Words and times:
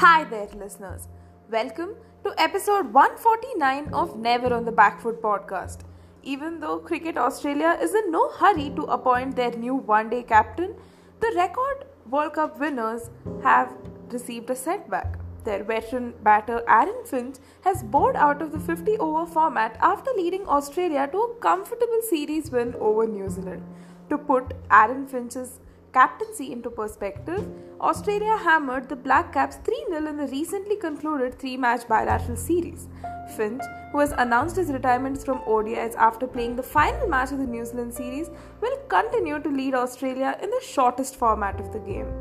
Hi 0.00 0.24
there, 0.24 0.48
listeners. 0.56 1.08
Welcome 1.50 1.90
to 2.24 2.32
episode 2.38 2.90
149 2.94 3.92
of 3.92 4.16
Never 4.18 4.54
on 4.54 4.64
the 4.64 4.72
Back 4.72 4.98
Foot 5.02 5.20
podcast. 5.20 5.80
Even 6.22 6.58
though 6.58 6.78
Cricket 6.78 7.18
Australia 7.18 7.76
is 7.82 7.94
in 7.94 8.10
no 8.10 8.30
hurry 8.30 8.70
to 8.76 8.84
appoint 8.84 9.36
their 9.36 9.50
new 9.50 9.74
one 9.74 10.08
day 10.08 10.22
captain, 10.22 10.74
the 11.20 11.30
record 11.36 11.84
World 12.08 12.32
Cup 12.32 12.58
winners 12.58 13.10
have 13.42 13.74
received 14.10 14.48
a 14.48 14.56
setback. 14.56 15.18
Their 15.44 15.64
veteran 15.64 16.14
batter 16.22 16.62
Aaron 16.66 17.04
Finch 17.04 17.36
has 17.64 17.82
bowled 17.82 18.16
out 18.16 18.40
of 18.40 18.52
the 18.52 18.58
50 18.58 18.96
over 18.96 19.26
format 19.26 19.76
after 19.82 20.12
leading 20.16 20.48
Australia 20.48 21.10
to 21.12 21.18
a 21.18 21.34
comfortable 21.40 22.00
series 22.08 22.50
win 22.50 22.74
over 22.80 23.06
New 23.06 23.28
Zealand. 23.28 23.62
To 24.08 24.16
put 24.16 24.54
Aaron 24.70 25.06
Finch's 25.06 25.60
captaincy 25.92 26.52
into 26.52 26.70
perspective, 26.70 27.46
Australia 27.80 28.36
hammered 28.36 28.88
the 28.88 28.96
Black 28.96 29.32
Caps 29.32 29.56
3 29.64 29.86
0 29.88 30.06
in 30.06 30.16
the 30.16 30.26
recently 30.26 30.76
concluded 30.76 31.38
three 31.38 31.56
match 31.56 31.86
bilateral 31.88 32.36
series. 32.36 32.88
Finch, 33.36 33.62
who 33.92 34.00
has 34.00 34.12
announced 34.12 34.56
his 34.56 34.70
retirement 34.70 35.24
from 35.24 35.38
ODIs 35.40 35.94
after 35.96 36.26
playing 36.26 36.56
the 36.56 36.62
final 36.62 37.08
match 37.08 37.32
of 37.32 37.38
the 37.38 37.46
New 37.46 37.64
Zealand 37.64 37.94
series, 37.94 38.30
will 38.60 38.76
continue 38.88 39.40
to 39.40 39.48
lead 39.48 39.74
Australia 39.74 40.36
in 40.42 40.50
the 40.50 40.60
shortest 40.62 41.16
format 41.16 41.60
of 41.60 41.72
the 41.72 41.78
game. 41.78 42.12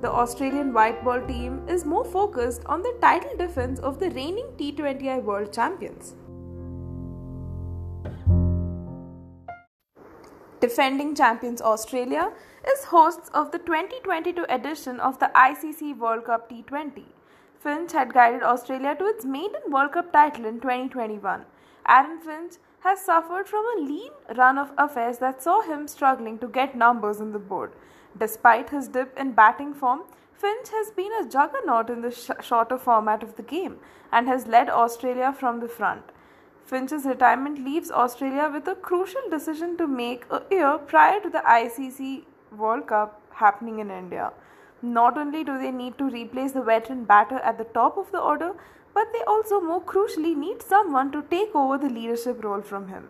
The 0.00 0.10
Australian 0.10 0.72
white 0.72 1.04
ball 1.04 1.20
team 1.26 1.60
is 1.68 1.84
more 1.84 2.04
focused 2.04 2.62
on 2.66 2.82
the 2.82 2.96
title 3.00 3.36
defense 3.36 3.80
of 3.80 3.98
the 3.98 4.10
reigning 4.10 4.46
T20I 4.56 5.22
World 5.22 5.52
Champions. 5.52 6.14
Defending 10.60 11.14
champions 11.14 11.62
Australia 11.62 12.32
is 12.72 12.84
hosts 12.84 13.30
of 13.32 13.50
the 13.50 13.58
2022 13.58 14.44
edition 14.48 15.00
of 15.00 15.18
the 15.18 15.30
ICC 15.34 15.96
World 15.96 16.24
Cup 16.24 16.50
T20. 16.50 17.04
Finch 17.58 17.92
had 17.92 18.12
guided 18.12 18.42
Australia 18.42 18.94
to 18.94 19.06
its 19.06 19.24
maiden 19.24 19.70
World 19.70 19.92
Cup 19.92 20.12
title 20.12 20.44
in 20.44 20.60
2021. 20.60 21.44
Aaron 21.88 22.20
Finch 22.20 22.54
has 22.80 23.00
suffered 23.00 23.48
from 23.48 23.64
a 23.64 23.80
lean 23.80 24.12
run 24.36 24.58
of 24.58 24.72
affairs 24.76 25.18
that 25.18 25.42
saw 25.42 25.62
him 25.62 25.88
struggling 25.88 26.38
to 26.38 26.46
get 26.46 26.76
numbers 26.76 27.20
on 27.20 27.32
the 27.32 27.38
board. 27.38 27.72
Despite 28.18 28.70
his 28.70 28.88
dip 28.88 29.18
in 29.18 29.32
batting 29.32 29.72
form, 29.72 30.02
Finch 30.32 30.68
has 30.70 30.90
been 30.90 31.12
a 31.20 31.28
juggernaut 31.28 31.90
in 31.90 32.02
the 32.02 32.10
sh- 32.10 32.30
shorter 32.42 32.78
format 32.78 33.22
of 33.22 33.36
the 33.36 33.42
game 33.42 33.78
and 34.12 34.28
has 34.28 34.46
led 34.46 34.68
Australia 34.68 35.32
from 35.32 35.60
the 35.60 35.68
front. 35.68 36.02
Finch's 36.64 37.06
retirement 37.06 37.64
leaves 37.64 37.90
Australia 37.90 38.50
with 38.52 38.68
a 38.68 38.74
crucial 38.74 39.30
decision 39.30 39.76
to 39.78 39.86
make 39.86 40.26
a 40.30 40.42
year 40.50 40.76
prior 40.78 41.18
to 41.20 41.30
the 41.30 41.42
ICC 41.46 42.24
World 42.56 42.86
Cup 42.86 43.20
happening 43.32 43.78
in 43.78 43.90
India. 43.90 44.32
Not 44.82 45.18
only 45.18 45.44
do 45.44 45.58
they 45.58 45.70
need 45.70 45.98
to 45.98 46.04
replace 46.04 46.52
the 46.52 46.62
veteran 46.62 47.04
batter 47.04 47.38
at 47.38 47.58
the 47.58 47.64
top 47.64 47.96
of 47.98 48.10
the 48.12 48.20
order, 48.20 48.52
but 48.94 49.12
they 49.12 49.22
also 49.26 49.60
more 49.60 49.82
crucially 49.82 50.36
need 50.36 50.62
someone 50.62 51.10
to 51.12 51.22
take 51.30 51.54
over 51.54 51.78
the 51.78 51.88
leadership 51.88 52.42
role 52.42 52.62
from 52.62 52.88
him. 52.88 53.08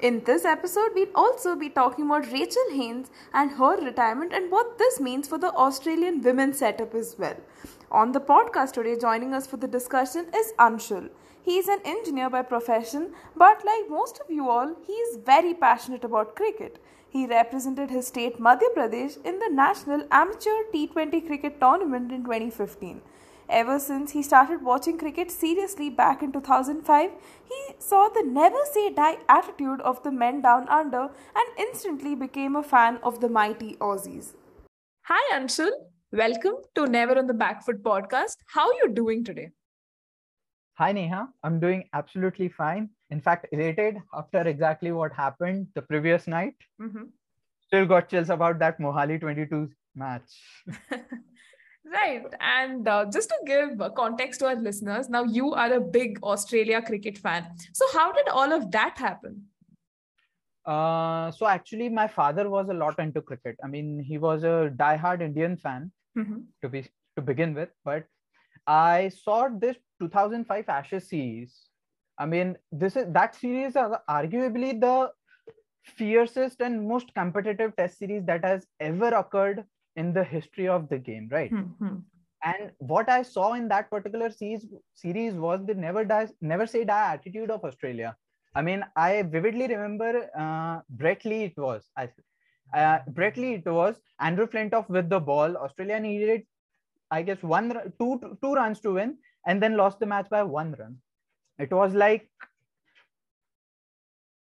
In 0.00 0.24
this 0.24 0.44
episode, 0.44 0.90
we'll 0.94 1.14
also 1.14 1.54
be 1.54 1.68
talking 1.68 2.06
about 2.06 2.30
Rachel 2.32 2.70
Haynes 2.72 3.10
and 3.32 3.52
her 3.52 3.76
retirement 3.80 4.32
and 4.32 4.50
what 4.50 4.76
this 4.76 4.98
means 4.98 5.28
for 5.28 5.38
the 5.38 5.52
Australian 5.52 6.22
women's 6.22 6.58
setup 6.58 6.94
as 6.94 7.14
well. 7.18 7.36
On 7.90 8.10
the 8.10 8.20
podcast 8.20 8.72
today, 8.72 8.98
joining 8.98 9.32
us 9.32 9.46
for 9.46 9.58
the 9.58 9.68
discussion 9.68 10.26
is 10.34 10.52
Anshul. 10.58 11.08
He 11.40 11.58
is 11.58 11.68
an 11.68 11.80
engineer 11.84 12.30
by 12.30 12.42
profession, 12.42 13.12
but 13.36 13.64
like 13.64 13.88
most 13.88 14.20
of 14.20 14.28
you 14.28 14.48
all, 14.48 14.74
he 14.86 14.92
is 14.92 15.18
very 15.24 15.54
passionate 15.54 16.02
about 16.02 16.34
cricket. 16.34 16.78
He 17.12 17.26
represented 17.26 17.90
his 17.90 18.06
state 18.06 18.38
Madhya 18.40 18.68
Pradesh 18.74 19.22
in 19.22 19.38
the 19.38 19.50
National 19.50 20.06
Amateur 20.10 20.54
T20 20.74 21.26
Cricket 21.26 21.60
Tournament 21.60 22.10
in 22.10 22.24
2015. 22.24 23.02
Ever 23.50 23.78
since 23.78 24.12
he 24.12 24.22
started 24.22 24.62
watching 24.62 24.96
cricket 24.96 25.30
seriously 25.30 25.90
back 25.90 26.22
in 26.22 26.32
2005, 26.32 27.10
he 27.50 27.74
saw 27.78 28.08
the 28.08 28.22
never 28.22 28.64
say 28.72 28.88
die 28.94 29.18
attitude 29.28 29.82
of 29.82 30.02
the 30.02 30.10
men 30.10 30.40
down 30.40 30.66
under 30.70 31.02
and 31.02 31.58
instantly 31.58 32.14
became 32.14 32.56
a 32.56 32.62
fan 32.62 32.98
of 33.02 33.20
the 33.20 33.28
mighty 33.28 33.74
Aussies. 33.74 34.32
Hi 35.02 35.38
Anshul, 35.38 35.70
welcome 36.12 36.54
to 36.76 36.86
Never 36.86 37.18
on 37.18 37.26
the 37.26 37.34
Back 37.34 37.62
Foot 37.66 37.82
podcast. 37.82 38.36
How 38.46 38.68
are 38.68 38.78
you 38.84 38.88
doing 38.88 39.22
today? 39.22 39.50
Hi, 40.78 40.92
Neha. 40.92 41.28
I'm 41.44 41.60
doing 41.60 41.84
absolutely 41.92 42.48
fine. 42.48 42.88
In 43.12 43.20
fact, 43.20 43.46
elated 43.52 43.98
after 44.14 44.40
exactly 44.40 44.90
what 44.90 45.12
happened 45.12 45.66
the 45.74 45.82
previous 45.82 46.26
night. 46.26 46.54
Mm-hmm. 46.80 47.04
Still 47.66 47.86
got 47.86 48.08
chills 48.08 48.30
about 48.30 48.58
that 48.60 48.78
Mohali 48.80 49.20
22 49.20 49.70
match. 49.94 50.32
right. 51.84 52.24
And 52.40 52.88
uh, 52.88 53.04
just 53.12 53.28
to 53.28 53.36
give 53.46 53.82
context 53.94 54.40
to 54.40 54.46
our 54.46 54.56
listeners, 54.56 55.10
now 55.10 55.24
you 55.24 55.52
are 55.52 55.74
a 55.74 55.80
big 55.80 56.22
Australia 56.22 56.80
cricket 56.80 57.18
fan. 57.18 57.46
So, 57.74 57.84
how 57.92 58.12
did 58.12 58.28
all 58.28 58.50
of 58.50 58.70
that 58.70 58.96
happen? 58.96 59.42
Uh, 60.64 61.30
so, 61.32 61.46
actually, 61.46 61.90
my 61.90 62.08
father 62.08 62.48
was 62.48 62.70
a 62.70 62.74
lot 62.74 62.98
into 62.98 63.20
cricket. 63.20 63.56
I 63.62 63.66
mean, 63.66 64.00
he 64.00 64.16
was 64.16 64.42
a 64.42 64.72
die-hard 64.74 65.20
Indian 65.20 65.58
fan 65.58 65.92
mm-hmm. 66.16 66.40
to 66.62 66.68
be 66.70 66.86
to 67.16 67.22
begin 67.22 67.52
with, 67.52 67.68
but 67.84 68.06
I 68.66 69.10
saw 69.10 69.48
this 69.48 69.76
2005 70.00 70.68
Ashes 70.68 71.10
series. 71.10 71.71
I 72.22 72.26
mean, 72.26 72.56
this 72.70 72.96
is 72.96 73.06
that 73.18 73.34
series 73.34 73.76
is 73.76 73.92
arguably 74.08 74.80
the 74.80 75.10
fiercest 75.84 76.60
and 76.60 76.88
most 76.88 77.12
competitive 77.14 77.74
test 77.76 77.98
series 77.98 78.24
that 78.26 78.44
has 78.44 78.66
ever 78.88 79.08
occurred 79.20 79.64
in 79.96 80.12
the 80.12 80.22
history 80.22 80.68
of 80.68 80.88
the 80.88 80.98
game, 80.98 81.28
right? 81.32 81.52
Mm-hmm. 81.52 81.96
And 82.44 82.70
what 82.78 83.08
I 83.08 83.22
saw 83.22 83.52
in 83.54 83.68
that 83.68 83.90
particular 83.90 84.30
series 84.30 84.66
series 84.94 85.34
was 85.34 85.66
the 85.66 85.74
never 85.74 86.04
die, 86.04 86.28
never 86.40 86.66
say 86.66 86.84
die 86.84 87.12
attitude 87.14 87.50
of 87.50 87.64
Australia. 87.64 88.16
I 88.54 88.62
mean, 88.62 88.84
I 88.94 89.22
vividly 89.22 89.68
remember 89.74 90.30
uh, 90.38 90.80
Brett 90.90 91.24
Lee. 91.24 91.44
It 91.50 91.60
was 91.66 91.90
I, 91.96 92.08
uh, 92.74 92.98
Brett 93.18 93.36
Lee. 93.36 93.54
It 93.54 93.66
was 93.66 93.96
Andrew 94.20 94.46
Flintoff 94.46 94.88
with 94.88 95.08
the 95.08 95.20
ball. 95.20 95.56
Australia 95.56 96.00
needed 96.00 96.42
I 97.12 97.22
guess 97.22 97.42
one 97.42 97.70
two 98.00 98.36
two 98.42 98.54
runs 98.54 98.80
to 98.80 98.94
win, 98.98 99.16
and 99.46 99.62
then 99.62 99.76
lost 99.76 99.98
the 100.00 100.06
match 100.06 100.28
by 100.30 100.42
one 100.42 100.76
run. 100.78 100.98
It 101.58 101.70
was 101.70 101.94
like 101.94 102.28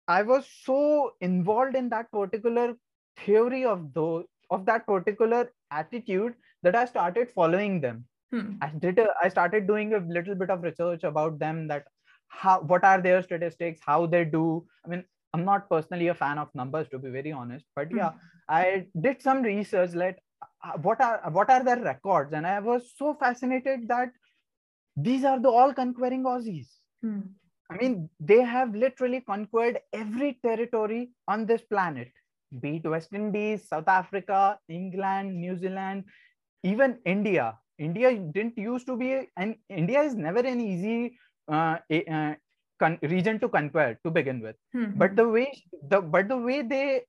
I 0.09 0.23
was 0.23 0.47
so 0.63 1.13
involved 1.21 1.77
in 1.77 1.89
that 1.91 2.11
particular 2.11 2.75
theory 3.19 3.65
of 3.65 3.93
those 3.93 4.25
of 4.51 4.65
that 4.67 4.87
particular 4.87 5.51
attitude 5.71 6.35
that 6.63 6.77
I 6.77 6.85
started 6.85 7.31
following 7.31 7.81
them. 7.81 8.05
Hmm. 8.33 8.53
I 8.61 8.71
did. 8.79 8.99
A, 8.99 9.09
I 9.23 9.29
started 9.29 9.67
doing 9.67 9.95
a 9.95 9.99
little 9.99 10.35
bit 10.35 10.51
of 10.51 10.63
research 10.63 11.05
about 11.05 11.39
them. 11.39 11.67
That 11.69 11.85
how 12.29 12.61
what 12.61 12.85
are 12.85 13.01
their 13.01 13.23
statistics, 13.23 13.81
how 13.85 14.07
they 14.07 14.25
do. 14.25 14.67
I 14.85 14.89
mean, 14.89 15.05
I'm 15.33 15.45
not 15.45 15.69
personally 15.69 16.09
a 16.09 16.15
fan 16.15 16.39
of 16.39 16.55
numbers 16.55 16.89
to 16.91 16.99
be 16.99 17.11
very 17.11 17.33
honest, 17.33 17.67
but 17.75 17.89
yeah, 17.93 18.11
hmm. 18.11 18.19
I 18.49 18.87
did 19.01 19.23
some 19.23 19.43
research. 19.43 19.95
Let 19.95 20.19
uh, 20.65 20.79
what 20.83 21.01
are 21.01 21.21
what 21.31 21.51
are 21.51 21.63
their 21.65 21.81
records 21.81 22.33
and 22.33 22.47
i 22.47 22.59
was 22.59 22.93
so 22.97 23.15
fascinated 23.15 23.87
that 23.89 24.11
these 24.97 25.25
are 25.25 25.39
the 25.41 25.49
all 25.49 25.73
conquering 25.73 26.25
aussies 26.25 26.69
hmm. 27.07 27.21
i 27.71 27.77
mean 27.81 27.97
they 28.31 28.41
have 28.55 28.79
literally 28.85 29.21
conquered 29.33 29.79
every 30.03 30.31
territory 30.47 31.03
on 31.35 31.47
this 31.51 31.63
planet 31.75 32.23
be 32.65 32.77
it 32.79 32.89
west 32.95 33.13
indies 33.21 33.69
south 33.69 33.89
africa 33.89 34.41
england 34.81 35.37
new 35.45 35.57
zealand 35.65 36.05
even 36.73 36.99
india 37.15 37.47
india 37.89 38.11
didn't 38.37 38.59
used 38.67 38.87
to 38.91 38.97
be 39.03 39.11
and 39.37 39.57
india 39.83 40.03
is 40.03 40.15
never 40.27 40.41
an 40.53 40.61
easy 40.61 41.19
uh, 41.57 41.77
uh, 42.17 42.35
con- 42.79 42.99
region 43.03 43.39
to 43.43 43.49
conquer 43.49 43.89
to 44.05 44.11
begin 44.11 44.41
with 44.41 44.57
hmm. 44.73 44.91
but 45.03 45.17
the 45.17 45.29
way 45.37 45.47
the 45.91 46.01
but 46.01 46.29
the 46.29 46.41
way 46.49 46.63
they 46.63 47.03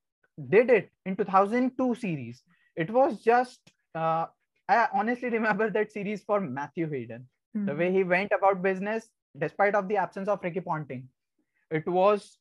did 0.50 0.70
it 0.70 0.90
in 1.06 1.16
2002 1.16 1.96
series 1.96 2.44
it 2.76 2.90
was 2.92 3.22
just 3.22 3.60
uh, 3.96 4.26
i 4.70 4.88
honestly 4.94 5.30
remember 5.30 5.70
that 5.70 5.92
series 5.92 6.24
for 6.24 6.40
matthew 6.40 6.90
hayden 6.90 7.28
mm-hmm. 7.56 7.66
the 7.66 7.76
way 7.76 7.92
he 7.92 8.04
went 8.04 8.32
about 8.38 8.62
business 8.62 9.10
despite 9.40 9.76
of 9.76 9.88
the 9.88 9.98
absence 9.98 10.28
of 10.28 10.44
ricky 10.44 10.62
ponting 10.62 11.08
it 11.72 11.88
was 11.88 12.38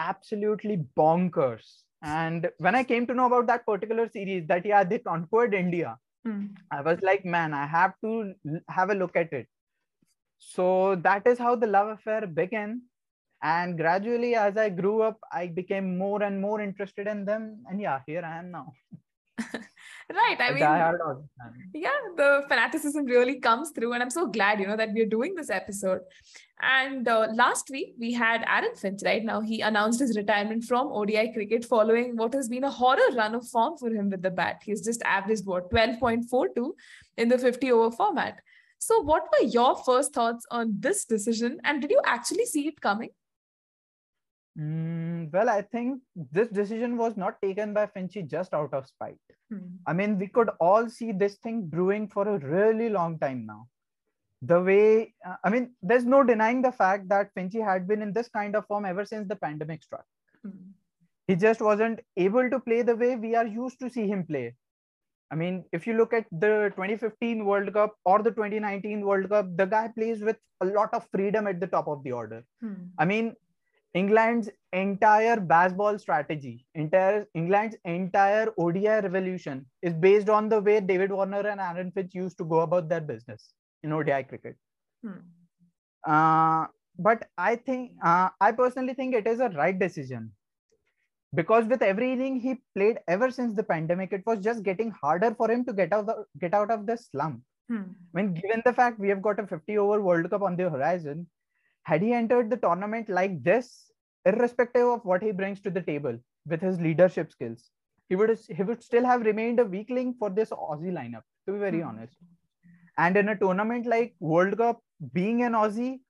absolutely 0.00 0.84
bonkers. 0.96 1.82
And 2.02 2.48
when 2.58 2.76
i 2.76 2.84
came 2.84 3.06
to 3.06 3.14
know 3.14 3.26
about 3.26 3.46
that 3.48 3.66
particular 3.66 4.08
series 4.08 4.46
that 4.46 4.64
yeah 4.64 4.84
they 4.84 5.00
conquered 5.00 5.52
india 5.52 5.98
mm. 6.26 6.48
i 6.70 6.80
was 6.80 7.00
like 7.02 7.24
man 7.24 7.52
i 7.52 7.66
have 7.66 7.94
to 8.04 8.34
have 8.68 8.90
a 8.90 8.94
look 8.94 9.16
at 9.16 9.32
it. 9.32 9.48
So 10.38 10.94
that 10.94 11.26
is 11.26 11.38
how 11.38 11.56
the 11.56 11.66
love 11.66 11.88
affair 11.88 12.24
began. 12.24 12.82
And 13.42 13.76
gradually 13.76 14.36
as 14.36 14.56
i 14.56 14.68
grew 14.68 15.02
up 15.02 15.18
i 15.32 15.48
became 15.48 15.98
more 15.98 16.22
and 16.22 16.40
more 16.40 16.60
interested 16.60 17.08
in 17.08 17.24
them. 17.24 17.64
And 17.68 17.80
yeah 17.80 18.00
here 18.06 18.22
i 18.24 18.38
am 18.38 18.52
now 18.52 18.72
right. 20.16 20.36
I 20.40 20.50
mean, 20.50 20.58
yeah, 21.74 21.90
the 22.16 22.44
fanaticism 22.48 23.04
really 23.04 23.40
comes 23.40 23.70
through, 23.70 23.92
and 23.92 24.02
I'm 24.02 24.10
so 24.10 24.26
glad, 24.26 24.60
you 24.60 24.66
know, 24.66 24.76
that 24.76 24.92
we're 24.92 25.06
doing 25.06 25.34
this 25.34 25.50
episode. 25.50 26.00
And 26.60 27.06
uh, 27.06 27.28
last 27.34 27.70
week 27.70 27.94
we 27.98 28.12
had 28.12 28.44
Aaron 28.48 28.74
Finch. 28.74 29.02
Right 29.04 29.24
now, 29.24 29.40
he 29.40 29.60
announced 29.60 30.00
his 30.00 30.16
retirement 30.16 30.64
from 30.64 30.88
ODI 30.88 31.32
cricket 31.32 31.64
following 31.64 32.16
what 32.16 32.34
has 32.34 32.48
been 32.48 32.64
a 32.64 32.70
horror 32.70 33.12
run 33.14 33.34
of 33.34 33.46
form 33.46 33.76
for 33.76 33.90
him 33.90 34.10
with 34.10 34.22
the 34.22 34.30
bat. 34.30 34.62
He's 34.64 34.84
just 34.84 35.02
averaged 35.02 35.46
what 35.46 35.70
12.42 35.70 36.72
in 37.16 37.28
the 37.28 37.38
50 37.38 37.72
over 37.72 37.94
format. 37.94 38.40
So, 38.78 39.02
what 39.02 39.24
were 39.32 39.46
your 39.46 39.76
first 39.76 40.14
thoughts 40.14 40.46
on 40.50 40.76
this 40.78 41.04
decision, 41.04 41.60
and 41.64 41.80
did 41.80 41.90
you 41.90 42.00
actually 42.04 42.46
see 42.46 42.68
it 42.68 42.80
coming? 42.80 43.10
Mm, 44.58 45.32
well, 45.32 45.48
I 45.48 45.62
think 45.62 46.00
this 46.32 46.48
decision 46.48 46.96
was 46.96 47.16
not 47.16 47.40
taken 47.40 47.72
by 47.74 47.86
Finchy 47.86 48.28
just 48.28 48.54
out 48.54 48.72
of 48.74 48.86
spite. 48.86 49.18
Hmm. 49.50 49.76
I 49.86 49.92
mean, 49.92 50.18
we 50.18 50.26
could 50.26 50.50
all 50.60 50.88
see 50.88 51.12
this 51.12 51.36
thing 51.36 51.66
brewing 51.66 52.08
for 52.08 52.28
a 52.28 52.38
really 52.38 52.88
long 52.88 53.18
time 53.18 53.46
now. 53.46 53.68
The 54.42 54.60
way, 54.60 55.14
uh, 55.26 55.36
I 55.44 55.50
mean, 55.50 55.74
there's 55.82 56.04
no 56.04 56.22
denying 56.24 56.62
the 56.62 56.72
fact 56.72 57.08
that 57.08 57.34
Finchy 57.34 57.64
had 57.64 57.86
been 57.86 58.02
in 58.02 58.12
this 58.12 58.28
kind 58.28 58.56
of 58.56 58.66
form 58.66 58.84
ever 58.84 59.04
since 59.04 59.28
the 59.28 59.36
pandemic 59.36 59.82
struck. 59.82 60.04
Hmm. 60.42 60.72
He 61.28 61.36
just 61.36 61.60
wasn't 61.60 62.00
able 62.16 62.48
to 62.50 62.58
play 62.58 62.82
the 62.82 62.96
way 62.96 63.14
we 63.16 63.34
are 63.34 63.46
used 63.46 63.78
to 63.80 63.90
see 63.90 64.08
him 64.08 64.24
play. 64.24 64.54
I 65.30 65.34
mean, 65.34 65.64
if 65.72 65.86
you 65.86 65.92
look 65.92 66.14
at 66.14 66.24
the 66.32 66.72
2015 66.74 67.44
World 67.44 67.72
Cup 67.74 67.94
or 68.04 68.22
the 68.22 68.30
2019 68.30 69.02
World 69.02 69.28
Cup, 69.28 69.56
the 69.56 69.66
guy 69.66 69.88
plays 69.88 70.22
with 70.22 70.38
a 70.62 70.64
lot 70.64 70.92
of 70.94 71.06
freedom 71.12 71.46
at 71.46 71.60
the 71.60 71.66
top 71.66 71.86
of 71.86 72.02
the 72.02 72.12
order. 72.12 72.44
Hmm. 72.60 72.74
I 72.98 73.04
mean, 73.04 73.34
England's 73.94 74.50
entire 74.72 75.36
Bazball 75.36 75.98
strategy, 75.98 76.66
entire 76.74 77.26
England's 77.34 77.76
entire 77.84 78.52
ODI 78.58 79.00
revolution 79.00 79.64
is 79.82 79.94
based 79.94 80.28
on 80.28 80.48
the 80.48 80.60
way 80.60 80.80
David 80.80 81.10
Warner 81.10 81.46
and 81.48 81.60
Aaron 81.60 81.90
Finch 81.92 82.14
used 82.14 82.36
to 82.38 82.44
go 82.44 82.60
about 82.60 82.88
their 82.88 83.00
business 83.00 83.54
in 83.82 83.92
ODI 83.92 84.24
cricket. 84.24 84.56
Hmm. 85.02 85.20
Uh, 86.06 86.66
but 86.98 87.28
I 87.38 87.56
think, 87.56 87.92
uh, 88.04 88.28
I 88.40 88.52
personally 88.52 88.94
think 88.94 89.14
it 89.14 89.26
is 89.26 89.40
a 89.40 89.48
right 89.50 89.78
decision 89.78 90.32
because 91.34 91.64
with 91.66 91.82
every 91.82 92.12
inning 92.12 92.40
he 92.40 92.60
played 92.74 92.98
ever 93.08 93.30
since 93.30 93.54
the 93.54 93.62
pandemic, 93.62 94.12
it 94.12 94.22
was 94.26 94.40
just 94.40 94.62
getting 94.62 94.90
harder 94.90 95.34
for 95.34 95.50
him 95.50 95.64
to 95.64 95.72
get 95.72 95.92
out 95.92 96.00
of 96.00 96.06
the, 96.06 96.24
get 96.38 96.54
out 96.54 96.70
of 96.70 96.86
the 96.86 96.96
slump. 96.96 97.42
Hmm. 97.68 97.82
When 98.12 98.34
given 98.34 98.62
the 98.64 98.72
fact 98.72 98.98
we 98.98 99.08
have 99.08 99.22
got 99.22 99.40
a 99.40 99.46
50 99.46 99.78
over 99.78 100.02
World 100.02 100.28
Cup 100.30 100.42
on 100.42 100.56
the 100.56 100.68
horizon, 100.68 101.26
had 101.88 102.02
he 102.02 102.12
entered 102.12 102.50
the 102.50 102.56
tournament 102.56 103.08
like 103.08 103.42
this, 103.42 103.90
irrespective 104.26 104.86
of 104.94 105.04
what 105.04 105.22
he 105.22 105.30
brings 105.32 105.60
to 105.62 105.70
the 105.70 105.80
table 105.80 106.18
with 106.46 106.60
his 106.60 106.80
leadership 106.86 107.30
skills, 107.32 107.70
he 108.08 108.16
would 108.16 108.38
he 108.56 108.62
would 108.62 108.82
still 108.82 109.06
have 109.10 109.22
remained 109.28 109.60
a 109.60 109.64
weakling 109.76 110.12
for 110.18 110.28
this 110.38 110.50
Aussie 110.50 110.92
lineup. 110.98 111.24
To 111.46 111.54
be 111.54 111.58
very 111.58 111.78
mm-hmm. 111.78 111.88
honest, 111.88 112.18
and 112.98 113.16
in 113.16 113.30
a 113.30 113.38
tournament 113.44 113.86
like 113.86 114.14
World 114.20 114.58
Cup, 114.58 114.82
being 115.14 115.42
an 115.48 115.52
Aussie, 115.62 116.00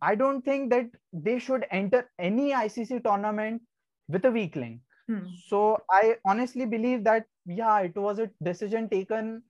I 0.00 0.14
don't 0.14 0.42
think 0.42 0.70
that 0.70 0.88
they 1.12 1.38
should 1.38 1.66
enter 1.70 2.02
any 2.18 2.50
ICC 2.52 3.04
tournament 3.04 3.62
with 4.08 4.24
a 4.24 4.30
weakling. 4.30 4.80
Hmm. 5.08 5.24
So 5.48 5.78
I 5.90 6.16
honestly 6.24 6.64
believe 6.64 7.04
that 7.04 7.26
yeah, 7.44 7.80
it 7.80 7.96
was 7.96 8.18
a 8.18 8.30
decision 8.42 8.88
taken 8.88 9.42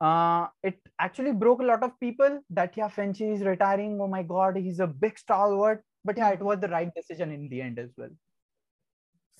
uh, 0.00 0.46
it 0.62 0.78
actually 1.00 1.32
broke 1.32 1.60
a 1.60 1.64
lot 1.64 1.82
of 1.82 1.98
people 2.00 2.40
that 2.50 2.76
yeah, 2.76 2.88
Finchy 2.88 3.34
is 3.34 3.42
retiring. 3.42 3.98
Oh 4.00 4.08
my 4.08 4.22
God, 4.22 4.56
he's 4.56 4.80
a 4.80 4.86
big 4.86 5.18
stalwart. 5.18 5.82
But 6.04 6.16
yeah, 6.16 6.30
it 6.30 6.40
was 6.40 6.60
the 6.60 6.68
right 6.68 6.90
decision 6.94 7.32
in 7.32 7.48
the 7.48 7.60
end 7.62 7.78
as 7.78 7.90
well 7.96 8.10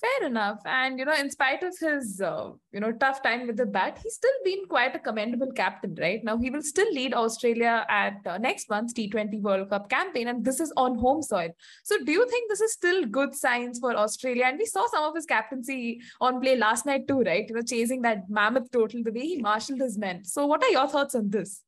fair 0.01 0.27
enough. 0.27 0.59
And 0.65 0.99
you 0.99 1.05
know 1.05 1.13
in 1.13 1.29
spite 1.29 1.63
of 1.63 1.75
his 1.79 2.21
uh, 2.21 2.51
you 2.71 2.79
know 2.79 2.91
tough 2.91 3.21
time 3.21 3.47
with 3.47 3.57
the 3.57 3.65
bat 3.65 3.99
he's 4.01 4.15
still 4.15 4.39
been 4.43 4.65
quite 4.67 4.95
a 4.95 4.99
commendable 4.99 5.51
captain 5.51 5.95
right? 5.99 6.23
Now 6.23 6.37
he 6.37 6.49
will 6.49 6.61
still 6.61 6.91
lead 6.93 7.13
australia 7.13 7.85
at 7.89 8.17
uh, 8.25 8.37
next 8.37 8.69
month's 8.69 8.93
t20 8.93 9.41
world 9.41 9.69
cup 9.69 9.89
campaign 9.89 10.27
and 10.27 10.43
this 10.43 10.59
is 10.59 10.73
on 10.77 10.97
home 10.97 11.21
soil. 11.21 11.49
So 11.83 11.97
do 12.03 12.11
you 12.11 12.27
think 12.29 12.49
this 12.49 12.61
is 12.61 12.73
still 12.73 13.05
good 13.05 13.35
signs 13.35 13.79
for 13.79 13.95
australia? 13.95 14.45
And 14.45 14.57
we 14.57 14.65
saw 14.65 14.87
some 14.87 15.03
of 15.03 15.15
his 15.15 15.25
captaincy 15.25 16.01
on 16.21 16.39
play 16.41 16.55
last 16.55 16.85
night 16.85 17.07
too 17.07 17.21
right? 17.21 17.45
You 17.47 17.55
know 17.55 17.61
chasing 17.61 18.01
that 18.03 18.29
mammoth 18.29 18.71
total 18.71 19.03
the 19.03 19.11
way 19.11 19.27
he 19.27 19.41
marshaled 19.41 19.81
his 19.81 19.97
men. 19.97 20.23
So 20.23 20.45
what 20.45 20.63
are 20.63 20.69
your 20.69 20.87
thoughts 20.87 21.15
on 21.15 21.29
this? 21.29 21.61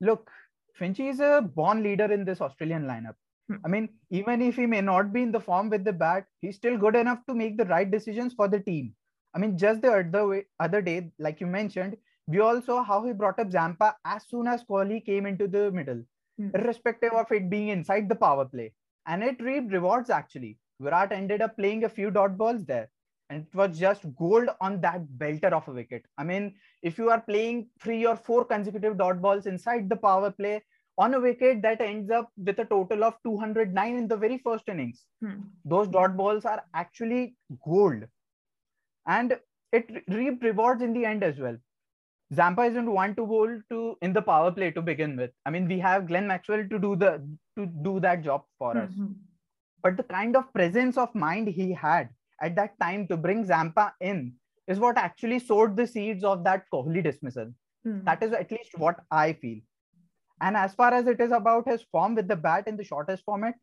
Look 0.00 0.30
finchy 0.78 1.10
is 1.10 1.20
a 1.20 1.42
born 1.54 1.82
leader 1.82 2.10
in 2.10 2.24
this 2.24 2.40
australian 2.40 2.84
lineup 2.84 3.16
I 3.64 3.68
mean, 3.68 3.88
even 4.10 4.40
if 4.40 4.56
he 4.56 4.66
may 4.66 4.80
not 4.80 5.12
be 5.12 5.22
in 5.22 5.32
the 5.32 5.40
form 5.40 5.68
with 5.68 5.84
the 5.84 5.92
bat, 5.92 6.26
he's 6.40 6.56
still 6.56 6.78
good 6.78 6.96
enough 6.96 7.24
to 7.26 7.34
make 7.34 7.58
the 7.58 7.64
right 7.66 7.90
decisions 7.90 8.34
for 8.34 8.48
the 8.48 8.60
team. 8.60 8.94
I 9.34 9.38
mean, 9.38 9.58
just 9.58 9.82
the 9.82 9.92
other 9.92 10.28
way, 10.28 10.46
other 10.60 10.80
day, 10.80 11.10
like 11.18 11.40
you 11.40 11.46
mentioned, 11.46 11.96
we 12.26 12.40
all 12.40 12.62
saw 12.62 12.82
how 12.82 13.04
he 13.04 13.12
brought 13.12 13.38
up 13.38 13.50
Zampa 13.50 13.96
as 14.04 14.26
soon 14.28 14.46
as 14.46 14.64
Kohli 14.64 15.04
came 15.04 15.26
into 15.26 15.48
the 15.48 15.70
middle, 15.70 16.02
mm. 16.40 16.54
irrespective 16.54 17.12
of 17.12 17.30
it 17.32 17.50
being 17.50 17.68
inside 17.68 18.08
the 18.08 18.14
power 18.14 18.44
play. 18.44 18.72
And 19.06 19.22
it 19.22 19.42
reaped 19.42 19.72
rewards 19.72 20.10
actually. 20.10 20.58
Virat 20.80 21.12
ended 21.12 21.42
up 21.42 21.56
playing 21.56 21.84
a 21.84 21.88
few 21.88 22.10
dot 22.10 22.36
balls 22.38 22.64
there. 22.64 22.90
And 23.30 23.46
it 23.46 23.56
was 23.56 23.78
just 23.78 24.04
gold 24.16 24.50
on 24.60 24.80
that 24.82 25.02
belter 25.16 25.52
of 25.52 25.66
a 25.66 25.72
wicket. 25.72 26.04
I 26.18 26.24
mean, 26.24 26.54
if 26.82 26.98
you 26.98 27.08
are 27.10 27.20
playing 27.20 27.68
three 27.80 28.04
or 28.04 28.16
four 28.16 28.44
consecutive 28.44 28.98
dot 28.98 29.22
balls 29.22 29.46
inside 29.46 29.88
the 29.88 29.96
power 29.96 30.30
play, 30.30 30.62
on 30.98 31.14
a 31.14 31.20
wicket 31.20 31.62
that 31.62 31.80
ends 31.80 32.10
up 32.10 32.30
with 32.36 32.58
a 32.58 32.64
total 32.64 33.04
of 33.04 33.14
209 33.24 33.96
in 33.96 34.08
the 34.08 34.16
very 34.16 34.38
first 34.38 34.68
innings. 34.68 35.04
Hmm. 35.22 35.40
Those 35.64 35.88
dot 35.88 36.16
balls 36.16 36.44
are 36.44 36.62
actually 36.74 37.36
gold. 37.64 38.04
And 39.06 39.38
it 39.72 40.04
reaped 40.08 40.44
rewards 40.44 40.82
in 40.82 40.92
the 40.92 41.04
end 41.04 41.24
as 41.24 41.38
well. 41.38 41.56
Zampa 42.34 42.62
isn't 42.62 42.90
one 42.90 43.14
to 43.16 43.26
bowl 43.26 43.60
to 43.70 43.96
in 44.00 44.12
the 44.12 44.22
power 44.22 44.50
play 44.50 44.70
to 44.70 44.82
begin 44.82 45.16
with. 45.16 45.30
I 45.44 45.50
mean, 45.50 45.68
we 45.68 45.78
have 45.80 46.06
Glenn 46.06 46.26
Maxwell 46.26 46.66
to 46.68 46.78
do 46.78 46.96
the 46.96 47.22
to 47.58 47.66
do 47.66 48.00
that 48.00 48.22
job 48.22 48.44
for 48.58 48.74
mm-hmm. 48.74 49.04
us. 49.04 49.10
But 49.82 49.96
the 49.96 50.04
kind 50.04 50.36
of 50.36 50.52
presence 50.54 50.96
of 50.96 51.14
mind 51.14 51.48
he 51.48 51.72
had 51.72 52.08
at 52.40 52.54
that 52.56 52.78
time 52.80 53.06
to 53.08 53.16
bring 53.16 53.44
Zampa 53.44 53.92
in 54.00 54.34
is 54.66 54.78
what 54.78 54.96
actually 54.96 55.40
sowed 55.40 55.76
the 55.76 55.86
seeds 55.86 56.24
of 56.24 56.44
that 56.44 56.64
Kohli 56.72 57.02
dismissal. 57.02 57.52
Mm-hmm. 57.86 58.04
That 58.04 58.22
is 58.22 58.32
at 58.32 58.50
least 58.50 58.78
what 58.78 59.00
I 59.10 59.32
feel. 59.34 59.58
And 60.42 60.56
as 60.56 60.74
far 60.74 60.92
as 60.92 61.06
it 61.06 61.20
is 61.20 61.30
about 61.30 61.68
his 61.68 61.82
form 61.82 62.16
with 62.16 62.26
the 62.26 62.36
bat 62.36 62.66
in 62.66 62.76
the 62.76 62.84
shortest 62.84 63.24
format, 63.24 63.54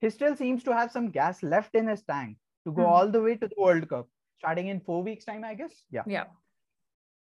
he 0.00 0.10
still 0.10 0.34
seems 0.36 0.64
to 0.64 0.74
have 0.74 0.90
some 0.90 1.10
gas 1.10 1.42
left 1.44 1.74
in 1.74 1.86
his 1.86 2.02
tank 2.02 2.36
to 2.66 2.72
go 2.72 2.82
mm. 2.82 2.88
all 2.88 3.08
the 3.08 3.22
way 3.22 3.36
to 3.36 3.46
the 3.46 3.54
World 3.56 3.88
Cup, 3.88 4.08
starting 4.38 4.66
in 4.66 4.80
four 4.80 5.02
weeks' 5.02 5.24
time, 5.24 5.44
I 5.44 5.54
guess. 5.54 5.84
Yeah. 5.90 6.02
Yeah. 6.06 6.24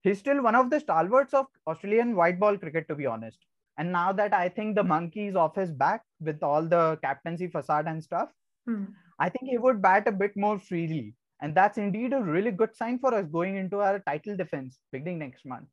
He's 0.02 0.20
still 0.20 0.44
one 0.44 0.56
of 0.56 0.70
the 0.70 0.82
stalwarts 0.82 1.34
of 1.34 1.46
Australian 1.66 2.16
white 2.16 2.40
ball 2.40 2.58
cricket, 2.58 2.90
to 2.90 2.96
be 2.96 3.06
honest. 3.06 3.40
And 3.78 3.94
now 3.94 4.12
that 4.12 4.34
I 4.34 4.50
think 4.50 4.76
the 4.76 4.84
monkey's 4.84 5.36
off 5.36 5.56
his 5.56 5.72
back 5.72 6.04
with 6.20 6.44
all 6.44 6.64
the 6.64 7.00
captaincy 7.02 7.48
facade 7.48 7.88
and 7.88 8.04
stuff, 8.04 8.30
mm. 8.70 8.88
I 9.18 9.30
think 9.30 9.50
he 9.50 9.58
would 9.58 9.82
bat 9.82 10.08
a 10.08 10.12
bit 10.12 10.36
more 10.36 10.60
freely. 10.60 11.16
And 11.42 11.56
that's 11.56 11.78
indeed 11.78 12.12
a 12.12 12.22
really 12.22 12.52
good 12.52 12.76
sign 12.76 13.00
for 13.00 13.14
us 13.14 13.28
going 13.28 13.56
into 13.56 13.80
our 13.80 14.00
title 14.00 14.36
defense 14.36 14.78
beginning 14.92 15.20
next 15.20 15.46
month. 15.46 15.70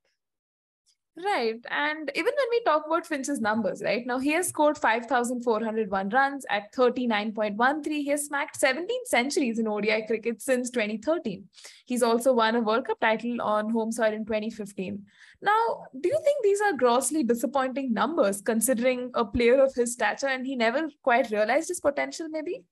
Right. 1.25 1.59
And 1.71 2.11
even 2.15 2.33
when 2.37 2.47
we 2.51 2.63
talk 2.65 2.85
about 2.87 3.07
Finch's 3.07 3.41
numbers, 3.41 3.83
right 3.83 4.07
now 4.07 4.19
he 4.19 4.33
has 4.33 4.49
scored 4.49 4.77
5,401 4.77 6.11
runs 6.11 6.45
at 6.51 6.75
39.13. 6.75 7.87
He 7.87 8.09
has 8.09 8.27
smacked 8.27 8.57
17 8.57 9.07
centuries 9.07 9.59
in 9.59 9.67
ODI 9.67 10.05
cricket 10.07 10.43
since 10.43 10.69
2013. 10.69 11.45
He's 11.87 12.03
also 12.03 12.35
won 12.35 12.57
a 12.57 12.61
World 12.61 12.87
Cup 12.87 13.01
title 13.01 13.41
on 13.41 13.71
home 13.71 13.93
soil 13.93 14.13
in 14.13 14.27
2015. 14.27 15.03
Now, 15.41 15.87
do 15.99 16.07
you 16.07 16.21
think 16.23 16.43
these 16.43 16.61
are 16.61 16.75
grossly 16.75 17.23
disappointing 17.23 17.95
numbers 17.95 18.43
considering 18.43 19.11
a 19.15 19.25
player 19.25 19.65
of 19.65 19.75
his 19.75 19.95
stature 19.95 20.29
and 20.29 20.47
he 20.47 20.55
never 20.55 20.91
quite 21.03 21.31
realized 21.31 21.69
his 21.69 21.81
potential, 21.81 22.29
maybe? 22.29 22.65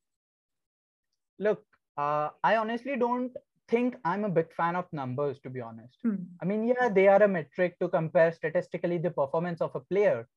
Look, 1.38 1.64
uh, 1.96 2.28
I 2.42 2.56
honestly 2.56 2.96
don't 2.98 3.34
think 3.68 3.96
I'm 4.04 4.24
a 4.24 4.28
big 4.28 4.52
fan 4.52 4.76
of 4.76 4.92
numbers, 4.92 5.38
to 5.40 5.50
be 5.50 5.60
honest. 5.60 5.98
Hmm. 6.02 6.16
I 6.40 6.44
mean, 6.44 6.66
yeah, 6.66 6.88
they 6.88 7.08
are 7.08 7.22
a 7.22 7.28
metric 7.28 7.78
to 7.80 7.88
compare 7.88 8.32
statistically 8.32 8.98
the 8.98 9.10
performance 9.10 9.60
of 9.60 9.74
a 9.74 9.80
player. 9.80 10.28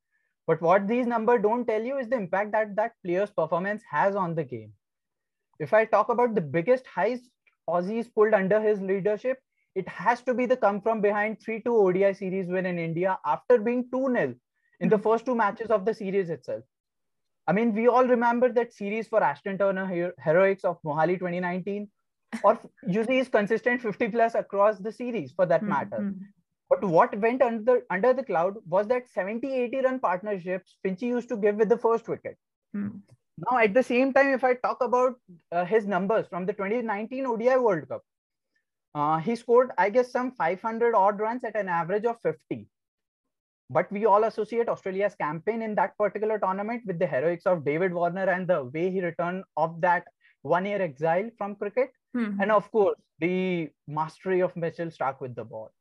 But 0.45 0.61
what 0.61 0.87
these 0.87 1.07
numbers 1.07 1.41
don't 1.41 1.65
tell 1.65 1.83
you 1.83 1.97
is 1.97 2.07
the 2.07 2.15
impact 2.15 2.53
that 2.53 2.75
that 2.75 2.93
player's 3.03 3.31
performance 3.31 3.83
has 3.89 4.15
on 4.15 4.33
the 4.33 4.43
game. 4.43 4.73
If 5.59 5.73
I 5.73 5.85
talk 5.85 6.09
about 6.09 6.35
the 6.35 6.41
biggest 6.41 6.85
highs 6.87 7.29
Aussies 7.69 8.13
pulled 8.13 8.33
under 8.33 8.61
his 8.61 8.79
leadership, 8.81 9.39
it 9.75 9.87
has 9.89 10.21
to 10.21 10.33
be 10.33 10.45
the 10.45 10.55
come 10.55 10.79
from 10.79 11.01
behind 11.01 11.41
3 11.41 11.61
2 11.61 11.75
ODI 11.75 12.13
series 12.13 12.47
win 12.47 12.65
in 12.65 12.79
India 12.79 13.19
after 13.25 13.57
being 13.59 13.89
2 13.91 14.13
0 14.13 14.35
in 14.79 14.89
the 14.89 14.97
hmm. 14.97 15.03
first 15.03 15.25
two 15.25 15.35
matches 15.35 15.69
of 15.69 15.83
the 15.85 15.93
series 15.93 16.29
itself. 16.29 16.63
I 17.47 17.53
mean, 17.53 17.73
we 17.73 17.87
all 17.87 18.05
remember 18.05 18.51
that 18.53 18.73
series 18.73 19.07
for 19.07 19.23
Ashton 19.23 19.57
Turner 19.57 20.13
heroics 20.23 20.63
of 20.63 20.81
Mohali 20.83 21.17
2019 21.19 21.89
or 22.43 22.59
usually 22.87 23.19
is 23.19 23.29
consistent 23.29 23.81
50 23.81 24.09
plus 24.09 24.35
across 24.35 24.77
the 24.77 24.91
series 24.91 25.31
for 25.31 25.45
that 25.45 25.61
mm-hmm. 25.61 25.69
matter. 25.69 25.97
Hmm. 25.97 26.11
But 26.69 26.83
what 26.83 27.17
went 27.19 27.41
under 27.41 27.63
the, 27.63 27.83
under 27.89 28.13
the 28.13 28.23
cloud 28.23 28.55
was 28.67 28.87
that 28.87 29.09
70 29.09 29.47
80 29.47 29.81
run 29.81 29.99
partnerships 29.99 30.77
Finchy 30.85 31.03
used 31.03 31.29
to 31.29 31.37
give 31.37 31.55
with 31.55 31.69
the 31.69 31.77
first 31.77 32.09
wicket. 32.09 32.37
Mm. 32.75 32.99
Now, 33.37 33.57
at 33.59 33.73
the 33.73 33.83
same 33.83 34.11
time, 34.11 34.33
if 34.33 34.43
I 34.43 34.55
talk 34.55 34.81
about 34.81 35.15
uh, 35.51 35.63
his 35.63 35.85
numbers 35.85 36.27
from 36.27 36.45
the 36.45 36.53
2019 36.53 37.25
ODI 37.25 37.57
World 37.57 37.87
Cup, 37.87 38.03
Uh, 38.97 39.17
he 39.19 39.35
scored, 39.35 39.71
I 39.77 39.89
guess, 39.95 40.11
some 40.11 40.31
500 40.31 40.95
odd 40.95 41.19
runs 41.19 41.43
at 41.43 41.55
an 41.55 41.67
average 41.69 42.05
of 42.05 42.19
50. 42.21 42.67
But 43.69 43.91
we 43.91 44.05
all 44.11 44.23
associate 44.23 44.69
Australia's 44.69 45.13
campaign 45.15 45.61
in 45.61 45.75
that 45.75 45.97
particular 45.97 46.39
tournament 46.39 46.83
with 46.87 46.97
the 46.97 47.05
heroics 47.05 47.45
of 47.45 47.65
David 47.65 47.93
Warner 47.93 48.27
and 48.35 48.47
the 48.47 48.63
way 48.63 48.89
he 48.89 49.01
returned 49.01 49.43
of 49.55 49.81
that 49.81 50.07
one 50.41 50.65
year 50.65 50.81
exile 50.81 51.29
from 51.37 51.55
cricket. 51.55 51.91
Mm-hmm. 52.15 52.41
And 52.41 52.51
of 52.51 52.71
course, 52.71 52.97
the 53.19 53.69
mastery 53.87 54.41
of 54.41 54.55
Mitchell 54.55 54.87
Starc 54.87 55.21
with 55.21 55.35
the 55.35 55.43
ball. 55.43 55.71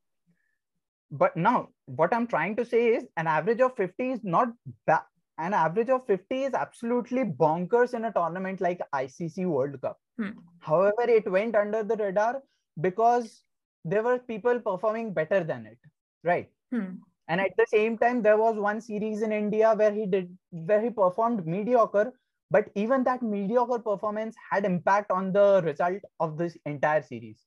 But 1.10 1.36
now, 1.36 1.68
what 1.86 2.12
I'm 2.12 2.26
trying 2.26 2.56
to 2.56 2.64
say 2.64 2.88
is 2.96 3.04
an 3.16 3.26
average 3.26 3.60
of 3.60 3.76
50 3.76 4.10
is 4.10 4.24
not 4.24 4.48
bad. 4.86 5.02
An 5.38 5.52
average 5.52 5.90
of 5.90 6.06
50 6.06 6.44
is 6.44 6.54
absolutely 6.54 7.24
bonkers 7.24 7.94
in 7.94 8.06
a 8.06 8.12
tournament 8.12 8.60
like 8.60 8.80
ICC 8.94 9.46
World 9.46 9.80
Cup. 9.82 9.98
Hmm. 10.18 10.30
However, 10.60 11.02
it 11.02 11.30
went 11.30 11.54
under 11.54 11.84
the 11.84 11.96
radar 11.96 12.42
because 12.80 13.42
there 13.84 14.02
were 14.02 14.18
people 14.18 14.58
performing 14.60 15.12
better 15.12 15.44
than 15.44 15.66
it, 15.66 15.78
right? 16.24 16.50
Hmm. 16.72 16.96
And 17.28 17.40
at 17.40 17.52
the 17.58 17.66
same 17.68 17.98
time, 17.98 18.22
there 18.22 18.38
was 18.38 18.56
one 18.56 18.80
series 18.80 19.22
in 19.22 19.32
India 19.32 19.74
where 19.74 19.92
he 19.92 20.06
did 20.06 20.36
where 20.50 20.80
he 20.80 20.90
performed 20.90 21.46
mediocre, 21.46 22.12
but 22.50 22.68
even 22.74 23.04
that 23.04 23.22
mediocre 23.22 23.78
performance 23.78 24.36
had 24.50 24.64
impact 24.64 25.10
on 25.10 25.32
the 25.32 25.60
result 25.64 26.00
of 26.20 26.38
this 26.38 26.56
entire 26.64 27.02
series. 27.02 27.38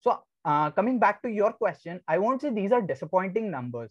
So 0.00 0.22
uh, 0.44 0.70
coming 0.70 0.98
back 0.98 1.22
to 1.22 1.28
your 1.28 1.52
question, 1.52 2.00
I 2.08 2.18
won't 2.18 2.40
say 2.40 2.50
these 2.50 2.72
are 2.72 2.82
disappointing 2.82 3.50
numbers 3.50 3.90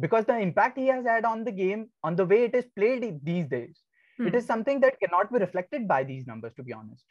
because 0.00 0.24
the 0.24 0.38
impact 0.38 0.78
he 0.78 0.86
has 0.86 1.04
had 1.04 1.24
on 1.24 1.44
the 1.44 1.52
game, 1.52 1.88
on 2.04 2.14
the 2.14 2.24
way 2.24 2.44
it 2.44 2.54
is 2.54 2.66
played 2.76 3.20
these 3.24 3.48
days, 3.48 3.80
hmm. 4.16 4.28
it 4.28 4.34
is 4.34 4.46
something 4.46 4.80
that 4.80 5.00
cannot 5.00 5.32
be 5.32 5.38
reflected 5.38 5.88
by 5.88 6.04
these 6.04 6.26
numbers, 6.26 6.54
to 6.54 6.62
be 6.62 6.72
honest. 6.72 7.04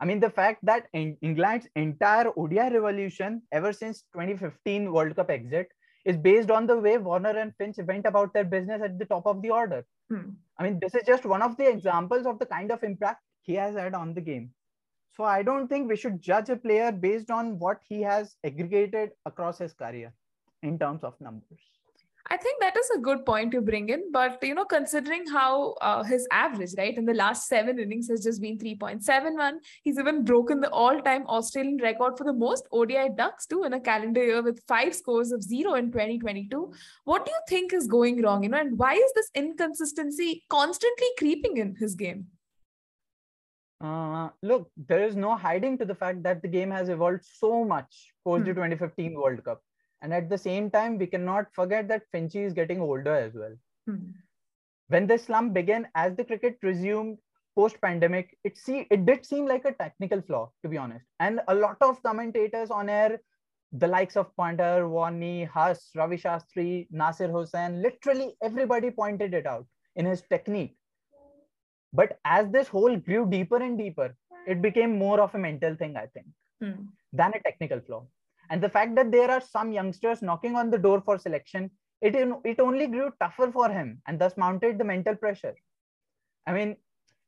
I 0.00 0.04
mean, 0.04 0.20
the 0.20 0.30
fact 0.30 0.64
that 0.64 0.86
England's 0.92 1.66
entire 1.74 2.30
ODI 2.36 2.70
revolution 2.70 3.42
ever 3.50 3.72
since 3.72 4.02
2015 4.12 4.92
World 4.92 5.16
Cup 5.16 5.28
exit 5.28 5.68
is 6.04 6.16
based 6.16 6.52
on 6.52 6.68
the 6.68 6.78
way 6.78 6.98
Warner 6.98 7.36
and 7.36 7.52
Finch 7.56 7.78
went 7.84 8.06
about 8.06 8.32
their 8.32 8.44
business 8.44 8.80
at 8.80 8.96
the 8.98 9.04
top 9.04 9.26
of 9.26 9.42
the 9.42 9.50
order. 9.50 9.84
Hmm. 10.08 10.30
I 10.58 10.64
mean, 10.64 10.78
this 10.80 10.94
is 10.94 11.02
just 11.06 11.24
one 11.24 11.42
of 11.42 11.56
the 11.56 11.68
examples 11.68 12.26
of 12.26 12.38
the 12.38 12.46
kind 12.46 12.70
of 12.72 12.82
impact 12.82 13.22
he 13.42 13.54
has 13.54 13.76
had 13.76 13.94
on 13.94 14.14
the 14.14 14.20
game. 14.20 14.52
So 15.16 15.24
I 15.24 15.42
don't 15.42 15.68
think 15.68 15.88
we 15.88 15.96
should 15.96 16.20
judge 16.20 16.48
a 16.48 16.56
player 16.56 16.92
based 16.92 17.30
on 17.30 17.58
what 17.58 17.80
he 17.88 18.02
has 18.02 18.36
aggregated 18.44 19.12
across 19.26 19.58
his 19.58 19.72
career 19.72 20.14
in 20.62 20.78
terms 20.78 21.04
of 21.04 21.20
numbers. 21.20 21.77
I 22.30 22.36
think 22.36 22.60
that 22.60 22.76
is 22.76 22.90
a 22.90 22.98
good 22.98 23.24
point 23.24 23.52
to 23.52 23.62
bring 23.62 23.88
in. 23.88 24.12
But, 24.12 24.38
you 24.42 24.54
know, 24.54 24.66
considering 24.66 25.26
how 25.26 25.72
uh, 25.80 26.02
his 26.02 26.26
average, 26.30 26.72
right, 26.76 26.96
in 26.96 27.06
the 27.06 27.14
last 27.14 27.48
seven 27.48 27.78
innings 27.78 28.08
has 28.08 28.22
just 28.22 28.42
been 28.42 28.58
3.71, 28.58 29.54
he's 29.82 29.98
even 29.98 30.24
broken 30.24 30.60
the 30.60 30.70
all 30.70 31.00
time 31.00 31.26
Australian 31.26 31.78
record 31.78 32.18
for 32.18 32.24
the 32.24 32.32
most 32.32 32.68
ODI 32.70 33.08
ducks, 33.16 33.46
too, 33.46 33.64
in 33.64 33.72
a 33.72 33.80
calendar 33.80 34.22
year 34.22 34.42
with 34.42 34.62
five 34.68 34.94
scores 34.94 35.32
of 35.32 35.42
zero 35.42 35.74
in 35.74 35.90
2022. 35.90 36.72
What 37.04 37.24
do 37.24 37.30
you 37.30 37.40
think 37.48 37.72
is 37.72 37.86
going 37.86 38.22
wrong, 38.22 38.42
you 38.42 38.50
know, 38.50 38.60
and 38.60 38.78
why 38.78 38.92
is 38.92 39.12
this 39.14 39.30
inconsistency 39.34 40.44
constantly 40.50 41.08
creeping 41.18 41.56
in 41.56 41.76
his 41.76 41.94
game? 41.94 42.26
Uh, 43.80 44.28
look, 44.42 44.70
there 44.76 45.04
is 45.04 45.16
no 45.16 45.36
hiding 45.36 45.78
to 45.78 45.84
the 45.84 45.94
fact 45.94 46.22
that 46.24 46.42
the 46.42 46.48
game 46.48 46.70
has 46.70 46.88
evolved 46.88 47.24
so 47.24 47.64
much 47.64 48.12
post 48.24 48.40
hmm. 48.40 48.48
the 48.48 48.54
2015 48.54 49.14
World 49.14 49.42
Cup 49.44 49.62
and 50.02 50.12
at 50.12 50.28
the 50.28 50.38
same 50.38 50.70
time 50.70 50.98
we 50.98 51.06
cannot 51.06 51.46
forget 51.52 51.88
that 51.88 52.10
Finchy 52.14 52.44
is 52.44 52.52
getting 52.52 52.80
older 52.80 53.14
as 53.14 53.34
well 53.34 53.54
mm-hmm. 53.88 54.10
when 54.88 55.06
the 55.06 55.18
slump 55.18 55.54
began 55.54 55.88
as 55.94 56.14
the 56.16 56.24
cricket 56.24 56.58
resumed 56.62 57.18
post 57.56 57.80
pandemic 57.80 58.36
it 58.44 58.56
see 58.56 58.86
it 58.90 59.04
did 59.04 59.24
seem 59.26 59.46
like 59.46 59.64
a 59.64 59.72
technical 59.72 60.20
flaw 60.22 60.50
to 60.62 60.68
be 60.68 60.76
honest 60.76 61.04
and 61.20 61.40
a 61.48 61.54
lot 61.54 61.76
of 61.80 62.02
commentators 62.02 62.70
on 62.70 62.88
air 62.88 63.18
the 63.72 63.86
likes 63.86 64.16
of 64.16 64.34
Punter, 64.36 64.88
Warney, 64.88 65.46
Huss, 65.46 65.90
Ravi 65.94 66.16
Shastri, 66.16 66.86
Nasir 66.90 67.28
Hussain, 67.28 67.82
literally 67.82 68.34
everybody 68.42 68.90
pointed 68.90 69.34
it 69.34 69.46
out 69.46 69.66
in 69.96 70.06
his 70.06 70.22
technique. 70.22 70.76
But 71.92 72.18
as 72.24 72.48
this 72.50 72.68
hole 72.68 72.96
grew 72.96 73.28
deeper 73.28 73.56
and 73.56 73.78
deeper, 73.78 74.14
it 74.46 74.62
became 74.62 74.98
more 74.98 75.20
of 75.20 75.34
a 75.34 75.38
mental 75.38 75.74
thing, 75.74 75.96
I 75.96 76.06
think, 76.06 76.26
hmm. 76.62 76.84
than 77.12 77.32
a 77.34 77.40
technical 77.40 77.80
flaw. 77.80 78.06
And 78.50 78.62
the 78.62 78.68
fact 78.68 78.94
that 78.96 79.10
there 79.12 79.30
are 79.30 79.40
some 79.40 79.72
youngsters 79.72 80.22
knocking 80.22 80.56
on 80.56 80.70
the 80.70 80.78
door 80.78 81.00
for 81.00 81.18
selection, 81.18 81.70
it, 82.00 82.14
it 82.44 82.60
only 82.60 82.86
grew 82.86 83.12
tougher 83.20 83.50
for 83.52 83.68
him 83.68 84.00
and 84.06 84.18
thus 84.18 84.36
mounted 84.36 84.78
the 84.78 84.84
mental 84.84 85.14
pressure. 85.14 85.54
I 86.46 86.52
mean, 86.52 86.76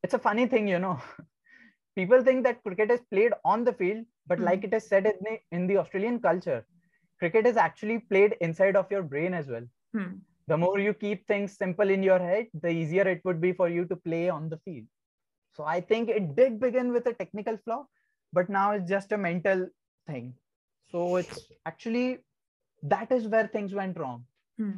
it's 0.03 0.13
a 0.13 0.19
funny 0.19 0.47
thing, 0.47 0.67
you 0.67 0.79
know. 0.79 0.99
People 1.95 2.23
think 2.23 2.43
that 2.45 2.63
cricket 2.63 2.89
is 2.89 3.01
played 3.11 3.33
on 3.43 3.63
the 3.65 3.73
field, 3.73 4.05
but 4.25 4.39
mm. 4.39 4.45
like 4.45 4.63
it 4.63 4.73
is 4.73 4.87
said 4.87 5.05
in 5.05 5.13
the, 5.21 5.39
in 5.51 5.67
the 5.67 5.77
Australian 5.77 6.19
culture, 6.19 6.65
cricket 7.19 7.45
is 7.45 7.57
actually 7.57 7.99
played 7.99 8.35
inside 8.41 8.75
of 8.75 8.89
your 8.89 9.03
brain 9.03 9.33
as 9.33 9.47
well. 9.47 9.65
Mm. 9.95 10.19
The 10.47 10.57
more 10.57 10.79
you 10.79 10.93
keep 10.93 11.27
things 11.27 11.57
simple 11.57 11.89
in 11.89 12.01
your 12.01 12.19
head, 12.19 12.47
the 12.61 12.69
easier 12.69 13.07
it 13.07 13.21
would 13.25 13.39
be 13.39 13.53
for 13.53 13.69
you 13.69 13.85
to 13.85 13.95
play 13.95 14.29
on 14.29 14.49
the 14.49 14.57
field. 14.65 14.87
So 15.53 15.65
I 15.65 15.81
think 15.81 16.09
it 16.09 16.35
did 16.35 16.59
begin 16.59 16.91
with 16.93 17.05
a 17.07 17.13
technical 17.13 17.57
flaw, 17.57 17.85
but 18.33 18.49
now 18.49 18.71
it's 18.71 18.89
just 18.89 19.11
a 19.11 19.17
mental 19.17 19.67
thing. 20.07 20.33
So 20.91 21.15
it's 21.17 21.39
actually 21.65 22.19
that 22.83 23.11
is 23.11 23.27
where 23.27 23.47
things 23.47 23.73
went 23.73 23.97
wrong. 23.97 24.25
Hmm. 24.57 24.71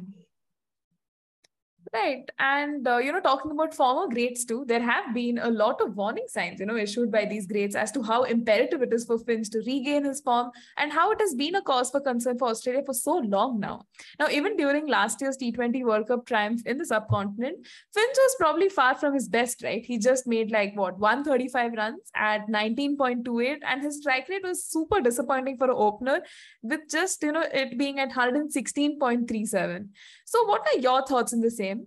Right. 1.92 2.28
And, 2.38 2.86
uh, 2.88 2.96
you 2.96 3.12
know, 3.12 3.20
talking 3.20 3.50
about 3.50 3.74
former 3.74 4.12
greats 4.12 4.44
too, 4.44 4.64
there 4.66 4.80
have 4.80 5.14
been 5.14 5.38
a 5.38 5.50
lot 5.50 5.80
of 5.80 5.96
warning 5.96 6.24
signs, 6.28 6.58
you 6.58 6.66
know, 6.66 6.76
issued 6.76 7.12
by 7.12 7.24
these 7.24 7.46
greats 7.46 7.76
as 7.76 7.92
to 7.92 8.02
how 8.02 8.24
imperative 8.24 8.82
it 8.82 8.92
is 8.92 9.04
for 9.04 9.18
Finch 9.18 9.50
to 9.50 9.58
regain 9.66 10.04
his 10.04 10.20
form 10.20 10.50
and 10.76 10.92
how 10.92 11.12
it 11.12 11.20
has 11.20 11.34
been 11.34 11.54
a 11.54 11.62
cause 11.62 11.90
for 11.90 12.00
concern 12.00 12.38
for 12.38 12.48
Australia 12.48 12.82
for 12.84 12.94
so 12.94 13.16
long 13.18 13.60
now. 13.60 13.86
Now, 14.18 14.28
even 14.28 14.56
during 14.56 14.86
last 14.86 15.20
year's 15.20 15.36
T20 15.36 15.84
World 15.84 16.08
Cup 16.08 16.26
triumph 16.26 16.62
in 16.66 16.78
the 16.78 16.86
subcontinent, 16.86 17.66
Finch 17.92 18.16
was 18.16 18.36
probably 18.40 18.68
far 18.70 18.94
from 18.94 19.12
his 19.14 19.28
best, 19.28 19.62
right? 19.62 19.84
He 19.84 19.98
just 19.98 20.26
made 20.26 20.50
like 20.50 20.72
what, 20.76 20.98
135 20.98 21.72
runs 21.76 22.00
at 22.16 22.48
19.28, 22.48 23.58
and 23.68 23.82
his 23.82 23.98
strike 23.98 24.28
rate 24.28 24.42
was 24.42 24.64
super 24.64 25.00
disappointing 25.00 25.58
for 25.58 25.66
an 25.66 25.76
opener 25.76 26.22
with 26.62 26.80
just, 26.90 27.22
you 27.22 27.32
know, 27.32 27.44
it 27.52 27.78
being 27.78 28.00
at 28.00 28.10
116.37. 28.10 29.88
So, 30.24 30.44
what 30.44 30.66
are 30.72 30.78
your 30.78 31.06
thoughts 31.06 31.32
on 31.32 31.40
the 31.40 31.50
same? 31.50 31.86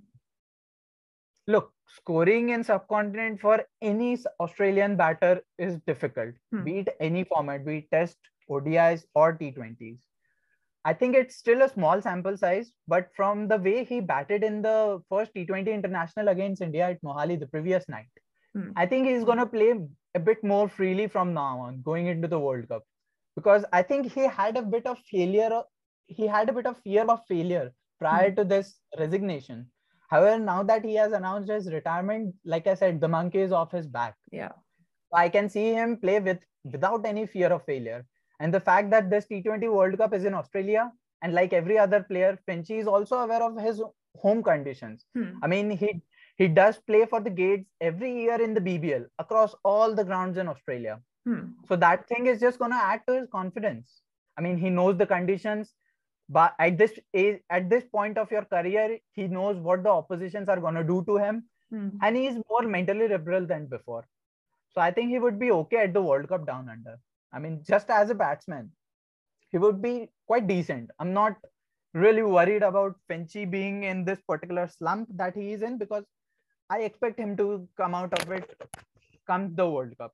Look, 1.48 1.72
scoring 1.88 2.50
in 2.50 2.64
subcontinent 2.64 3.40
for 3.40 3.64
any 3.82 4.18
Australian 4.40 4.96
batter 4.96 5.42
is 5.58 5.80
difficult, 5.88 6.36
hmm. 6.52 6.64
be 6.64 6.80
it 6.80 6.90
any 7.00 7.24
format, 7.24 7.66
be 7.66 7.78
it 7.78 7.92
Test, 7.92 8.18
ODIs, 8.50 9.06
or 9.16 9.38
T20s. 9.38 10.00
I 10.86 10.94
think 10.94 11.16
it's 11.16 11.36
still 11.36 11.64
a 11.64 11.70
small 11.70 12.02
sample 12.02 12.38
size, 12.38 12.72
but 12.88 13.10
from 13.16 13.48
the 13.48 13.58
way 13.58 13.84
he 13.84 14.00
batted 14.00 14.44
in 14.44 14.62
the 14.62 15.02
first 15.10 15.34
T20 15.34 15.74
international 15.74 16.30
against 16.30 16.62
India 16.62 16.90
at 16.90 17.02
Mohali 17.02 17.40
the 17.40 17.48
previous 17.48 17.90
night, 17.90 18.08
hmm. 18.54 18.70
I 18.76 18.86
think 18.86 19.08
he's 19.08 19.24
going 19.24 19.40
to 19.40 19.46
play 19.46 19.74
a 20.16 20.20
bit 20.20 20.44
more 20.44 20.70
freely 20.70 21.08
from 21.08 21.34
now 21.34 21.60
on 21.60 21.82
going 21.82 22.08
into 22.08 22.28
the 22.28 22.40
World 22.40 22.70
Cup 22.70 22.84
because 23.36 23.66
I 23.74 23.82
think 23.82 24.14
he 24.14 24.22
had 24.22 24.58
a 24.58 24.62
bit 24.62 24.86
of 24.86 25.00
failure. 25.12 25.62
He 26.06 26.28
had 26.28 26.50
a 26.50 26.54
bit 26.54 26.66
of 26.66 26.78
fear 26.84 27.04
of 27.04 27.22
failure 27.28 27.72
prior 28.00 28.32
to 28.32 28.44
this 28.44 28.80
resignation. 28.98 29.70
However, 30.10 30.40
now 30.42 30.64
that 30.64 30.86
he 30.86 30.96
has 30.96 31.12
announced 31.12 31.50
his 31.50 31.72
retirement, 31.72 32.36
like 32.46 32.68
I 32.68 32.76
said, 32.76 33.02
the 33.02 33.08
monkey 33.08 33.40
is 33.40 33.52
off 33.52 33.72
his 33.72 33.88
back. 33.88 34.16
Yeah. 34.32 34.52
I 35.14 35.30
can 35.30 35.50
see 35.50 35.74
him 35.74 35.98
play 35.98 36.20
with 36.20 36.40
without 36.64 37.06
any 37.06 37.26
fear 37.26 37.52
of 37.52 37.66
failure. 37.66 38.06
And 38.40 38.54
the 38.54 38.60
fact 38.60 38.90
that 38.92 39.10
this 39.10 39.26
T20 39.26 39.72
World 39.72 39.98
Cup 39.98 40.14
is 40.14 40.24
in 40.24 40.34
Australia, 40.34 40.92
and 41.22 41.34
like 41.34 41.54
every 41.54 41.78
other 41.78 42.04
player, 42.04 42.40
Finchy 42.48 42.80
is 42.80 42.88
also 42.88 43.18
aware 43.18 43.42
of 43.44 43.60
his 43.60 43.82
home 44.16 44.44
conditions. 44.44 45.06
Hmm. 45.16 45.38
I 45.42 45.48
mean, 45.48 45.72
he 45.72 46.02
he 46.38 46.48
does 46.48 46.78
play 46.78 47.06
for 47.06 47.20
the 47.20 47.32
Gateshead 47.32 47.66
every 47.82 48.12
year 48.22 48.40
in 48.40 48.54
the 48.54 48.62
BBL 48.62 49.08
across 49.18 49.56
all 49.66 49.96
the 49.96 50.04
grounds 50.04 50.38
in 50.38 50.48
Australia. 50.48 51.00
Hmm. 51.26 51.48
So 51.68 51.76
that 51.76 52.08
thing 52.08 52.28
is 52.28 52.40
just 52.40 52.60
going 52.60 52.72
to 52.72 52.78
add 52.78 53.02
to 53.08 53.16
his 53.20 53.28
confidence. 53.32 54.02
I 54.38 54.42
mean, 54.42 54.58
he 54.58 54.70
knows 54.70 54.98
the 54.98 55.08
conditions 55.08 55.74
but 56.30 56.54
at 56.60 56.78
this 56.78 56.94
age 57.14 57.40
at 57.50 57.70
this 57.70 57.84
point 57.86 58.18
of 58.18 58.32
your 58.32 58.44
career 58.46 58.98
he 59.14 59.28
knows 59.28 59.58
what 59.58 59.84
the 59.84 59.90
oppositions 59.90 60.50
are 60.50 60.60
going 60.60 60.76
to 60.76 60.84
do 60.84 61.04
to 61.08 61.18
him 61.18 61.44
mm. 61.74 61.92
and 62.02 62.18
he 62.18 62.28
is 62.28 62.38
more 62.50 62.64
mentally 62.64 63.08
liberal 63.08 63.46
than 63.46 63.66
before 63.66 64.06
so 64.74 64.82
i 64.82 64.92
think 64.92 65.10
he 65.10 65.20
would 65.20 65.40
be 65.40 65.52
okay 65.52 65.84
at 65.84 65.94
the 65.94 66.02
world 66.02 66.28
cup 66.28 66.46
down 66.46 66.68
under 66.70 66.98
i 67.34 67.40
mean 67.40 67.62
just 67.70 67.90
as 67.90 68.10
a 68.10 68.16
batsman 68.16 68.70
he 69.52 69.58
would 69.58 69.82
be 69.82 70.10
quite 70.28 70.48
decent 70.48 70.92
i'm 71.00 71.14
not 71.14 71.38
really 71.94 72.22
worried 72.22 72.64
about 72.64 72.96
Finchy 73.10 73.50
being 73.50 73.84
in 73.84 74.06
this 74.06 74.20
particular 74.22 74.68
slump 74.68 75.10
that 75.16 75.36
he 75.36 75.54
is 75.54 75.62
in 75.62 75.78
because 75.78 76.04
I 76.70 76.82
expect 76.82 77.20
him 77.20 77.36
to 77.38 77.68
come 77.78 77.96
out 77.96 78.14
of 78.20 78.32
it 78.32 78.56
comes 79.26 79.56
the 79.56 79.70
World 79.70 79.98
Cup, 79.98 80.14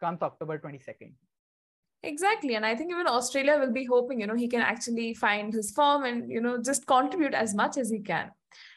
comes 0.00 0.22
October 0.22 0.58
22nd. 0.58 1.12
Exactly. 2.04 2.54
And 2.54 2.66
I 2.66 2.76
think 2.76 2.90
even 2.90 3.06
Australia 3.06 3.58
will 3.58 3.72
be 3.72 3.84
hoping, 3.84 4.20
you 4.20 4.26
know, 4.26 4.36
he 4.36 4.48
can 4.48 4.60
actually 4.60 5.14
find 5.14 5.52
his 5.52 5.70
form 5.70 6.04
and, 6.04 6.30
you 6.30 6.40
know, 6.40 6.58
just 6.62 6.86
contribute 6.86 7.34
as 7.34 7.54
much 7.54 7.78
as 7.78 7.90
he 7.90 8.00
can. 8.00 8.30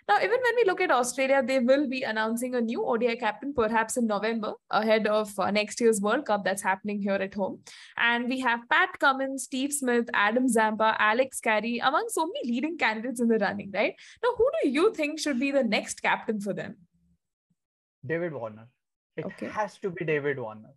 Now, 0.07 0.17
even 0.17 0.39
when 0.41 0.55
we 0.55 0.63
look 0.65 0.79
at 0.79 0.89
Australia, 0.89 1.43
they 1.45 1.59
will 1.59 1.87
be 1.89 2.03
announcing 2.03 2.55
a 2.55 2.61
new 2.61 2.85
ODI 2.85 3.17
captain 3.17 3.53
perhaps 3.53 3.97
in 3.97 4.07
November 4.07 4.53
ahead 4.71 5.05
of 5.05 5.37
uh, 5.37 5.51
next 5.51 5.81
year's 5.81 5.99
World 5.99 6.25
Cup 6.25 6.45
that's 6.45 6.63
happening 6.63 7.01
here 7.01 7.19
at 7.27 7.33
home. 7.33 7.59
And 7.97 8.29
we 8.29 8.39
have 8.39 8.61
Pat 8.69 8.97
Cummins, 8.99 9.43
Steve 9.43 9.73
Smith, 9.73 10.09
Adam 10.13 10.47
Zampa, 10.47 10.95
Alex 10.97 11.41
Carey, 11.41 11.79
among 11.79 12.05
so 12.07 12.25
many 12.25 12.53
leading 12.53 12.77
candidates 12.77 13.19
in 13.19 13.27
the 13.27 13.37
running, 13.37 13.71
right? 13.73 13.95
Now, 14.23 14.29
who 14.37 14.49
do 14.61 14.69
you 14.69 14.93
think 14.93 15.19
should 15.19 15.39
be 15.39 15.51
the 15.51 15.63
next 15.63 16.01
captain 16.01 16.39
for 16.39 16.53
them? 16.53 16.77
David 18.05 18.33
Warner. 18.33 18.67
It 19.17 19.25
okay. 19.25 19.47
has 19.47 19.77
to 19.79 19.89
be 19.89 20.05
David 20.05 20.39
Warner. 20.39 20.69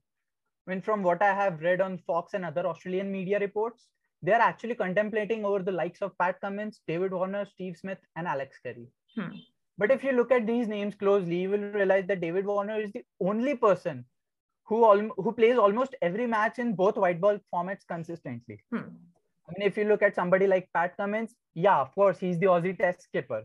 I 0.70 0.72
mean, 0.72 0.82
from 0.82 1.02
what 1.02 1.20
I 1.20 1.34
have 1.34 1.62
read 1.62 1.80
on 1.80 1.98
Fox 1.98 2.32
and 2.32 2.44
other 2.44 2.64
Australian 2.64 3.10
media 3.10 3.40
reports, 3.40 3.88
they 4.22 4.32
are 4.32 4.40
actually 4.40 4.76
contemplating 4.76 5.44
over 5.44 5.64
the 5.64 5.72
likes 5.72 6.00
of 6.00 6.16
Pat 6.16 6.40
Cummins, 6.40 6.80
David 6.86 7.12
Warner, 7.12 7.44
Steve 7.44 7.76
Smith, 7.76 7.98
and 8.14 8.28
Alex 8.28 8.56
Carey. 8.62 8.86
Hmm. 9.16 9.34
But 9.78 9.90
if 9.90 10.04
you 10.04 10.12
look 10.12 10.30
at 10.30 10.46
these 10.46 10.68
names 10.68 10.94
closely, 10.94 11.40
you 11.40 11.50
will 11.50 11.72
realize 11.72 12.06
that 12.06 12.20
David 12.20 12.46
Warner 12.46 12.80
is 12.80 12.92
the 12.92 13.02
only 13.20 13.56
person 13.56 14.04
who 14.64 14.84
al- 14.84 15.14
who 15.16 15.32
plays 15.32 15.58
almost 15.58 15.96
every 16.02 16.28
match 16.28 16.60
in 16.60 16.76
both 16.76 16.96
white 16.96 17.20
ball 17.20 17.40
formats 17.52 17.84
consistently. 17.88 18.60
Hmm. 18.70 18.90
I 19.48 19.58
mean, 19.58 19.66
if 19.66 19.76
you 19.76 19.86
look 19.86 20.02
at 20.02 20.14
somebody 20.14 20.46
like 20.46 20.68
Pat 20.72 20.96
Cummins, 20.96 21.34
yeah, 21.54 21.80
of 21.80 21.92
course, 21.96 22.20
he's 22.20 22.38
the 22.38 22.46
Aussie 22.46 22.78
Test 22.78 23.02
skipper. 23.02 23.44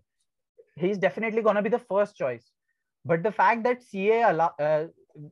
He's 0.75 0.99
definitely 0.99 1.41
gonna 1.41 1.63
be 1.63 1.69
the 1.69 1.79
first 1.79 2.15
choice. 2.15 2.51
But 3.03 3.23
the 3.23 3.31
fact 3.31 3.63
that 3.63 3.81
CA 3.81 4.21
allow, 4.29 4.53
uh, 4.59 4.85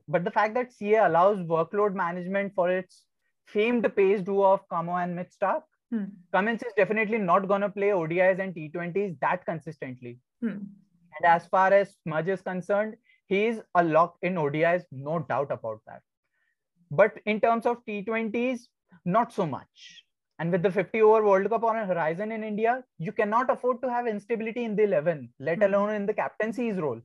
but 0.08 0.24
the 0.24 0.30
fact 0.30 0.54
that 0.54 0.72
CA 0.72 1.06
allows 1.06 1.38
workload 1.40 1.94
management 1.94 2.54
for 2.54 2.70
its 2.70 3.04
famed 3.46 3.86
pace 3.96 4.22
duo 4.22 4.52
of 4.52 4.68
Camo 4.68 4.96
and 4.96 5.14
Mitch 5.14 5.34
hmm. 5.90 6.04
Cummins 6.32 6.62
is 6.62 6.72
definitely 6.76 7.18
not 7.18 7.48
gonna 7.48 7.68
play 7.68 7.88
ODIs 7.88 8.38
and 8.38 8.54
T20s 8.54 9.18
that 9.20 9.44
consistently. 9.44 10.18
Hmm. 10.40 10.48
And 11.16 11.26
as 11.26 11.46
far 11.46 11.72
as 11.72 11.96
Smudge 12.02 12.28
is 12.28 12.42
concerned, 12.42 12.96
he 13.26 13.46
is 13.46 13.62
a 13.74 13.84
lock 13.84 14.16
in 14.22 14.34
ODIs, 14.34 14.84
no 14.90 15.18
doubt 15.20 15.50
about 15.50 15.80
that. 15.86 16.02
But 16.90 17.18
in 17.26 17.40
terms 17.40 17.66
of 17.66 17.84
T20s, 17.86 18.60
not 19.04 19.32
so 19.32 19.46
much. 19.46 20.04
And 20.38 20.50
with 20.50 20.62
the 20.62 20.70
50 20.70 21.00
over 21.02 21.24
World 21.24 21.48
Cup 21.48 21.62
on 21.64 21.76
a 21.76 21.86
horizon 21.86 22.32
in 22.32 22.42
India, 22.42 22.82
you 22.98 23.12
cannot 23.12 23.50
afford 23.50 23.80
to 23.82 23.90
have 23.90 24.06
instability 24.06 24.64
in 24.64 24.74
the 24.74 24.82
11, 24.82 25.32
let 25.38 25.58
hmm. 25.58 25.62
alone 25.64 25.90
in 25.90 26.06
the 26.06 26.14
captaincy's 26.14 26.76
role. 26.76 27.00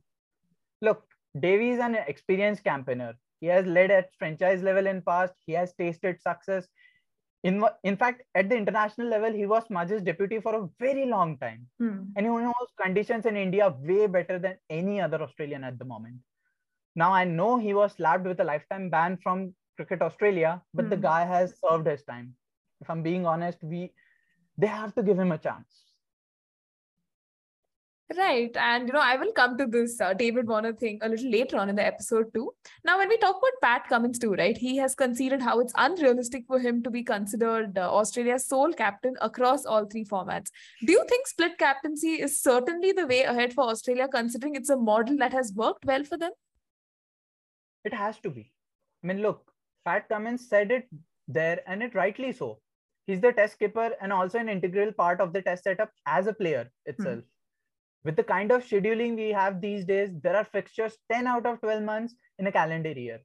Look, 0.82 1.04
Davy 1.38 1.70
is 1.70 1.80
an 1.80 1.94
experienced 1.94 2.64
campaigner. 2.64 3.14
He 3.40 3.46
has 3.46 3.66
led 3.66 3.90
at 3.90 4.10
franchise 4.18 4.62
level 4.62 4.86
in 4.86 5.02
past. 5.02 5.34
He 5.46 5.52
has 5.52 5.72
tasted 5.74 6.20
success 6.20 6.66
in 7.42 7.64
in 7.84 7.96
fact 7.96 8.22
at 8.34 8.48
the 8.48 8.56
international 8.56 9.08
level 9.08 9.32
he 9.32 9.46
was 9.46 9.64
Smudge's 9.66 10.02
deputy 10.02 10.40
for 10.40 10.54
a 10.54 10.68
very 10.78 11.06
long 11.06 11.38
time 11.38 11.66
hmm. 11.78 12.00
and 12.16 12.26
he 12.26 12.32
knows 12.32 12.72
conditions 12.82 13.26
in 13.26 13.36
India 13.36 13.74
way 13.80 14.06
better 14.06 14.38
than 14.38 14.56
any 14.68 15.00
other 15.00 15.22
Australian 15.22 15.64
at 15.64 15.78
the 15.78 15.84
moment 15.84 16.16
now 16.94 17.12
I 17.12 17.24
know 17.24 17.56
he 17.58 17.72
was 17.72 17.92
slapped 17.92 18.26
with 18.26 18.40
a 18.40 18.44
lifetime 18.44 18.90
ban 18.90 19.18
from 19.22 19.54
cricket 19.76 20.02
Australia 20.02 20.60
but 20.74 20.84
hmm. 20.84 20.90
the 20.90 20.96
guy 20.96 21.24
has 21.24 21.54
served 21.64 21.86
his 21.86 22.02
time 22.02 22.34
if 22.80 22.90
I'm 22.90 23.02
being 23.02 23.26
honest 23.26 23.58
we 23.62 23.92
they 24.58 24.66
have 24.66 24.94
to 24.96 25.02
give 25.02 25.18
him 25.18 25.32
a 25.32 25.38
chance 25.38 25.89
Right. 28.16 28.56
And, 28.56 28.88
you 28.88 28.92
know, 28.92 29.00
I 29.00 29.16
will 29.16 29.30
come 29.32 29.56
to 29.56 29.66
this 29.66 30.00
uh, 30.00 30.14
David 30.14 30.48
Warner 30.48 30.72
thing 30.72 30.98
a 31.00 31.08
little 31.08 31.30
later 31.30 31.56
on 31.56 31.68
in 31.68 31.76
the 31.76 31.86
episode 31.86 32.34
too. 32.34 32.50
Now, 32.84 32.98
when 32.98 33.08
we 33.08 33.16
talk 33.18 33.36
about 33.36 33.60
Pat 33.62 33.88
Cummins 33.88 34.18
too, 34.18 34.32
right, 34.34 34.58
he 34.58 34.76
has 34.78 34.96
conceded 34.96 35.40
how 35.40 35.60
it's 35.60 35.72
unrealistic 35.76 36.44
for 36.48 36.58
him 36.58 36.82
to 36.82 36.90
be 36.90 37.04
considered 37.04 37.78
uh, 37.78 37.88
Australia's 37.88 38.48
sole 38.48 38.72
captain 38.72 39.14
across 39.20 39.64
all 39.64 39.84
three 39.84 40.04
formats. 40.04 40.50
Do 40.84 40.92
you 40.92 41.04
think 41.08 41.28
split 41.28 41.56
captaincy 41.56 42.20
is 42.20 42.40
certainly 42.42 42.90
the 42.90 43.06
way 43.06 43.22
ahead 43.22 43.52
for 43.52 43.68
Australia, 43.68 44.08
considering 44.08 44.56
it's 44.56 44.70
a 44.70 44.76
model 44.76 45.16
that 45.18 45.32
has 45.32 45.52
worked 45.54 45.84
well 45.84 46.02
for 46.02 46.18
them? 46.18 46.32
It 47.84 47.94
has 47.94 48.18
to 48.20 48.30
be. 48.30 48.52
I 49.04 49.06
mean, 49.06 49.22
look, 49.22 49.52
Pat 49.84 50.08
Cummins 50.08 50.48
said 50.48 50.72
it 50.72 50.88
there, 51.28 51.60
and 51.64 51.80
it 51.80 51.94
rightly 51.94 52.32
so. 52.32 52.58
He's 53.06 53.20
the 53.20 53.32
test 53.32 53.52
skipper 53.52 53.92
and 54.00 54.12
also 54.12 54.38
an 54.38 54.48
integral 54.48 54.90
part 54.92 55.20
of 55.20 55.32
the 55.32 55.42
test 55.42 55.62
setup 55.62 55.92
as 56.06 56.26
a 56.26 56.32
player 56.32 56.72
itself. 56.86 57.20
Hmm 57.20 57.26
with 58.04 58.16
the 58.16 58.24
kind 58.24 58.50
of 58.50 58.64
scheduling 58.64 59.16
we 59.16 59.30
have 59.30 59.60
these 59.60 59.84
days, 59.84 60.10
there 60.22 60.36
are 60.36 60.44
fixtures 60.44 60.96
10 61.12 61.26
out 61.26 61.46
of 61.46 61.60
12 61.60 61.82
months 61.82 62.14
in 62.38 62.46
a 62.46 62.52
calendar 62.52 62.92
year. 62.92 63.20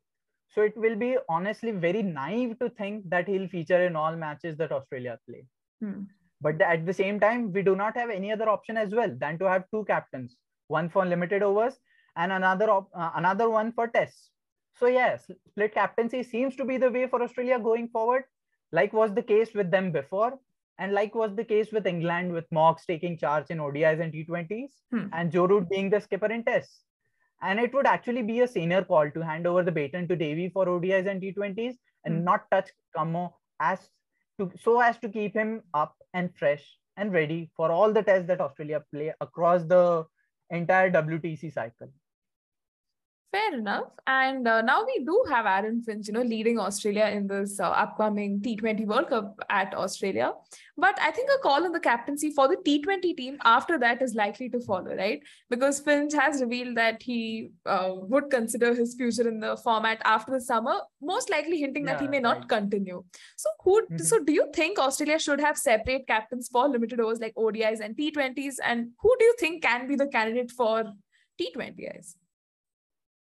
So 0.49 0.61
it 0.61 0.75
will 0.77 0.95
be 0.95 1.17
honestly 1.27 1.71
very 1.71 2.01
naive 2.01 2.59
to 2.59 2.69
think 2.69 3.09
that 3.09 3.27
he'll 3.27 3.47
feature 3.47 3.85
in 3.85 3.95
all 3.95 4.15
matches 4.15 4.57
that 4.57 4.71
Australia 4.71 5.19
play. 5.27 5.45
Hmm. 5.81 6.03
But 6.41 6.61
at 6.61 6.85
the 6.85 6.93
same 6.93 7.19
time, 7.19 7.51
we 7.51 7.61
do 7.61 7.75
not 7.75 7.97
have 7.97 8.09
any 8.09 8.31
other 8.31 8.49
option 8.49 8.77
as 8.77 8.93
well 8.93 9.13
than 9.17 9.39
to 9.39 9.49
have 9.49 9.65
two 9.71 9.85
captains, 9.85 10.37
one 10.67 10.89
for 10.89 11.05
limited 11.05 11.43
overs 11.43 11.77
and 12.15 12.31
another 12.31 12.69
op- 12.69 12.91
uh, 12.93 13.11
another 13.15 13.49
one 13.49 13.71
for 13.71 13.87
tests. 13.87 14.31
So 14.77 14.87
yes, 14.87 15.29
split 15.47 15.73
captaincy 15.73 16.23
seems 16.23 16.55
to 16.57 16.65
be 16.65 16.77
the 16.77 16.91
way 16.91 17.07
for 17.07 17.21
Australia 17.23 17.59
going 17.59 17.87
forward, 17.89 18.23
like 18.71 18.93
was 18.93 19.13
the 19.13 19.23
case 19.23 19.53
with 19.53 19.71
them 19.71 19.91
before. 19.91 20.37
And 20.77 20.93
like 20.93 21.15
was 21.15 21.35
the 21.35 21.43
case 21.45 21.71
with 21.71 21.87
England, 21.87 22.33
with 22.33 22.45
Mox 22.51 22.85
taking 22.85 23.17
charge 23.17 23.49
in 23.49 23.59
ODIs 23.59 24.01
and 24.01 24.11
T20s, 24.11 24.71
hmm. 24.91 25.07
and 25.13 25.31
Joe 25.31 25.45
Root 25.45 25.69
being 25.69 25.89
the 25.89 26.01
skipper 26.01 26.31
in 26.31 26.43
Tests. 26.43 26.81
And 27.41 27.59
it 27.59 27.73
would 27.73 27.85
actually 27.85 28.23
be 28.23 28.41
a 28.41 28.47
senior 28.47 28.83
call 28.83 29.09
to 29.11 29.21
hand 29.21 29.47
over 29.47 29.63
the 29.63 29.71
baton 29.71 30.07
to 30.07 30.15
Davy 30.15 30.49
for 30.49 30.65
ODIs 30.65 31.07
and 31.07 31.21
T20s 31.21 31.75
and 32.03 32.17
hmm. 32.17 32.23
not 32.23 32.49
touch 32.51 32.69
Camo 32.95 33.35
as 33.59 33.79
to 34.39 34.51
so 34.61 34.81
as 34.81 34.97
to 34.99 35.09
keep 35.09 35.33
him 35.33 35.61
up 35.73 35.95
and 36.13 36.35
fresh 36.35 36.65
and 36.97 37.13
ready 37.13 37.51
for 37.55 37.71
all 37.71 37.93
the 37.93 38.03
tests 38.03 38.27
that 38.27 38.41
Australia 38.41 38.83
play 38.93 39.13
across 39.21 39.63
the 39.63 40.05
entire 40.49 40.91
WTC 40.91 41.53
cycle. 41.53 41.89
Fair 43.35 43.57
enough. 43.59 43.87
And 44.07 44.47
uh, 44.47 44.61
now 44.61 44.85
we 44.85 45.03
do 45.03 45.25
have 45.29 45.45
Aaron 45.45 45.81
Finch, 45.81 46.07
you 46.07 46.13
know, 46.13 46.21
leading 46.21 46.57
Australia 46.57 47.07
in 47.07 47.27
this 47.27 47.59
uh, 47.59 47.69
upcoming 47.69 48.39
T20 48.39 48.85
World 48.85 49.09
Cup 49.09 49.37
at 49.49 49.73
Australia. 49.73 50.31
But 50.77 50.97
I 51.01 51.11
think 51.11 51.29
a 51.29 51.39
call 51.39 51.65
on 51.65 51.73
the 51.73 51.81
captaincy 51.81 52.31
for 52.31 52.47
the 52.47 52.55
T20 52.55 53.17
team 53.17 53.37
after 53.43 53.77
that 53.79 54.01
is 54.01 54.15
likely 54.15 54.47
to 54.51 54.61
follow, 54.61 54.95
right? 54.95 55.21
Because 55.49 55.81
Finch 55.81 56.13
has 56.13 56.39
revealed 56.39 56.77
that 56.77 57.03
he 57.03 57.51
uh, 57.65 57.89
would 57.95 58.29
consider 58.29 58.73
his 58.73 58.95
future 58.95 59.27
in 59.27 59.41
the 59.41 59.57
format 59.57 60.01
after 60.05 60.31
the 60.31 60.39
summer, 60.39 60.75
most 61.01 61.29
likely 61.29 61.59
hinting 61.59 61.87
yeah, 61.87 61.95
that 61.95 62.01
he 62.01 62.07
may 62.07 62.21
not 62.21 62.47
continue. 62.47 63.03
So, 63.35 63.49
who? 63.65 63.81
Mm-hmm. 63.81 63.97
So, 63.97 64.23
do 64.23 64.31
you 64.31 64.49
think 64.55 64.79
Australia 64.79 65.19
should 65.19 65.41
have 65.41 65.57
separate 65.57 66.07
captains 66.07 66.47
for 66.49 66.69
limited 66.69 67.01
overs 67.01 67.19
like 67.19 67.35
ODIs 67.35 67.81
and 67.81 67.97
T20s? 67.97 68.55
And 68.63 68.91
who 69.01 69.13
do 69.19 69.25
you 69.25 69.35
think 69.37 69.61
can 69.61 69.89
be 69.89 69.97
the 69.97 70.07
candidate 70.07 70.51
for 70.51 70.85
T20s? 71.41 72.15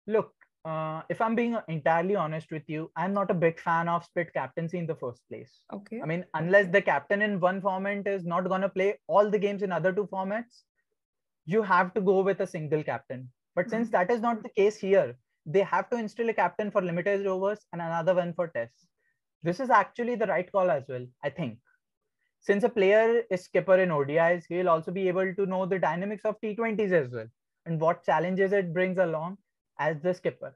Look, 0.08 0.32
uh, 0.64 1.02
if 1.08 1.20
I'm 1.20 1.34
being 1.34 1.56
entirely 1.68 2.16
honest 2.16 2.50
with 2.50 2.64
you, 2.66 2.90
I'm 2.96 3.12
not 3.12 3.30
a 3.30 3.34
big 3.34 3.60
fan 3.60 3.88
of 3.88 4.04
split 4.04 4.32
captaincy 4.32 4.78
in 4.78 4.86
the 4.86 4.94
first 4.96 5.22
place. 5.28 5.60
Okay. 5.72 6.00
I 6.02 6.06
mean, 6.06 6.24
unless 6.34 6.66
the 6.68 6.82
captain 6.82 7.22
in 7.22 7.38
one 7.38 7.60
format 7.60 8.06
is 8.06 8.24
not 8.24 8.48
going 8.48 8.62
to 8.62 8.68
play 8.68 8.98
all 9.06 9.30
the 9.30 9.38
games 9.38 9.62
in 9.62 9.70
other 9.70 9.92
two 9.92 10.08
formats, 10.12 10.62
you 11.46 11.62
have 11.62 11.94
to 11.94 12.00
go 12.00 12.20
with 12.22 12.40
a 12.40 12.46
single 12.46 12.82
captain. 12.82 13.30
But 13.54 13.66
mm-hmm. 13.66 13.76
since 13.76 13.90
that 13.90 14.10
is 14.10 14.20
not 14.20 14.42
the 14.42 14.48
case 14.50 14.76
here, 14.76 15.16
they 15.46 15.62
have 15.62 15.88
to 15.90 15.96
instill 15.96 16.28
a 16.28 16.34
captain 16.34 16.70
for 16.70 16.82
limited 16.82 17.26
overs 17.26 17.60
and 17.72 17.80
another 17.80 18.14
one 18.14 18.34
for 18.34 18.48
tests. 18.48 18.86
This 19.42 19.60
is 19.60 19.70
actually 19.70 20.16
the 20.16 20.26
right 20.26 20.50
call 20.50 20.70
as 20.70 20.84
well, 20.88 21.06
I 21.22 21.30
think. 21.30 21.58
Since 22.40 22.64
a 22.64 22.68
player 22.68 23.22
is 23.30 23.44
skipper 23.44 23.76
in 23.76 23.90
ODIs, 23.90 24.44
he'll 24.48 24.68
also 24.68 24.90
be 24.90 25.08
able 25.08 25.34
to 25.34 25.46
know 25.46 25.64
the 25.64 25.78
dynamics 25.78 26.24
of 26.24 26.40
T20s 26.42 26.92
as 26.92 27.10
well 27.12 27.26
and 27.66 27.80
what 27.80 28.04
challenges 28.04 28.52
it 28.52 28.72
brings 28.72 28.98
along 28.98 29.38
as 29.78 30.00
the 30.00 30.14
skipper. 30.14 30.54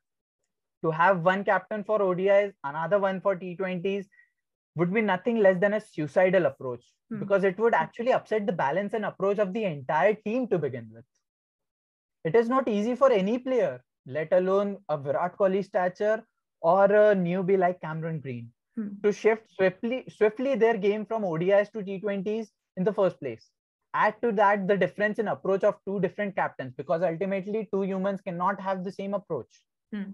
To 0.84 0.90
have 0.90 1.24
one 1.24 1.44
captain 1.44 1.84
for 1.84 2.00
ODIs, 2.00 2.52
another 2.64 2.98
one 2.98 3.20
for 3.20 3.36
T20s 3.36 4.06
would 4.74 4.92
be 4.92 5.00
nothing 5.00 5.38
less 5.38 5.58
than 5.58 5.74
a 5.74 5.80
suicidal 5.80 6.46
approach 6.46 6.84
hmm. 7.10 7.20
because 7.20 7.44
it 7.44 7.58
would 7.58 7.74
actually 7.74 8.12
upset 8.12 8.46
the 8.46 8.52
balance 8.52 8.94
and 8.94 9.04
approach 9.04 9.38
of 9.38 9.52
the 9.52 9.64
entire 9.64 10.14
team 10.14 10.48
to 10.48 10.58
begin 10.58 10.90
with. 10.92 11.04
It 12.24 12.34
is 12.34 12.48
not 12.48 12.68
easy 12.68 12.94
for 12.94 13.12
any 13.12 13.38
player, 13.38 13.82
let 14.06 14.32
alone 14.32 14.78
a 14.88 14.96
Virat 14.96 15.36
Kohli 15.36 15.64
stature 15.64 16.24
or 16.60 16.84
a 16.84 17.14
newbie 17.14 17.58
like 17.58 17.80
Cameron 17.80 18.20
Green, 18.20 18.50
hmm. 18.76 18.88
to 19.02 19.12
shift 19.12 19.50
swiftly, 19.50 20.04
swiftly 20.08 20.56
their 20.56 20.76
game 20.76 21.04
from 21.04 21.22
ODIs 21.22 21.70
to 21.72 21.82
T20s 21.82 22.48
in 22.76 22.84
the 22.84 22.92
first 22.92 23.20
place 23.20 23.50
add 23.94 24.14
to 24.22 24.32
that 24.32 24.66
the 24.66 24.76
difference 24.76 25.18
in 25.18 25.28
approach 25.28 25.64
of 25.64 25.76
two 25.86 26.00
different 26.00 26.34
captains 26.34 26.72
because 26.76 27.02
ultimately 27.02 27.68
two 27.72 27.82
humans 27.82 28.20
cannot 28.20 28.60
have 28.60 28.84
the 28.84 28.92
same 28.92 29.14
approach 29.14 29.62
hmm. 29.92 30.10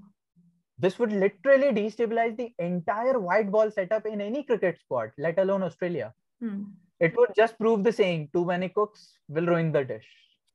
this 0.78 0.98
would 0.98 1.12
literally 1.12 1.70
destabilize 1.80 2.36
the 2.36 2.52
entire 2.58 3.18
white 3.18 3.50
ball 3.50 3.70
setup 3.70 4.06
in 4.06 4.20
any 4.20 4.42
cricket 4.42 4.78
squad 4.80 5.10
let 5.18 5.38
alone 5.38 5.62
australia 5.62 6.12
hmm. 6.40 6.62
it 7.00 7.16
would 7.16 7.34
just 7.36 7.58
prove 7.58 7.84
the 7.84 7.92
saying 7.92 8.28
too 8.32 8.44
many 8.44 8.68
cooks 8.68 9.12
will 9.28 9.46
ruin 9.46 9.72
the 9.72 9.84
dish 9.84 10.08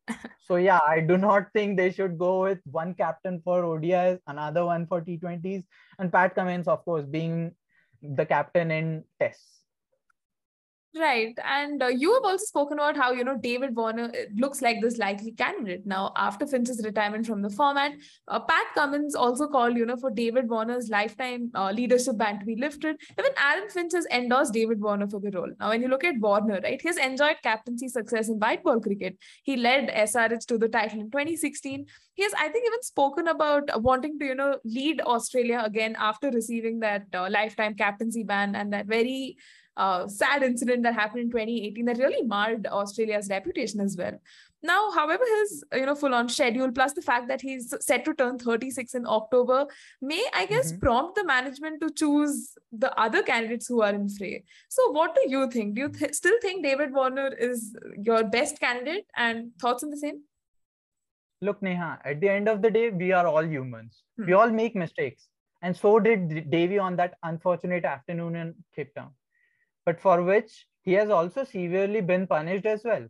so 0.47 0.57
yeah 0.57 0.79
i 0.85 0.99
do 0.99 1.17
not 1.17 1.47
think 1.53 1.77
they 1.77 1.91
should 1.91 2.17
go 2.17 2.41
with 2.43 2.59
one 2.71 2.93
captain 2.93 3.41
for 3.45 3.61
odis 3.63 4.19
another 4.27 4.65
one 4.65 4.85
for 4.85 5.01
t20s 5.01 5.63
and 5.99 6.11
pat 6.11 6.35
cummins 6.35 6.67
of 6.67 6.83
course 6.83 7.05
being 7.05 7.53
the 8.03 8.25
captain 8.25 8.69
in 8.71 9.03
tests. 9.19 9.62
Right. 10.95 11.35
And 11.43 11.81
uh, 11.81 11.87
you 11.87 12.13
have 12.13 12.23
also 12.23 12.45
spoken 12.45 12.77
about 12.77 12.95
how, 12.95 13.13
you 13.13 13.23
know, 13.23 13.35
David 13.35 13.75
Warner 13.75 14.11
uh, 14.13 14.25
looks 14.35 14.61
like 14.61 14.79
this 14.79 14.99
likely 14.99 15.31
candidate. 15.31 15.87
Now, 15.87 16.11
after 16.15 16.45
Finch's 16.45 16.83
retirement 16.85 17.25
from 17.25 17.41
the 17.41 17.49
format, 17.49 17.93
uh, 18.27 18.39
Pat 18.41 18.67
Cummins 18.75 19.15
also 19.15 19.47
called, 19.47 19.75
you 19.75 19.87
know, 19.87 19.97
for 19.97 20.11
David 20.11 20.47
Warner's 20.47 20.89
lifetime 20.89 21.49
uh, 21.55 21.71
leadership 21.71 22.19
ban 22.19 22.39
to 22.39 22.45
be 22.45 22.57
lifted. 22.57 22.97
Even 23.17 23.31
Aaron 23.43 23.69
Finch 23.69 23.93
has 23.93 24.05
endorsed 24.11 24.53
David 24.53 24.79
Warner 24.79 25.07
for 25.07 25.19
the 25.19 25.31
role. 25.31 25.49
Now, 25.59 25.69
when 25.69 25.81
you 25.81 25.87
look 25.87 26.03
at 26.03 26.19
Warner, 26.19 26.59
right, 26.63 26.79
he 26.79 26.87
has 26.87 26.97
enjoyed 26.97 27.37
captaincy 27.41 27.87
success 27.87 28.29
in 28.29 28.35
white 28.35 28.63
ball 28.63 28.79
cricket. 28.79 29.17
He 29.43 29.57
led 29.57 29.89
SRH 29.89 30.45
to 30.45 30.59
the 30.59 30.69
title 30.69 30.99
in 30.99 31.09
2016. 31.09 31.87
He 32.13 32.21
has, 32.21 32.33
I 32.35 32.49
think, 32.49 32.67
even 32.67 32.83
spoken 32.83 33.27
about 33.29 33.81
wanting 33.81 34.19
to, 34.19 34.25
you 34.25 34.35
know, 34.35 34.59
lead 34.63 35.01
Australia 35.01 35.63
again 35.65 35.95
after 35.97 36.29
receiving 36.29 36.81
that 36.81 37.07
uh, 37.15 37.29
lifetime 37.31 37.73
captaincy 37.73 38.21
ban 38.21 38.53
and 38.53 38.71
that 38.73 38.85
very 38.85 39.37
uh, 39.77 40.07
sad 40.07 40.43
incident 40.43 40.83
that 40.83 40.93
happened 40.93 41.23
in 41.23 41.29
2018 41.31 41.85
that 41.85 41.97
really 41.97 42.23
marred 42.23 42.67
Australia's 42.67 43.29
reputation 43.29 43.79
as 43.79 43.97
well. 43.97 44.19
Now, 44.65 44.91
however, 44.91 45.23
his 45.39 45.63
you 45.73 45.85
know 45.85 45.95
full-on 45.95 46.29
schedule 46.29 46.71
plus 46.71 46.93
the 46.93 47.01
fact 47.01 47.27
that 47.27 47.41
he's 47.41 47.73
set 47.81 48.05
to 48.05 48.13
turn 48.13 48.39
36 48.39 48.95
in 48.95 49.05
October 49.05 49.65
may, 50.01 50.23
I 50.33 50.45
guess, 50.45 50.71
mm-hmm. 50.71 50.79
prompt 50.79 51.15
the 51.15 51.25
management 51.25 51.81
to 51.81 51.89
choose 51.89 52.53
the 52.71 52.97
other 52.97 53.23
candidates 53.23 53.67
who 53.67 53.81
are 53.81 53.93
in 53.93 54.07
fray. 54.07 54.45
So, 54.69 54.91
what 54.91 55.15
do 55.15 55.29
you 55.29 55.49
think? 55.51 55.75
Do 55.75 55.81
you 55.81 55.89
th- 55.89 56.13
still 56.13 56.39
think 56.41 56.63
David 56.63 56.93
Warner 56.93 57.27
is 57.27 57.75
your 58.01 58.23
best 58.23 58.59
candidate? 58.59 59.05
And 59.17 59.51
thoughts 59.59 59.83
on 59.83 59.89
the 59.89 59.97
same? 59.97 60.21
Look, 61.41 61.61
Neha. 61.61 61.99
At 62.05 62.21
the 62.21 62.29
end 62.29 62.47
of 62.47 62.61
the 62.61 62.71
day, 62.71 62.89
we 62.89 63.11
are 63.11 63.27
all 63.27 63.45
humans. 63.45 64.03
Hmm. 64.17 64.27
We 64.27 64.33
all 64.33 64.49
make 64.49 64.77
mistakes, 64.77 65.27
and 65.61 65.75
so 65.75 65.99
did 65.99 66.49
Davy 66.49 66.79
on 66.79 66.95
that 66.95 67.15
unfortunate 67.23 67.83
afternoon 67.83 68.37
in 68.37 68.55
Cape 68.73 68.95
Town 68.95 69.11
but 69.85 69.99
for 69.99 70.23
which 70.23 70.65
he 70.81 70.93
has 70.93 71.09
also 71.09 71.43
severely 71.43 72.01
been 72.01 72.27
punished 72.27 72.65
as 72.65 72.83
well. 72.83 73.07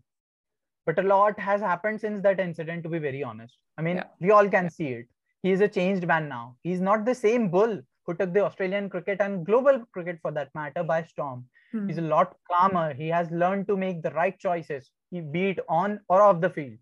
But 0.86 1.00
a 1.00 1.04
lot 1.04 1.40
has 1.40 1.62
happened 1.62 2.02
since 2.02 2.22
that 2.24 2.40
incident, 2.40 2.84
to 2.84 2.90
be 2.90 3.00
very 3.00 3.24
honest. 3.24 3.58
I 3.78 3.82
mean, 3.82 3.98
yeah. 3.98 4.06
we 4.20 4.32
all 4.32 4.50
can 4.50 4.70
see 4.70 4.88
it. 4.88 5.08
He 5.42 5.52
is 5.52 5.62
a 5.62 5.68
changed 5.68 6.06
man 6.06 6.30
now. 6.30 6.56
He's 6.62 6.82
not 6.82 7.06
the 7.06 7.16
same 7.16 7.50
bull 7.50 7.82
who 8.06 8.14
took 8.16 8.34
the 8.34 8.46
Australian 8.46 8.90
cricket 8.90 9.22
and 9.22 9.46
global 9.46 9.86
cricket 9.94 10.20
for 10.22 10.32
that 10.32 10.50
matter 10.54 10.84
by 10.84 11.04
storm. 11.04 11.46
Hmm. 11.72 11.88
He's 11.88 11.98
a 11.98 12.02
lot 12.02 12.36
calmer. 12.52 12.94
He 12.94 13.08
has 13.10 13.32
learned 13.32 13.68
to 13.68 13.78
make 13.78 14.02
the 14.02 14.12
right 14.12 14.38
choices, 14.38 14.92
be 15.12 15.50
it 15.50 15.60
on 15.70 16.00
or 16.10 16.22
off 16.22 16.42
the 16.42 16.50
field. 16.50 16.78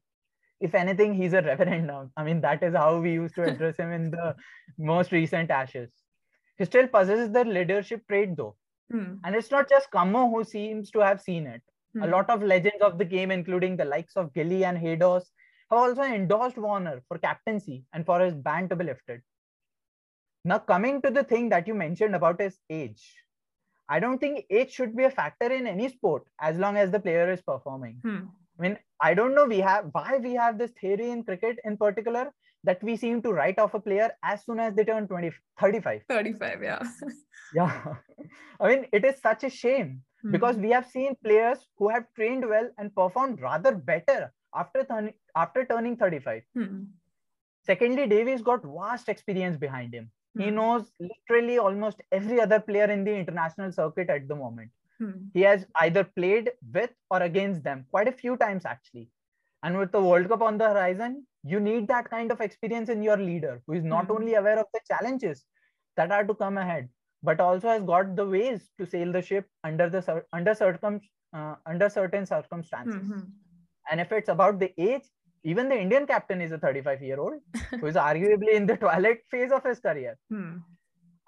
If 0.59 0.75
anything, 0.75 1.15
he's 1.15 1.33
a 1.33 1.41
reverend 1.41 1.87
now. 1.87 2.11
I 2.17 2.23
mean, 2.23 2.41
that 2.41 2.61
is 2.61 2.75
how 2.75 2.99
we 2.99 3.13
used 3.13 3.35
to 3.35 3.43
address 3.51 3.77
him 3.77 3.91
in 3.91 4.11
the 4.11 4.35
most 4.77 5.11
recent 5.11 5.49
Ashes. 5.49 5.89
He 6.57 6.65
still 6.65 6.87
possesses 6.87 7.31
the 7.31 7.43
leadership 7.43 8.07
trait, 8.07 8.35
though. 8.35 8.55
Hmm. 8.91 9.15
And 9.23 9.35
it's 9.35 9.51
not 9.51 9.69
just 9.69 9.89
Kamo 9.91 10.29
who 10.29 10.43
seems 10.43 10.91
to 10.91 10.99
have 10.99 11.21
seen 11.21 11.47
it. 11.47 11.61
A 11.95 12.05
hmm. 12.05 12.11
lot 12.11 12.29
of 12.29 12.43
legends 12.43 12.81
of 12.81 12.97
the 12.97 13.05
game, 13.05 13.31
including 13.31 13.77
the 13.77 13.85
likes 13.85 14.15
of 14.15 14.33
Gilly 14.33 14.63
and 14.65 14.77
Haydos, 14.77 15.25
have 15.69 15.79
also 15.79 16.03
endorsed 16.03 16.57
Warner 16.57 17.01
for 17.07 17.17
captaincy 17.17 17.85
and 17.93 18.05
for 18.05 18.19
his 18.19 18.33
ban 18.33 18.69
to 18.69 18.75
be 18.75 18.85
lifted. 18.85 19.21
Now, 20.43 20.57
coming 20.57 21.01
to 21.03 21.11
the 21.11 21.23
thing 21.23 21.49
that 21.49 21.67
you 21.67 21.73
mentioned 21.73 22.15
about 22.15 22.41
his 22.41 22.57
age, 22.69 23.03
I 23.87 23.99
don't 23.99 24.19
think 24.19 24.45
age 24.49 24.71
should 24.71 24.95
be 24.95 25.03
a 25.03 25.11
factor 25.11 25.51
in 25.51 25.67
any 25.67 25.89
sport 25.89 26.23
as 26.39 26.57
long 26.57 26.77
as 26.77 26.91
the 26.91 26.99
player 26.99 27.31
is 27.31 27.41
performing. 27.41 27.99
Hmm. 28.03 28.25
I 28.57 28.61
mean, 28.61 28.77
I 29.01 29.13
don't 29.13 29.35
know 29.35 29.45
we 29.45 29.59
have 29.59 29.89
why 29.91 30.17
we 30.21 30.33
have 30.33 30.57
this 30.57 30.71
theory 30.79 31.09
in 31.11 31.23
cricket 31.23 31.59
in 31.65 31.77
particular 31.77 32.31
that 32.63 32.83
we 32.83 32.95
seem 32.95 33.21
to 33.21 33.31
write 33.31 33.59
off 33.59 33.73
a 33.73 33.79
player 33.79 34.11
as 34.23 34.43
soon 34.45 34.59
as 34.59 34.73
they 34.75 34.83
turn 34.83 35.07
20 35.07 35.31
35 35.59 36.01
35 36.09 36.63
yeah 36.63 36.79
yeah 37.55 37.93
i 38.59 38.67
mean 38.67 38.85
it 38.91 39.05
is 39.05 39.19
such 39.21 39.43
a 39.43 39.49
shame 39.49 39.89
mm-hmm. 39.89 40.31
because 40.31 40.57
we 40.57 40.69
have 40.69 40.85
seen 40.85 41.15
players 41.23 41.67
who 41.77 41.89
have 41.89 42.05
trained 42.15 42.47
well 42.47 42.69
and 42.77 42.95
performed 42.95 43.41
rather 43.41 43.73
better 43.75 44.33
after 44.55 44.83
turning 44.83 45.13
after 45.35 45.65
turning 45.65 45.95
35 45.95 46.41
mm-hmm. 46.57 46.83
secondly 47.65 48.07
davies 48.07 48.41
got 48.41 48.63
vast 48.63 49.09
experience 49.09 49.57
behind 49.57 49.93
him 49.93 50.05
mm-hmm. 50.05 50.43
he 50.43 50.49
hmm. 50.49 50.55
knows 50.55 50.91
literally 50.99 51.57
almost 51.57 52.01
every 52.11 52.39
other 52.39 52.59
player 52.59 52.91
in 52.91 53.03
the 53.03 53.15
international 53.15 53.71
circuit 53.71 54.09
at 54.09 54.27
the 54.27 54.35
moment 54.35 54.69
hmm. 54.99 55.11
he 55.33 55.41
has 55.41 55.65
either 55.81 56.03
played 56.03 56.51
with 56.73 56.91
or 57.09 57.21
against 57.23 57.63
them 57.63 57.85
quite 57.89 58.07
a 58.07 58.17
few 58.23 58.37
times 58.37 58.65
actually 58.65 59.09
and 59.63 59.77
with 59.77 59.91
the 59.91 60.01
world 60.01 60.27
cup 60.27 60.41
on 60.41 60.57
the 60.57 60.67
horizon 60.67 61.25
you 61.43 61.59
need 61.59 61.87
that 61.87 62.09
kind 62.09 62.31
of 62.31 62.41
experience 62.41 62.89
in 62.89 63.01
your 63.01 63.17
leader 63.17 63.61
who 63.65 63.73
is 63.73 63.83
not 63.83 64.03
mm-hmm. 64.03 64.13
only 64.13 64.33
aware 64.35 64.59
of 64.59 64.65
the 64.73 64.79
challenges 64.87 65.45
that 65.97 66.11
are 66.11 66.23
to 66.23 66.33
come 66.33 66.57
ahead 66.57 66.89
but 67.23 67.39
also 67.39 67.69
has 67.69 67.83
got 67.83 68.15
the 68.15 68.25
ways 68.25 68.69
to 68.79 68.85
sail 68.85 69.11
the 69.11 69.21
ship 69.21 69.47
under 69.63 69.89
the 69.89 70.23
under 70.33 70.53
circum 70.53 70.99
uh, 71.33 71.55
under 71.65 71.89
certain 71.89 72.25
circumstances 72.25 72.95
mm-hmm. 72.95 73.21
and 73.89 74.01
if 74.01 74.11
it's 74.11 74.29
about 74.29 74.59
the 74.59 74.71
age 74.77 75.03
even 75.43 75.69
the 75.69 75.79
indian 75.79 76.05
captain 76.05 76.41
is 76.41 76.51
a 76.51 76.57
35 76.57 77.01
year 77.01 77.19
old 77.19 77.39
who 77.79 77.87
is 77.87 77.95
arguably 77.95 78.53
in 78.53 78.65
the 78.65 78.77
twilight 78.77 79.19
phase 79.29 79.51
of 79.51 79.63
his 79.63 79.79
career 79.79 80.17
mm. 80.31 80.61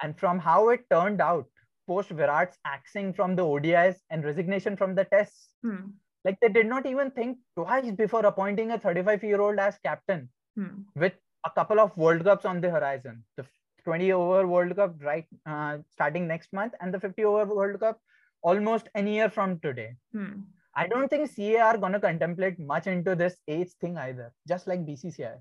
and 0.03 0.19
from 0.19 0.37
how 0.37 0.69
it 0.69 0.81
turned 0.91 1.21
out 1.21 1.45
post 1.87 2.09
virat's 2.09 2.57
axing 2.65 3.11
from 3.13 3.35
the 3.35 3.43
odis 3.43 3.95
and 4.11 4.23
resignation 4.23 4.77
from 4.77 4.95
the 4.95 5.05
tests 5.05 5.49
mm 5.65 5.91
like 6.25 6.37
they 6.41 6.49
did 6.49 6.67
not 6.67 6.85
even 6.85 7.11
think 7.11 7.37
twice 7.55 7.91
before 7.91 8.25
appointing 8.25 8.71
a 8.71 8.79
35 8.79 9.23
year 9.23 9.41
old 9.41 9.59
as 9.59 9.77
captain 9.83 10.29
hmm. 10.55 10.81
with 10.95 11.13
a 11.45 11.51
couple 11.51 11.79
of 11.79 11.95
world 11.97 12.23
cups 12.23 12.45
on 12.45 12.61
the 12.61 12.69
horizon 12.69 13.23
the 13.37 13.45
20 13.83 14.11
over 14.13 14.47
world 14.47 14.75
cup 14.75 14.95
right 15.01 15.25
uh, 15.45 15.77
starting 15.91 16.27
next 16.27 16.53
month 16.53 16.73
and 16.79 16.93
the 16.93 16.99
50 16.99 17.25
over 17.25 17.53
world 17.53 17.79
cup 17.79 17.99
almost 18.41 18.87
a 18.95 19.03
year 19.03 19.29
from 19.29 19.59
today 19.59 19.95
hmm. 20.13 20.33
i 20.75 20.87
don't 20.87 21.09
think 21.09 21.29
ca 21.35 21.57
are 21.69 21.77
going 21.77 21.93
to 21.93 22.05
contemplate 22.09 22.59
much 22.59 22.87
into 22.87 23.15
this 23.15 23.35
age 23.47 23.73
thing 23.81 23.97
either 23.97 24.31
just 24.47 24.67
like 24.67 24.85
bcci 24.85 25.33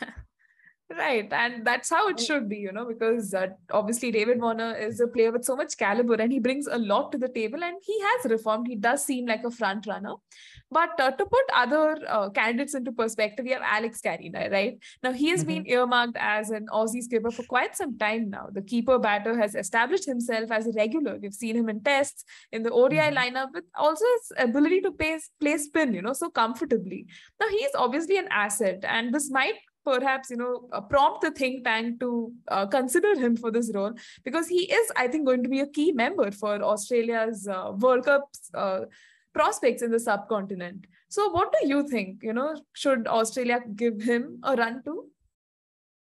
Right. 0.88 1.32
And 1.32 1.66
that's 1.66 1.90
how 1.90 2.08
it 2.08 2.20
should 2.20 2.48
be, 2.48 2.58
you 2.58 2.70
know, 2.70 2.86
because 2.86 3.34
uh, 3.34 3.48
obviously 3.72 4.12
David 4.12 4.40
Warner 4.40 4.72
is 4.76 5.00
a 5.00 5.08
player 5.08 5.32
with 5.32 5.44
so 5.44 5.56
much 5.56 5.76
caliber 5.76 6.14
and 6.14 6.30
he 6.30 6.38
brings 6.38 6.68
a 6.68 6.78
lot 6.78 7.10
to 7.10 7.18
the 7.18 7.28
table 7.28 7.64
and 7.64 7.76
he 7.82 8.00
has 8.00 8.30
reformed. 8.30 8.68
He 8.68 8.76
does 8.76 9.04
seem 9.04 9.26
like 9.26 9.42
a 9.42 9.50
front 9.50 9.88
runner. 9.88 10.14
But 10.70 10.98
uh, 11.00 11.10
to 11.10 11.26
put 11.26 11.44
other 11.52 11.98
uh, 12.08 12.30
candidates 12.30 12.74
into 12.74 12.92
perspective, 12.92 13.44
we 13.44 13.52
have 13.52 13.62
Alex 13.64 14.00
Carey, 14.00 14.30
right? 14.32 14.78
Now, 15.02 15.12
he 15.12 15.28
has 15.30 15.40
mm-hmm. 15.40 15.64
been 15.64 15.66
earmarked 15.66 16.16
as 16.18 16.50
an 16.50 16.66
Aussie 16.72 17.02
skipper 17.02 17.30
for 17.30 17.44
quite 17.44 17.76
some 17.76 17.98
time 17.98 18.30
now. 18.30 18.48
The 18.52 18.62
keeper 18.62 18.98
batter 18.98 19.38
has 19.38 19.54
established 19.54 20.06
himself 20.06 20.50
as 20.50 20.66
a 20.66 20.72
regular. 20.72 21.18
We've 21.20 21.34
seen 21.34 21.56
him 21.56 21.68
in 21.68 21.82
tests, 21.82 22.24
in 22.52 22.62
the 22.62 22.70
ODI 22.70 22.96
mm-hmm. 22.96 23.16
lineup, 23.16 23.48
with 23.54 23.64
also 23.76 24.04
his 24.04 24.32
ability 24.38 24.80
to 24.82 24.92
play, 24.92 25.18
play 25.40 25.58
spin, 25.58 25.94
you 25.94 26.02
know, 26.02 26.12
so 26.12 26.30
comfortably. 26.30 27.06
Now, 27.40 27.48
he's 27.48 27.74
obviously 27.76 28.18
an 28.18 28.28
asset, 28.30 28.84
and 28.84 29.14
this 29.14 29.30
might 29.30 29.54
perhaps 29.88 30.30
you 30.34 30.38
know 30.42 30.52
uh, 30.72 30.80
prompt 30.92 31.20
the 31.22 31.30
think 31.40 31.64
tank 31.64 31.98
to 32.04 32.12
uh, 32.48 32.66
consider 32.66 33.12
him 33.24 33.36
for 33.42 33.50
this 33.56 33.70
role 33.74 33.92
because 34.28 34.48
he 34.54 34.62
is 34.78 34.92
i 34.96 35.06
think 35.08 35.26
going 35.30 35.42
to 35.48 35.52
be 35.56 35.60
a 35.64 35.72
key 35.78 35.90
member 36.04 36.30
for 36.30 36.54
australia's 36.70 37.46
uh, 37.56 37.72
world 37.84 38.04
cup 38.04 38.28
uh, 38.54 38.80
prospects 39.36 39.82
in 39.82 39.90
the 39.90 40.00
subcontinent. 40.00 40.86
So 41.08 41.28
what 41.30 41.54
do 41.56 41.68
you 41.68 41.86
think 41.88 42.22
you 42.28 42.32
know 42.38 42.50
should 42.82 43.06
australia 43.06 43.58
give 43.84 44.06
him 44.10 44.38
a 44.42 44.54
run 44.60 44.82
to? 44.86 44.94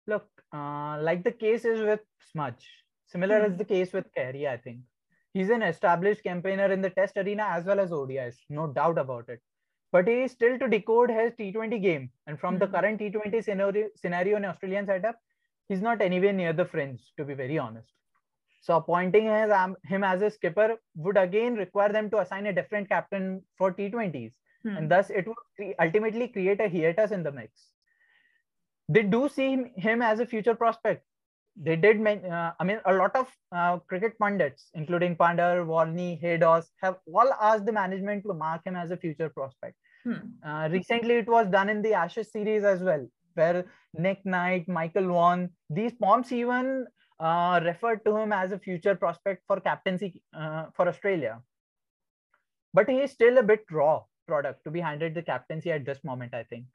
Look 0.07 0.27
uh, 0.53 0.97
like 1.07 1.23
the 1.23 1.35
case 1.43 1.65
is 1.65 1.81
with 1.89 2.05
smudge. 2.31 2.69
Similar 3.07 3.41
mm. 3.41 3.49
is 3.49 3.57
the 3.57 3.65
case 3.73 3.91
with 3.97 4.13
Carey, 4.15 4.47
i 4.47 4.57
think. 4.57 4.79
He's 5.33 5.51
an 5.55 5.61
established 5.61 6.23
campaigner 6.23 6.71
in 6.75 6.81
the 6.81 6.89
test 6.89 7.17
arena 7.23 7.45
as 7.57 7.65
well 7.65 7.79
as 7.79 7.91
odis 7.97 8.37
no 8.59 8.65
doubt 8.79 8.97
about 9.01 9.29
it 9.29 9.41
but 9.91 10.07
he 10.07 10.21
is 10.23 10.31
still 10.31 10.57
to 10.59 10.67
decode 10.67 11.09
his 11.09 11.33
T20 11.33 11.81
game. 11.81 12.11
And 12.27 12.39
from 12.39 12.55
mm-hmm. 12.55 12.59
the 12.59 12.65
hmm. 12.67 12.73
current 12.73 12.99
T20 13.01 13.43
scenario, 13.43 13.87
scenario 13.95 14.37
in 14.37 14.45
Australian 14.45 14.85
setup, 14.85 15.15
he's 15.67 15.81
not 15.81 16.01
anywhere 16.01 16.33
near 16.33 16.53
the 16.53 16.65
fringe, 16.65 17.01
to 17.17 17.25
be 17.25 17.33
very 17.33 17.57
honest. 17.57 17.91
So 18.61 18.75
appointing 18.75 19.25
his, 19.25 19.51
um, 19.51 19.75
him 19.85 20.03
as 20.03 20.21
a 20.21 20.29
skipper 20.29 20.75
would 20.95 21.17
again 21.17 21.55
require 21.55 21.91
them 21.91 22.09
to 22.11 22.19
assign 22.19 22.45
a 22.45 22.53
different 22.53 22.89
captain 22.89 23.41
for 23.57 23.73
T20s. 23.73 24.33
Hmm. 24.63 24.77
And 24.77 24.91
thus 24.91 25.09
it 25.09 25.25
would 25.27 25.73
ultimately 25.79 26.27
create 26.27 26.59
a 26.59 26.69
hiatus 26.69 27.11
in 27.11 27.23
the 27.23 27.31
mix. 27.31 27.53
They 28.89 29.03
do 29.03 29.29
see 29.29 29.51
him, 29.51 29.71
him 29.75 30.01
as 30.01 30.19
a 30.19 30.25
future 30.25 30.55
prospect 30.55 31.05
they 31.61 31.75
did 31.75 32.05
uh, 32.07 32.51
i 32.59 32.63
mean 32.63 32.79
a 32.85 32.93
lot 32.93 33.15
of 33.15 33.27
uh, 33.51 33.77
cricket 33.89 34.17
pundits 34.17 34.69
including 34.73 35.15
punter 35.15 35.65
warney 35.65 36.11
haydos 36.21 36.65
have 36.81 36.97
all 37.13 37.33
asked 37.41 37.65
the 37.65 37.71
management 37.71 38.23
to 38.23 38.33
mark 38.33 38.61
him 38.65 38.75
as 38.75 38.91
a 38.91 38.97
future 38.97 39.29
prospect. 39.29 39.75
Hmm. 40.03 40.19
uh, 40.47 40.69
recently 40.71 41.15
it 41.15 41.27
was 41.27 41.47
done 41.47 41.69
in 41.69 41.81
the 41.81 41.93
ashes 41.93 42.31
series 42.31 42.63
as 42.63 42.81
well 42.81 43.05
where 43.33 43.65
nick 43.93 44.25
knight 44.25 44.67
michael 44.67 45.07
vaughan 45.07 45.49
these 45.69 45.93
pomps 45.93 46.31
even 46.31 46.87
uh, 47.19 47.59
referred 47.63 48.05
to 48.05 48.15
him 48.15 48.31
as 48.31 48.53
a 48.53 48.59
future 48.59 48.95
prospect 48.95 49.43
for 49.45 49.59
captaincy 49.59 50.21
uh, 50.33 50.67
for 50.73 50.87
australia. 50.87 51.41
But 52.73 52.89
he 52.89 52.99
is 52.99 53.11
still 53.11 53.39
a 53.39 53.43
bit 53.43 53.65
raw 53.69 54.03
product 54.29 54.63
to 54.63 54.71
be 54.71 54.79
handed 54.79 55.15
the 55.15 55.23
captaincy 55.29 55.71
at 55.75 55.85
this 55.89 56.03
moment 56.09 56.35
i 56.39 56.43
think 56.43 56.65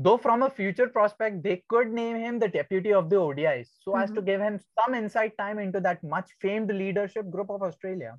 though 0.00 0.16
from 0.16 0.42
a 0.42 0.50
future 0.50 0.88
prospect, 0.88 1.42
they 1.42 1.62
could 1.68 1.92
name 1.92 2.16
him 2.16 2.38
the 2.38 2.48
deputy 2.48 2.92
of 2.92 3.10
the 3.10 3.16
ODIs 3.16 3.68
so 3.82 3.92
mm-hmm. 3.92 4.02
as 4.02 4.08
to 4.10 4.16
mm-hmm. 4.16 4.24
give 4.24 4.40
him 4.40 4.58
some 4.80 4.94
insight 4.94 5.36
time 5.36 5.58
into 5.58 5.78
that 5.80 6.02
much 6.02 6.30
famed 6.40 6.72
leadership 6.72 7.30
group 7.30 7.50
of 7.50 7.62
Australia. 7.62 8.16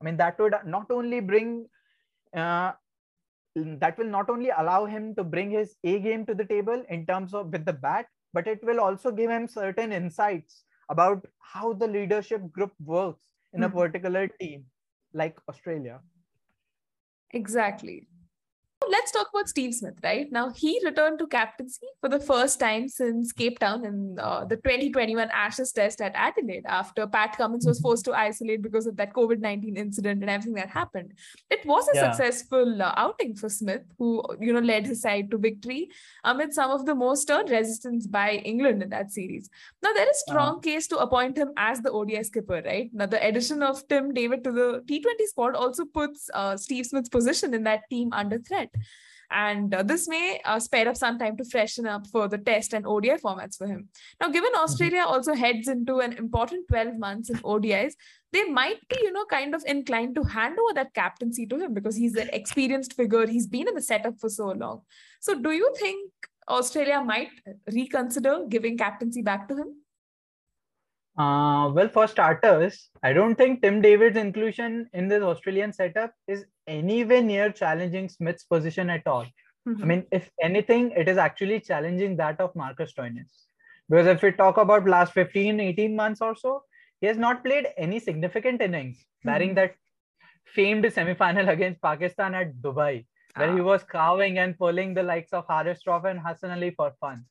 I 0.00 0.04
mean, 0.04 0.16
that 0.18 0.38
would 0.38 0.54
not 0.64 0.90
only 0.90 1.18
bring, 1.18 1.66
uh, 2.36 2.72
that 3.56 3.98
will 3.98 4.12
not 4.18 4.30
only 4.30 4.50
allow 4.56 4.86
him 4.86 5.14
to 5.16 5.24
bring 5.24 5.50
his 5.50 5.74
A 5.82 5.98
game 5.98 6.24
to 6.26 6.34
the 6.34 6.44
table 6.44 6.84
in 6.88 7.04
terms 7.04 7.34
of 7.34 7.52
with 7.52 7.64
the 7.64 7.72
bat, 7.72 8.06
but 8.32 8.46
it 8.46 8.62
will 8.62 8.78
also 8.78 9.10
give 9.10 9.30
him 9.30 9.48
certain 9.48 9.92
insights 9.92 10.62
about 10.88 11.26
how 11.40 11.72
the 11.72 11.88
leadership 11.88 12.52
group 12.52 12.72
works 12.84 13.24
in 13.52 13.60
mm-hmm. 13.60 13.76
a 13.76 13.80
particular 13.82 14.28
team 14.40 14.66
like 15.12 15.36
Australia. 15.48 15.98
Exactly 17.32 18.06
let's 18.90 19.10
talk 19.10 19.28
about 19.32 19.48
Steve 19.48 19.74
Smith, 19.74 19.94
right? 20.02 20.30
Now, 20.30 20.50
he 20.50 20.80
returned 20.84 21.18
to 21.18 21.26
captaincy 21.26 21.86
for 22.00 22.08
the 22.08 22.20
first 22.20 22.60
time 22.60 22.88
since 22.88 23.32
Cape 23.32 23.58
Town 23.58 23.84
in 23.84 24.18
uh, 24.18 24.44
the 24.44 24.56
2021 24.56 25.28
Ashes 25.30 25.72
Test 25.72 26.00
at 26.00 26.12
Adelaide 26.14 26.64
after 26.66 27.06
Pat 27.06 27.36
Cummins 27.36 27.66
was 27.66 27.80
forced 27.80 28.04
to 28.06 28.12
isolate 28.12 28.62
because 28.62 28.86
of 28.86 28.96
that 28.96 29.12
COVID 29.12 29.40
19 29.40 29.76
incident 29.76 30.22
and 30.22 30.30
everything 30.30 30.54
that 30.54 30.70
happened. 30.70 31.12
It 31.50 31.64
was 31.66 31.88
a 31.88 31.92
yeah. 31.94 32.12
successful 32.12 32.82
uh, 32.82 32.94
outing 32.96 33.34
for 33.34 33.48
Smith, 33.48 33.82
who, 33.98 34.22
you 34.40 34.52
know, 34.52 34.60
led 34.60 34.86
his 34.86 35.02
side 35.02 35.30
to 35.30 35.38
victory 35.38 35.90
amid 36.24 36.52
some 36.52 36.70
of 36.70 36.86
the 36.86 36.94
most 36.94 37.22
stern 37.22 37.46
resistance 37.46 38.06
by 38.06 38.32
England 38.32 38.82
in 38.82 38.90
that 38.90 39.12
series. 39.12 39.50
Now, 39.82 39.92
there 39.92 40.08
is 40.08 40.16
a 40.16 40.30
strong 40.30 40.54
uh-huh. 40.54 40.60
case 40.60 40.86
to 40.88 40.98
appoint 40.98 41.36
him 41.36 41.52
as 41.56 41.80
the 41.80 41.90
ODI 41.90 42.22
skipper, 42.22 42.62
right? 42.64 42.90
Now, 42.92 43.06
the 43.06 43.24
addition 43.24 43.62
of 43.62 43.86
Tim 43.88 44.12
David 44.12 44.44
to 44.44 44.52
the 44.52 44.82
T20 44.86 45.26
squad 45.26 45.54
also 45.54 45.84
puts 45.84 46.30
uh, 46.34 46.56
Steve 46.56 46.86
Smith's 46.86 47.08
position 47.08 47.54
in 47.54 47.64
that 47.64 47.82
team 47.90 48.12
under 48.12 48.38
threat. 48.38 48.73
And 49.30 49.74
uh, 49.74 49.82
this 49.82 50.06
may 50.06 50.40
uh, 50.44 50.60
spare 50.60 50.88
up 50.88 50.96
some 50.96 51.18
time 51.18 51.36
to 51.38 51.44
freshen 51.44 51.86
up 51.86 52.06
for 52.06 52.28
the 52.28 52.38
test 52.38 52.72
and 52.72 52.86
ODI 52.86 53.16
formats 53.16 53.56
for 53.56 53.66
him. 53.66 53.88
Now, 54.20 54.28
given 54.28 54.52
mm-hmm. 54.52 54.62
Australia 54.62 55.04
also 55.06 55.34
heads 55.34 55.66
into 55.66 55.98
an 55.98 56.12
important 56.12 56.68
12 56.68 56.98
months 56.98 57.30
in 57.30 57.36
ODIs, 57.38 57.94
they 58.32 58.44
might 58.44 58.86
be, 58.88 58.96
you 59.02 59.12
know, 59.12 59.24
kind 59.24 59.54
of 59.54 59.64
inclined 59.66 60.14
to 60.16 60.22
hand 60.22 60.58
over 60.58 60.74
that 60.74 60.94
captaincy 60.94 61.46
to 61.46 61.58
him 61.58 61.74
because 61.74 61.96
he's 61.96 62.16
an 62.16 62.30
experienced 62.32 62.94
figure. 62.94 63.26
He's 63.26 63.46
been 63.46 63.68
in 63.68 63.74
the 63.74 63.82
setup 63.82 64.20
for 64.20 64.28
so 64.28 64.48
long. 64.48 64.82
So, 65.20 65.40
do 65.40 65.50
you 65.50 65.72
think 65.78 66.10
Australia 66.48 67.02
might 67.02 67.30
reconsider 67.72 68.44
giving 68.48 68.76
captaincy 68.76 69.22
back 69.22 69.48
to 69.48 69.56
him? 69.56 69.83
Uh, 71.16 71.70
well, 71.72 71.88
for 71.88 72.08
starters, 72.08 72.90
I 73.02 73.12
don't 73.12 73.36
think 73.36 73.62
Tim 73.62 73.80
David's 73.80 74.16
inclusion 74.16 74.88
in 74.92 75.06
this 75.06 75.22
Australian 75.22 75.72
setup 75.72 76.12
is 76.26 76.44
anywhere 76.66 77.22
near 77.22 77.52
challenging 77.52 78.08
Smith's 78.08 78.44
position 78.44 78.90
at 78.90 79.06
all. 79.06 79.24
Mm-hmm. 79.68 79.82
I 79.82 79.86
mean, 79.86 80.06
if 80.10 80.28
anything, 80.42 80.90
it 80.90 81.08
is 81.08 81.16
actually 81.16 81.60
challenging 81.60 82.16
that 82.16 82.40
of 82.40 82.54
Marcus 82.56 82.92
Stoinis. 82.92 83.30
Because 83.88 84.08
if 84.08 84.22
we 84.22 84.32
talk 84.32 84.56
about 84.56 84.88
last 84.88 85.12
15, 85.12 85.60
18 85.60 85.94
months 85.94 86.20
or 86.20 86.34
so, 86.34 86.64
he 87.00 87.06
has 87.06 87.16
not 87.16 87.44
played 87.44 87.68
any 87.78 88.00
significant 88.00 88.60
innings, 88.60 88.96
mm-hmm. 88.96 89.28
barring 89.28 89.54
that 89.54 89.74
famed 90.46 90.90
semi-final 90.92 91.48
against 91.56 91.80
Pakistan 91.80 92.34
at 92.34 92.54
Dubai, 92.56 93.06
where 93.36 93.50
ah. 93.50 93.54
he 93.54 93.60
was 93.60 93.84
carving 93.84 94.38
and 94.38 94.58
pulling 94.58 94.94
the 94.94 95.02
likes 95.02 95.32
of 95.32 95.46
Haris 95.48 95.82
Rauf 95.86 96.10
and 96.10 96.18
Hassan 96.18 96.50
Ali 96.50 96.70
for 96.70 96.92
fun. 97.00 97.24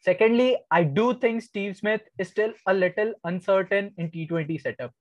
Secondly, 0.00 0.56
I 0.70 0.84
do 0.84 1.14
think 1.14 1.42
Steve 1.42 1.76
Smith 1.76 2.00
is 2.18 2.28
still 2.28 2.54
a 2.66 2.72
little 2.72 3.12
uncertain 3.24 3.92
in 3.98 4.10
T20 4.10 4.60
setup, 4.60 4.92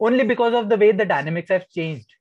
only 0.00 0.24
because 0.24 0.52
of 0.52 0.68
the 0.68 0.76
way 0.76 0.90
the 0.90 1.04
dynamics 1.04 1.50
have 1.50 1.68
changed. 1.68 2.12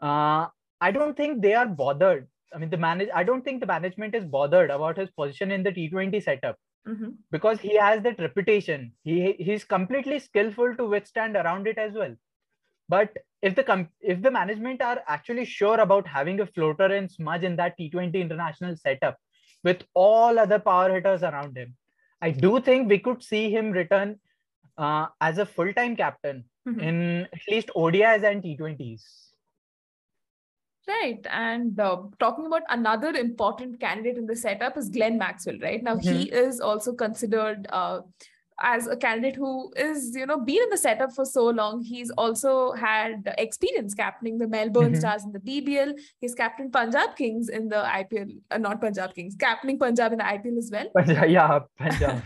Uh, 0.00 0.46
I 0.80 0.90
don't 0.92 1.16
think 1.16 1.40
they 1.40 1.54
are 1.54 1.66
bothered. 1.66 2.28
I 2.54 2.58
mean, 2.58 2.68
the 2.68 2.76
manage. 2.76 3.08
I 3.14 3.24
don't 3.24 3.42
think 3.42 3.60
the 3.60 3.66
management 3.66 4.14
is 4.14 4.24
bothered 4.24 4.70
about 4.70 4.98
his 4.98 5.10
position 5.10 5.50
in 5.50 5.62
the 5.62 5.72
T20 5.72 6.22
setup 6.22 6.56
mm-hmm. 6.86 7.10
because 7.30 7.60
he 7.60 7.76
has 7.76 8.02
that 8.02 8.18
reputation. 8.18 8.92
He 9.02 9.32
he's 9.38 9.64
completely 9.64 10.18
skillful 10.18 10.76
to 10.76 10.84
withstand 10.84 11.36
around 11.36 11.66
it 11.66 11.78
as 11.78 11.94
well. 11.94 12.14
But 12.88 13.16
if 13.40 13.54
the 13.54 13.64
com- 13.64 13.88
if 14.00 14.20
the 14.20 14.30
management 14.30 14.82
are 14.82 15.02
actually 15.08 15.46
sure 15.46 15.80
about 15.80 16.06
having 16.06 16.40
a 16.40 16.46
floater 16.46 16.86
and 16.86 17.10
smudge 17.10 17.44
in 17.44 17.56
that 17.56 17.78
T20 17.78 18.14
international 18.14 18.76
setup, 18.76 19.18
with 19.64 19.82
all 19.94 20.38
other 20.38 20.58
power 20.58 20.92
hitters 20.92 21.22
around 21.22 21.56
him. 21.56 21.74
I 22.20 22.30
do 22.30 22.60
think 22.60 22.88
we 22.88 22.98
could 22.98 23.22
see 23.22 23.50
him 23.50 23.70
return 23.70 24.20
uh, 24.78 25.06
as 25.20 25.38
a 25.38 25.46
full 25.46 25.72
time 25.72 25.96
captain 25.96 26.44
mm-hmm. 26.68 26.80
in 26.80 27.28
at 27.32 27.40
least 27.50 27.70
ODIs 27.74 28.22
and 28.22 28.42
T20s. 28.42 29.02
Right. 30.86 31.26
And 31.30 31.80
uh, 31.80 32.02
talking 32.20 32.46
about 32.46 32.62
another 32.68 33.08
important 33.08 33.80
candidate 33.80 34.18
in 34.18 34.26
the 34.26 34.36
setup 34.36 34.76
is 34.76 34.90
Glenn 34.90 35.16
Maxwell, 35.16 35.58
right? 35.60 35.82
Now, 35.82 35.96
mm-hmm. 35.96 36.12
he 36.12 36.30
is 36.30 36.60
also 36.60 36.92
considered 36.92 37.66
uh, 37.70 38.00
as 38.60 38.86
a 38.86 38.96
candidate 38.96 39.36
who 39.36 39.72
is 39.76 40.14
you 40.14 40.26
know 40.26 40.38
been 40.38 40.62
in 40.62 40.70
the 40.70 40.78
setup 40.78 41.12
for 41.12 41.24
so 41.24 41.46
long 41.46 41.82
he's 41.82 42.10
also 42.10 42.72
had 42.72 43.34
experience 43.38 43.94
captaining 43.94 44.38
the 44.38 44.46
melbourne 44.46 44.92
mm-hmm. 44.92 45.00
stars 45.00 45.24
in 45.24 45.32
the 45.32 45.40
bbl 45.40 45.92
he's 46.20 46.34
captained 46.34 46.72
punjab 46.72 47.16
kings 47.16 47.48
in 47.48 47.68
the 47.68 47.82
ipl 48.00 48.30
uh, 48.50 48.58
not 48.58 48.80
punjab 48.80 49.14
kings 49.14 49.34
captaining 49.34 49.78
punjab 49.78 50.12
in 50.12 50.18
the 50.18 50.24
ipl 50.24 50.58
as 50.58 50.70
well. 50.70 51.26
Yeah 51.28 51.60
punjab 51.78 52.22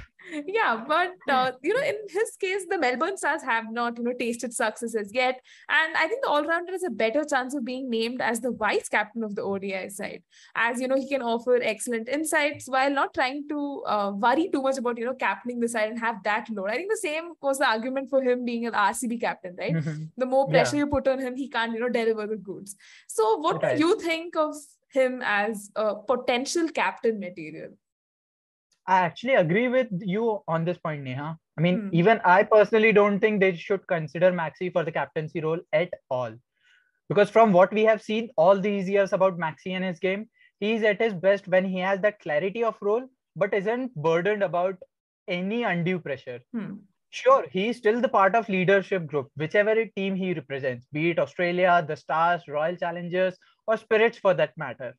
yeah 0.47 0.83
but 0.87 1.13
uh, 1.29 1.53
you 1.63 1.75
know 1.75 1.83
in 1.83 1.97
his 2.09 2.37
case 2.41 2.67
the 2.69 2.79
melbourne 2.79 3.17
stars 3.17 3.43
have 3.43 3.65
not 3.71 3.99
you 3.99 4.05
know 4.05 4.13
tasted 4.19 4.53
successes 4.53 5.11
yet. 5.13 5.41
And 5.69 5.97
i 5.97 6.07
think 6.07 6.23
the 6.23 6.31
all-rounder 6.31 6.73
has 6.73 6.83
a 6.83 6.91
better 6.91 7.25
chance 7.25 7.55
of 7.55 7.65
being 7.65 7.91
named 7.91 8.21
as 8.21 8.41
the 8.41 8.51
vice 8.51 8.89
captain 8.89 9.25
of 9.25 9.35
the 9.35 9.43
odi 9.43 9.89
side. 9.89 10.23
As 10.55 10.81
you 10.81 10.89
know 10.89 10.97
he 10.97 11.09
can 11.09 11.23
offer 11.23 11.59
excellent 11.63 12.09
insights 12.09 12.69
while 12.69 12.91
not 12.91 13.15
trying 13.15 13.47
to 13.49 13.83
uh, 13.87 14.13
worry 14.15 14.49
too 14.53 14.63
much 14.63 14.79
about 14.79 14.99
you 14.99 15.05
know 15.05 15.15
captaining 15.15 15.61
the 15.61 15.69
side 15.69 15.91
and 15.91 15.99
have 15.99 16.23
that 16.25 16.49
load. 16.51 16.71
I 16.71 16.77
think 16.77 16.91
the 16.91 16.97
same 16.97 17.33
was 17.41 17.59
the 17.59 17.69
argument 17.69 18.11
for 18.11 18.23
him 18.23 18.45
being 18.45 18.67
an 18.67 18.73
rcb 18.73 19.21
captain 19.21 19.57
right? 19.59 19.75
Mm-hmm. 19.75 20.05
the 20.17 20.27
more 20.27 20.49
pressure 20.49 20.77
yeah. 20.77 20.85
you 20.85 20.87
put 20.87 21.09
on 21.09 21.19
him 21.19 21.37
he 21.37 21.49
can't 21.49 21.73
you 21.73 21.81
know 21.81 21.89
deliver 21.89 22.27
the 22.27 22.37
goods. 22.37 22.77
So 23.09 23.37
what 23.39 23.61
do 23.61 23.77
you 23.77 24.01
think 24.01 24.37
of 24.37 24.55
him 24.91 25.23
as 25.25 25.71
a 25.77 25.95
potential 25.95 26.69
captain 26.69 27.21
material 27.21 27.71
I 28.89 29.01
actually 29.01 29.35
agree 29.35 29.69
with 29.69 29.89
you 30.01 30.43
on 30.49 30.65
this 30.65 30.79
point, 30.79 31.03
Neha. 31.03 31.39
I 31.59 31.61
mean, 31.61 31.81
hmm. 31.83 31.89
even 31.93 32.21
I 32.25 32.43
personally 32.43 32.91
don't 32.91 33.21
think 33.21 33.39
they 33.39 33.55
should 33.55 33.87
consider 33.87 34.33
Maxi 34.33 34.73
for 34.73 34.83
the 34.83 34.91
captaincy 34.93 35.41
role 35.41 35.61
at 35.75 35.93
all. 36.11 36.35
Because 37.11 37.29
from 37.29 37.53
what 37.53 37.73
we 37.73 37.85
have 37.85 38.03
seen 38.03 38.31
all 38.37 38.59
these 38.59 38.89
years 38.89 39.13
about 39.13 39.39
Maxi 39.39 39.73
and 39.73 39.85
his 39.85 39.99
game, 39.99 40.29
he's 40.59 40.83
at 40.83 41.01
his 41.01 41.13
best 41.13 41.49
when 41.49 41.67
he 41.67 41.79
has 41.81 42.01
that 42.01 42.19
clarity 42.21 42.65
of 42.65 42.77
role, 42.81 43.07
but 43.37 43.53
isn't 43.53 43.95
burdened 43.95 44.43
about 44.43 44.77
any 45.29 45.65
undue 45.65 45.99
pressure. 45.99 46.41
Hmm. 46.55 46.77
Sure, 47.11 47.47
he's 47.51 47.77
still 47.77 48.01
the 48.01 48.09
part 48.09 48.35
of 48.35 48.49
leadership 48.49 49.07
group, 49.07 49.29
whichever 49.37 49.85
team 49.97 50.15
he 50.15 50.33
represents, 50.33 50.87
be 50.93 51.11
it 51.11 51.19
Australia, 51.19 51.85
the 51.87 51.97
Stars, 51.97 52.43
Royal 52.49 52.77
Challengers, 52.77 53.37
or 53.67 53.77
Spirits 53.77 54.19
for 54.19 54.33
that 54.35 54.57
matter. 54.57 54.95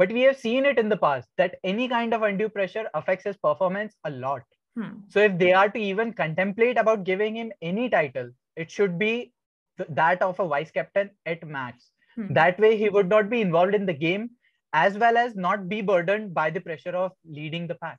But 0.00 0.12
we 0.12 0.22
have 0.22 0.38
seen 0.38 0.64
it 0.64 0.78
in 0.78 0.88
the 0.88 0.96
past 0.96 1.28
that 1.36 1.56
any 1.62 1.86
kind 1.86 2.14
of 2.14 2.22
undue 2.22 2.48
pressure 2.48 2.88
affects 2.94 3.24
his 3.24 3.36
performance 3.36 3.94
a 4.04 4.10
lot. 4.10 4.40
Hmm. 4.74 5.00
So 5.08 5.20
if 5.20 5.36
they 5.36 5.52
are 5.52 5.68
to 5.68 5.78
even 5.78 6.14
contemplate 6.14 6.78
about 6.78 7.04
giving 7.04 7.36
him 7.36 7.52
any 7.60 7.90
title, 7.90 8.30
it 8.56 8.70
should 8.70 8.98
be 8.98 9.34
that 9.90 10.22
of 10.22 10.40
a 10.40 10.48
vice 10.48 10.70
captain 10.70 11.10
at 11.26 11.46
max. 11.46 11.90
Hmm. 12.14 12.32
That 12.32 12.58
way, 12.58 12.78
he 12.78 12.88
would 12.88 13.10
not 13.10 13.28
be 13.28 13.42
involved 13.42 13.74
in 13.74 13.84
the 13.84 13.92
game 13.92 14.30
as 14.72 14.96
well 14.96 15.18
as 15.18 15.36
not 15.36 15.68
be 15.68 15.82
burdened 15.82 16.32
by 16.32 16.48
the 16.48 16.60
pressure 16.60 16.96
of 16.96 17.12
leading 17.26 17.66
the 17.66 17.74
pack. 17.74 17.98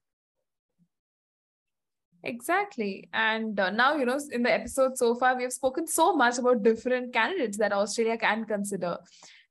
Exactly. 2.23 3.09
And 3.13 3.59
uh, 3.59 3.69
now, 3.69 3.95
you 3.95 4.05
know, 4.05 4.19
in 4.31 4.41
the 4.41 4.51
episode 4.51 4.97
so 4.97 5.13
far, 5.13 5.35
we 5.35 5.43
have 5.43 5.53
spoken 5.53 5.85
so 5.85 6.15
much 6.15 6.39
about 6.39 6.63
different 6.63 7.13
candidates 7.13 7.59
that 7.59 7.73
Australia 7.73 8.17
can 8.17 8.45
consider. 8.45 8.97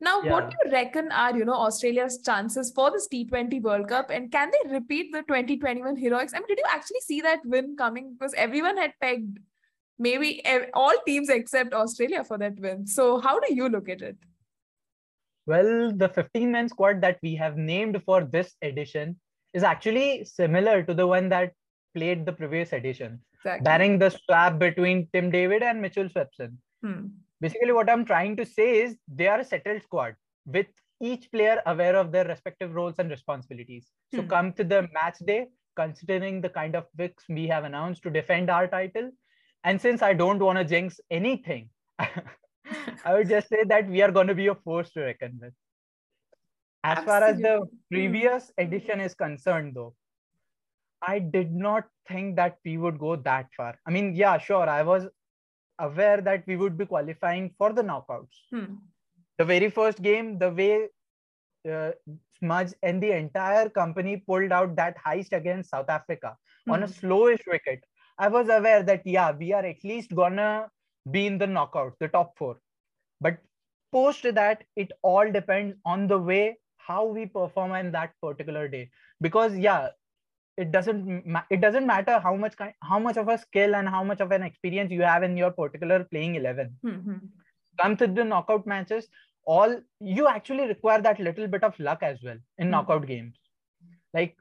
Now, 0.00 0.22
yeah. 0.22 0.30
what 0.30 0.50
do 0.50 0.56
you 0.64 0.72
reckon 0.72 1.12
are, 1.12 1.36
you 1.36 1.44
know, 1.44 1.54
Australia's 1.54 2.20
chances 2.24 2.72
for 2.74 2.90
this 2.90 3.06
T20 3.12 3.60
World 3.60 3.88
Cup? 3.88 4.10
And 4.10 4.32
can 4.32 4.50
they 4.50 4.72
repeat 4.72 5.12
the 5.12 5.20
2021 5.22 5.96
heroics? 5.96 6.32
I 6.34 6.38
mean, 6.38 6.46
did 6.48 6.58
you 6.58 6.64
actually 6.70 7.00
see 7.00 7.20
that 7.20 7.40
win 7.44 7.76
coming? 7.76 8.14
Because 8.18 8.32
everyone 8.34 8.78
had 8.78 8.94
pegged 9.00 9.38
maybe 9.98 10.42
all 10.72 10.94
teams 11.06 11.28
except 11.28 11.74
Australia 11.74 12.24
for 12.24 12.38
that 12.38 12.58
win. 12.58 12.86
So, 12.86 13.20
how 13.20 13.38
do 13.38 13.54
you 13.54 13.68
look 13.68 13.88
at 13.90 14.00
it? 14.00 14.16
Well, 15.46 15.92
the 15.92 16.08
15 16.08 16.50
man 16.50 16.68
squad 16.68 17.00
that 17.02 17.18
we 17.22 17.34
have 17.36 17.56
named 17.56 18.02
for 18.04 18.24
this 18.24 18.54
edition 18.62 19.18
is 19.52 19.62
actually 19.62 20.24
similar 20.24 20.82
to 20.82 20.94
the 20.94 21.06
one 21.06 21.28
that 21.28 21.52
played 21.94 22.24
the 22.24 22.32
previous 22.32 22.72
edition, 22.72 23.20
exactly. 23.34 23.64
barring 23.64 23.98
the 23.98 24.10
swap 24.10 24.58
between 24.58 25.08
Tim 25.12 25.30
David 25.30 25.62
and 25.62 25.82
Mitchell 25.82 26.08
Swepson. 26.08 26.56
Hmm. 26.82 27.06
Basically, 27.40 27.72
what 27.72 27.88
I'm 27.90 28.04
trying 28.04 28.36
to 28.36 28.44
say 28.44 28.80
is 28.82 28.96
they 29.08 29.28
are 29.28 29.40
a 29.40 29.44
settled 29.44 29.82
squad 29.82 30.14
with 30.46 30.66
each 31.00 31.30
player 31.32 31.62
aware 31.66 31.96
of 31.96 32.12
their 32.12 32.26
respective 32.26 32.74
roles 32.74 32.98
and 32.98 33.10
responsibilities. 33.10 33.88
So, 34.14 34.22
hmm. 34.22 34.28
come 34.28 34.52
to 34.54 34.64
the 34.64 34.88
match 34.92 35.18
day, 35.24 35.48
considering 35.76 36.40
the 36.40 36.50
kind 36.50 36.76
of 36.76 36.86
picks 36.96 37.24
we 37.28 37.46
have 37.48 37.64
announced 37.64 38.02
to 38.02 38.10
defend 38.10 38.50
our 38.50 38.66
title. 38.66 39.10
And 39.64 39.80
since 39.80 40.02
I 40.02 40.14
don't 40.14 40.38
want 40.38 40.58
to 40.58 40.64
jinx 40.64 41.00
anything, 41.10 41.70
I 41.98 43.14
would 43.14 43.28
just 43.28 43.48
say 43.48 43.64
that 43.64 43.88
we 43.88 44.02
are 44.02 44.10
going 44.12 44.26
to 44.26 44.34
be 44.34 44.48
a 44.48 44.54
force 44.54 44.90
to 44.92 45.00
reckon 45.02 45.38
with. 45.40 45.54
as 46.84 46.98
Absolutely. 46.98 47.20
far 47.20 47.28
as 47.28 47.38
the 47.40 47.68
previous 47.90 48.52
edition 48.58 49.00
is 49.00 49.14
concerned 49.14 49.74
though 49.74 49.94
i 51.02 51.18
did 51.18 51.52
not 51.52 51.84
think 52.08 52.36
that 52.36 52.56
we 52.64 52.76
would 52.78 52.98
go 52.98 53.16
that 53.16 53.46
far 53.56 53.78
i 53.86 53.90
mean 53.90 54.14
yeah 54.14 54.38
sure 54.38 54.68
i 54.68 54.82
was 54.82 55.06
aware 55.80 56.20
that 56.20 56.46
we 56.46 56.56
would 56.56 56.78
be 56.78 56.86
qualifying 56.86 57.50
for 57.58 57.72
the 57.72 57.82
knockouts 57.82 58.40
hmm. 58.50 58.64
the 59.38 59.44
very 59.44 59.70
first 59.70 60.02
game 60.02 60.38
the 60.38 60.50
way 60.50 60.88
uh, 61.70 61.90
smudge 62.38 62.72
and 62.82 63.02
the 63.02 63.12
entire 63.12 63.68
company 63.68 64.16
pulled 64.26 64.52
out 64.52 64.74
that 64.76 64.96
heist 65.06 65.32
against 65.32 65.70
south 65.70 65.90
africa 65.98 66.36
hmm. 66.64 66.72
on 66.72 66.82
a 66.84 66.88
slowish 66.88 67.46
wicket 67.46 67.84
i 68.18 68.28
was 68.28 68.48
aware 68.48 68.82
that 68.82 69.06
yeah 69.18 69.30
we 69.44 69.52
are 69.52 69.64
at 69.74 69.84
least 69.84 70.14
gonna 70.14 70.50
be 71.10 71.26
in 71.26 71.38
the 71.38 71.46
knockout 71.46 71.94
the 72.00 72.08
top 72.08 72.36
four 72.38 72.56
but 73.20 73.38
post 73.92 74.26
that 74.40 74.64
it 74.76 74.92
all 75.02 75.30
depends 75.30 75.76
on 75.84 76.06
the 76.06 76.18
way 76.18 76.56
how 76.76 77.04
we 77.04 77.26
perform 77.26 77.72
in 77.74 77.90
that 77.92 78.12
particular 78.22 78.68
day 78.68 78.88
because 79.20 79.56
yeah 79.56 79.88
it 80.60 80.70
doesn't 80.72 81.24
it 81.50 81.60
doesn't 81.60 81.86
matter 81.86 82.18
how 82.20 82.34
much 82.36 82.56
kind, 82.56 82.74
how 82.82 82.98
much 82.98 83.16
of 83.16 83.28
a 83.28 83.38
skill 83.38 83.74
and 83.74 83.88
how 83.88 84.02
much 84.04 84.20
of 84.20 84.32
an 84.32 84.42
experience 84.42 84.90
you 84.90 85.02
have 85.02 85.22
in 85.22 85.36
your 85.36 85.50
particular 85.50 86.04
playing 86.04 86.34
11 86.34 86.76
mm-hmm. 86.84 87.16
come 87.80 87.96
to 87.96 88.06
the 88.06 88.24
knockout 88.24 88.66
matches 88.66 89.08
all 89.44 89.76
you 90.00 90.28
actually 90.28 90.66
require 90.68 91.00
that 91.00 91.20
little 91.28 91.48
bit 91.54 91.64
of 91.64 91.78
luck 91.78 92.02
as 92.02 92.18
well 92.22 92.36
in 92.36 92.64
mm-hmm. 92.64 92.70
knockout 92.72 93.06
games 93.06 93.36
like 94.14 94.36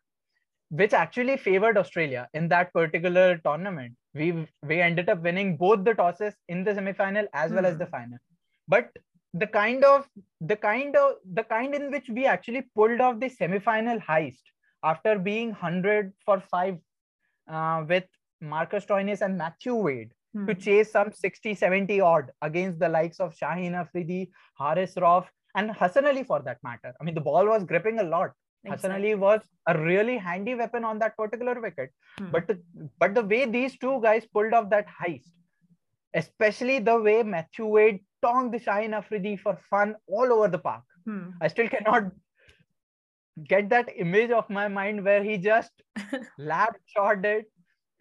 which 0.82 0.94
actually 0.94 1.38
favored 1.38 1.78
australia 1.78 2.28
in 2.34 2.48
that 2.48 2.74
particular 2.74 3.28
tournament 3.46 3.96
we 4.14 4.32
we 4.72 4.82
ended 4.82 5.10
up 5.10 5.22
winning 5.22 5.56
both 5.58 5.84
the 5.84 5.94
tosses 5.94 6.34
in 6.48 6.64
the 6.64 6.74
semi-final 6.74 7.28
as 7.34 7.48
mm-hmm. 7.48 7.56
well 7.56 7.66
as 7.66 7.78
the 7.78 7.86
hmm. 7.86 7.92
final 7.92 8.18
but 8.68 8.90
the 9.34 9.48
kind 9.48 9.84
of 9.84 10.08
the 10.42 10.56
kind 10.56 10.96
of 10.96 11.16
the 11.34 11.44
kind 11.44 11.76
in 11.76 11.92
which 11.92 12.10
we 12.10 12.26
actually 12.26 12.64
pulled 12.76 13.00
off 13.00 13.20
the 13.20 13.30
semi-final 13.30 14.00
heist 14.00 14.42
after 14.84 15.18
being 15.18 15.50
100 15.50 16.14
for 16.26 16.40
5 16.40 16.78
uh, 17.50 17.84
with 17.88 18.06
Marcus 18.42 18.86
Stoinis 18.86 19.22
and 19.22 19.38
Matthew 19.38 19.76
Wade 19.76 20.12
hmm. 20.34 20.46
to 20.48 20.56
chase 20.56 20.92
some 20.92 21.12
60 21.12 21.56
70 21.56 22.02
odd 22.02 22.32
against 22.42 22.80
the 22.80 22.90
likes 22.90 23.20
of 23.20 23.36
Shaheen 23.36 23.74
Afridi, 23.74 24.32
Haris 24.58 24.96
Rauf 24.96 25.26
and 25.56 25.72
Hassan 25.72 26.06
Ali 26.06 26.24
for 26.24 26.42
that 26.42 26.58
matter. 26.64 26.94
I 27.00 27.04
mean 27.04 27.16
the 27.16 27.22
ball 27.22 27.46
was 27.46 27.64
gripping 27.64 28.00
a 28.00 28.04
lot. 28.04 28.32
Exactly. 28.64 28.90
Hassan 28.90 28.92
Ali 28.92 29.16
was 29.16 29.42
a 29.68 29.78
really 29.78 30.18
handy 30.18 30.54
weapon 30.54 30.84
on 30.84 31.00
that 31.00 31.16
particular 31.18 31.60
wicket. 31.60 31.92
Hmm. 32.18 32.32
But 32.32 32.48
the, 32.48 32.60
but 33.00 33.16
the 33.16 33.24
way 33.24 33.46
these 33.46 33.78
two 33.78 34.00
guys 34.02 34.26
pulled 34.26 34.54
off 34.54 34.70
that 34.70 34.88
heist, 34.88 35.32
especially 36.14 36.80
the 36.80 37.00
way 37.00 37.24
Matthew 37.24 37.66
Wade 37.66 38.00
tonged 38.22 38.54
the 38.54 38.60
Shaheen 38.60 38.94
Afridi 38.94 39.38
for 39.38 39.58
fun 39.70 39.96
all 40.08 40.32
over 40.34 40.48
the 40.48 40.60
park. 40.60 40.84
Hmm. 41.06 41.30
I 41.42 41.48
still 41.48 41.70
cannot 41.70 42.12
get 43.48 43.70
that 43.70 43.90
image 43.96 44.32
of 44.32 44.50
my 44.50 44.68
mind 44.68 45.04
where 45.04 45.24
he 45.24 45.38
just 45.38 45.72
lap 46.38 46.76
shot 46.88 47.26
it 47.26 47.46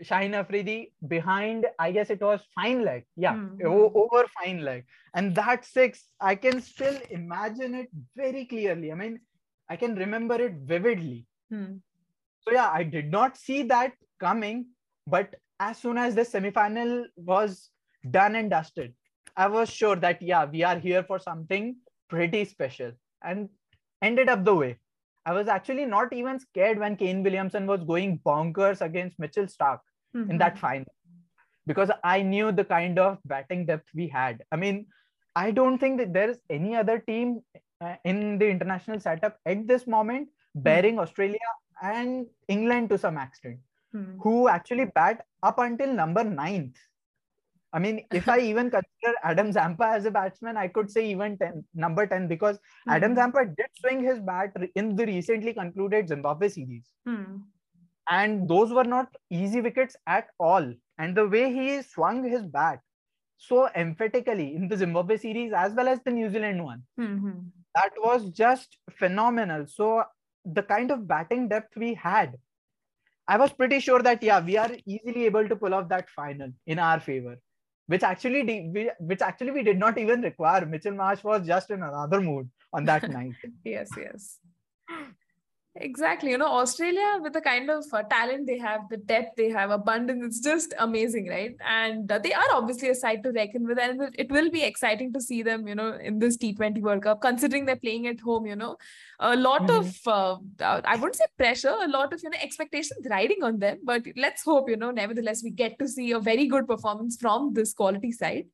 Shaheen 0.03 0.35
Afridi 0.35 0.92
behind, 1.07 1.66
I 1.79 1.90
guess 1.90 2.11
it 2.11 2.20
was 2.20 2.40
fine 2.55 2.85
leg. 2.85 3.05
Yeah, 3.16 3.35
mm-hmm. 3.35 3.66
over 3.66 4.27
fine 4.42 4.64
leg. 4.64 4.85
And 5.14 5.35
that 5.35 5.64
six, 5.64 6.05
I 6.20 6.35
can 6.35 6.61
still 6.61 6.96
imagine 7.11 7.74
it 7.74 7.88
very 8.14 8.44
clearly. 8.44 8.92
I 8.92 8.94
mean, 8.94 9.20
I 9.68 9.77
can 9.77 9.96
remember 9.96 10.37
it 10.37 10.55
vividly. 10.64 11.27
Mm. 11.53 11.81
So, 12.42 12.53
yeah, 12.53 12.70
I 12.72 12.85
did 12.85 13.11
not 13.11 13.37
see 13.37 13.64
that 13.64 13.92
coming. 14.20 14.66
But 15.07 15.35
as 15.59 15.79
soon 15.79 15.98
as 15.98 16.14
the 16.14 16.22
semifinal 16.22 17.05
was 17.16 17.70
done 18.09 18.37
and 18.37 18.51
dusted, 18.51 18.94
I 19.37 19.48
was 19.48 19.68
sure 19.68 19.96
that 19.96 20.22
yeah, 20.22 20.44
we 20.44 20.62
are 20.62 20.79
here 20.79 21.03
for 21.03 21.18
something 21.18 21.77
pretty 22.09 22.44
special, 22.44 22.92
and 23.22 23.48
ended 24.01 24.29
up 24.29 24.44
the 24.44 24.55
way. 24.55 24.79
I 25.29 25.33
was 25.33 25.47
actually 25.47 25.85
not 25.85 26.12
even 26.14 26.41
scared 26.41 26.79
when 26.79 26.97
Kane 26.97 27.23
Williamson 27.23 27.67
was 27.67 27.83
going 27.85 28.21
bonkers 28.25 28.81
against 28.81 29.19
Mitchell 29.19 29.45
Starc 29.45 29.81
mm-hmm. 30.17 30.31
in 30.31 30.38
that 30.38 30.59
final 30.59 30.87
because 31.67 31.91
I 32.03 32.23
knew 32.23 32.51
the 32.51 32.64
kind 32.64 32.99
of 32.99 33.19
batting 33.27 33.67
depth 33.67 33.88
we 33.95 34.09
had. 34.09 34.43
I 34.51 34.57
mean, 34.57 34.87
I 35.37 35.51
don't 35.51 35.77
think 35.77 35.99
that 35.99 36.14
there 36.14 36.31
is 36.31 36.38
any 36.49 36.75
other 36.75 36.99
team 37.01 37.41
uh, 37.83 37.97
in 38.07 38.38
the 38.38 38.49
international 38.49 39.01
setup 39.01 39.37
at 39.45 39.69
this 39.69 39.87
moment, 39.87 40.31
bearing 40.55 40.95
mm-hmm. 40.95 41.01
Australia 41.01 41.51
and 41.83 42.27
England 42.49 42.88
to 42.88 42.97
some 42.97 43.19
extent, 43.19 43.59
mm-hmm. 43.95 44.19
who 44.23 44.49
actually 44.49 44.87
bat 44.95 45.27
up 45.43 45.59
until 45.59 45.93
number 45.93 46.25
ninth. 46.25 46.79
I 47.72 47.78
mean, 47.78 48.04
if 48.12 48.28
I 48.28 48.38
even 48.40 48.70
consider 48.70 49.14
Adam 49.22 49.52
Zampa 49.52 49.85
as 49.85 50.07
a 50.07 50.11
batsman, 50.11 50.57
I 50.57 50.68
could 50.68 50.90
say 50.90 51.11
even 51.11 51.37
10, 51.37 51.64
number 51.74 52.07
10 52.07 52.26
because 52.26 52.57
mm-hmm. 52.57 52.90
Adam 52.90 53.14
Zampa 53.14 53.44
did 53.44 53.66
swing 53.78 54.02
his 54.02 54.20
bat 54.20 54.54
in 54.74 54.96
the 54.96 55.04
recently 55.04 55.52
concluded 55.52 56.09
Zimbabwe 56.09 56.48
series. 56.48 56.87
Mm-hmm. 57.07 57.37
And 58.11 58.48
those 58.48 58.72
were 58.72 58.85
not 58.85 59.14
easy 59.31 59.61
wickets 59.61 59.96
at 60.07 60.28
all. 60.40 60.72
And 60.96 61.14
the 61.14 61.28
way 61.28 61.52
he 61.52 61.83
swung 61.83 62.24
his 62.24 62.46
bat 62.46 62.81
so 63.37 63.68
emphatically 63.76 64.54
in 64.57 64.68
the 64.68 64.76
Zimbabwe 64.76 65.18
series 65.18 65.52
as 65.52 65.72
well 65.74 65.88
as 65.88 66.00
the 66.04 66.11
New 66.11 66.31
Zealand 66.31 66.64
one, 66.64 66.83
mm-hmm. 66.98 67.38
that 67.74 67.92
was 68.02 68.31
just 68.31 68.78
phenomenal. 68.90 69.66
So, 69.68 70.04
the 70.44 70.62
kind 70.62 70.90
of 70.90 71.07
batting 71.07 71.48
depth 71.48 71.76
we 71.76 71.92
had, 71.92 72.35
I 73.28 73.37
was 73.37 73.52
pretty 73.52 73.81
sure 73.81 74.00
that, 74.02 74.22
yeah, 74.22 74.40
we 74.40 74.57
are 74.57 74.70
easily 74.87 75.26
able 75.26 75.46
to 75.46 75.54
pull 75.54 75.74
off 75.74 75.90
that 75.90 76.09
final 76.09 76.50
in 76.66 76.78
our 76.78 76.98
favor 76.98 77.37
which 77.88 78.03
actually 78.03 78.42
we, 78.44 78.90
which 79.01 79.22
actually 79.22 79.51
we 79.51 79.62
did 79.62 79.79
not 79.79 79.98
even 79.98 80.20
require. 80.20 80.64
Mitchell 80.64 80.94
Marsh 80.94 81.24
was 81.24 81.46
just 81.46 81.70
in 81.70 81.83
another 81.83 82.20
mood 82.20 82.48
on 82.72 82.85
that 82.85 83.11
night. 83.18 83.35
yes, 83.64 83.88
yes. 83.96 84.38
Exactly. 85.81 86.31
You 86.31 86.38
know, 86.38 86.49
Australia, 86.49 87.19
with 87.23 87.33
the 87.33 87.41
kind 87.41 87.71
of 87.71 87.85
uh, 87.93 88.03
talent 88.03 88.49
they 88.49 88.59
have, 88.59 88.88
the 88.91 88.97
depth 88.97 89.37
they 89.37 89.49
have, 89.51 89.71
abundance, 89.71 90.25
it's 90.25 90.41
just 90.41 90.75
amazing, 90.79 91.29
right? 91.29 91.55
And 91.64 92.11
uh, 92.11 92.19
they 92.19 92.33
are 92.33 92.49
obviously 92.53 92.88
a 92.88 92.95
side 92.97 93.23
to 93.23 93.31
reckon 93.31 93.64
with. 93.64 93.79
And 93.79 94.12
it 94.19 94.29
will 94.31 94.51
be 94.51 94.64
exciting 94.64 95.12
to 95.12 95.21
see 95.21 95.43
them, 95.43 95.69
you 95.69 95.77
know, 95.77 95.93
in 95.93 96.19
this 96.19 96.37
T20 96.37 96.81
World 96.83 97.05
Cup, 97.05 97.21
considering 97.21 97.64
they're 97.64 97.77
playing 97.77 98.09
at 98.09 98.19
home, 98.19 98.47
you 98.47 98.57
know. 98.57 98.77
A 99.21 99.37
lot 99.37 99.62
mm-hmm. 99.62 100.09
of, 100.09 100.41
uh, 100.61 100.81
I 100.85 100.97
wouldn't 100.97 101.17
say 101.17 101.27
pressure, 101.37 101.77
a 101.81 101.88
lot 101.88 102.12
of, 102.12 102.21
you 102.25 102.31
know, 102.31 102.38
expectations 102.43 103.07
riding 103.09 103.45
on 103.45 103.61
them. 103.61 103.79
But 103.85 104.03
let's 104.17 104.43
hope, 104.43 104.69
you 104.69 104.77
know, 104.77 104.91
nevertheless, 104.91 105.45
we 105.45 105.51
get 105.51 105.79
to 105.79 105.87
see 105.87 106.11
a 106.11 106.19
very 106.19 106.47
good 106.47 106.67
performance 106.67 107.17
from 107.21 107.55
this 107.55 107.73
quality 107.73 108.11
side. 108.11 108.47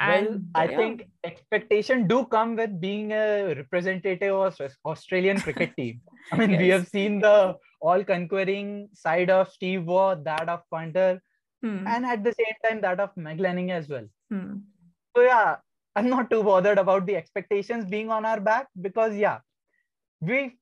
And, 0.00 0.26
well, 0.26 0.40
I 0.54 0.64
yeah. 0.64 0.76
think 0.78 1.08
expectation 1.24 2.08
do 2.08 2.24
come 2.24 2.56
with 2.56 2.80
being 2.80 3.12
a 3.12 3.54
representative 3.54 4.34
of 4.34 4.58
Australian 4.86 5.38
cricket 5.38 5.76
team. 5.76 6.00
I 6.32 6.38
mean, 6.38 6.50
yes. 6.50 6.60
we 6.60 6.68
have 6.68 6.88
seen 6.88 7.20
the 7.20 7.56
all-conquering 7.82 8.88
side 8.94 9.28
of 9.28 9.50
Steve 9.52 9.84
Waugh, 9.84 10.14
that 10.24 10.48
of 10.48 10.62
Punter, 10.70 11.20
hmm. 11.62 11.86
and 11.86 12.06
at 12.06 12.24
the 12.24 12.32
same 12.32 12.54
time 12.66 12.80
that 12.80 12.98
of 12.98 13.14
Meg 13.14 13.40
Lanning 13.40 13.70
as 13.72 13.88
well. 13.88 14.06
Hmm. 14.30 14.54
So 15.14 15.22
yeah, 15.22 15.56
I'm 15.94 16.08
not 16.08 16.30
too 16.30 16.42
bothered 16.42 16.78
about 16.78 17.04
the 17.04 17.16
expectations 17.16 17.84
being 17.84 18.10
on 18.10 18.24
our 18.24 18.40
back 18.40 18.68
because 18.80 19.14
yeah, 19.16 19.40
we 20.20 20.56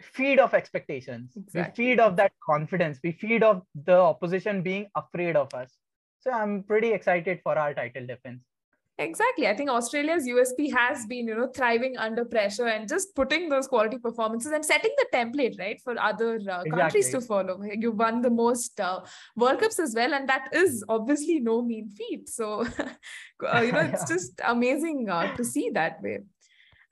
feed 0.00 0.38
off 0.38 0.52
expectations. 0.52 1.32
Exactly. 1.36 1.84
We 1.84 1.90
feed 1.90 2.00
off 2.00 2.16
that 2.16 2.32
confidence. 2.44 2.98
We 3.02 3.12
feed 3.12 3.42
off 3.42 3.62
the 3.86 3.96
opposition 3.96 4.62
being 4.62 4.88
afraid 4.96 5.36
of 5.36 5.54
us. 5.54 5.72
So 6.20 6.30
I'm 6.30 6.62
pretty 6.62 6.92
excited 6.92 7.40
for 7.42 7.56
our 7.56 7.72
title 7.72 8.06
defense. 8.06 8.42
Exactly. 8.98 9.48
I 9.48 9.56
think 9.56 9.70
Australia's 9.70 10.26
USP 10.26 10.70
has 10.72 11.06
been, 11.06 11.26
you 11.26 11.34
know, 11.34 11.48
thriving 11.48 11.96
under 11.96 12.24
pressure 12.24 12.66
and 12.66 12.86
just 12.86 13.14
putting 13.16 13.48
those 13.48 13.66
quality 13.66 13.98
performances 13.98 14.52
and 14.52 14.64
setting 14.64 14.92
the 14.98 15.06
template, 15.16 15.58
right, 15.58 15.80
for 15.82 15.98
other 15.98 16.38
uh, 16.50 16.62
countries 16.64 17.10
to 17.10 17.20
follow. 17.20 17.60
You 17.62 17.92
won 17.92 18.20
the 18.20 18.30
most 18.30 18.78
uh, 18.80 19.00
World 19.34 19.60
Cups 19.60 19.78
as 19.78 19.94
well, 19.94 20.12
and 20.12 20.28
that 20.28 20.48
is 20.52 20.84
obviously 20.88 21.40
no 21.40 21.62
mean 21.62 21.88
feat. 21.88 22.28
So, 22.28 22.66
uh, 23.46 23.60
you 23.60 23.72
know, 23.72 23.80
it's 23.92 24.08
just 24.08 24.40
amazing 24.44 25.08
uh, 25.08 25.34
to 25.36 25.44
see 25.44 25.70
that 25.70 26.02
way. 26.02 26.18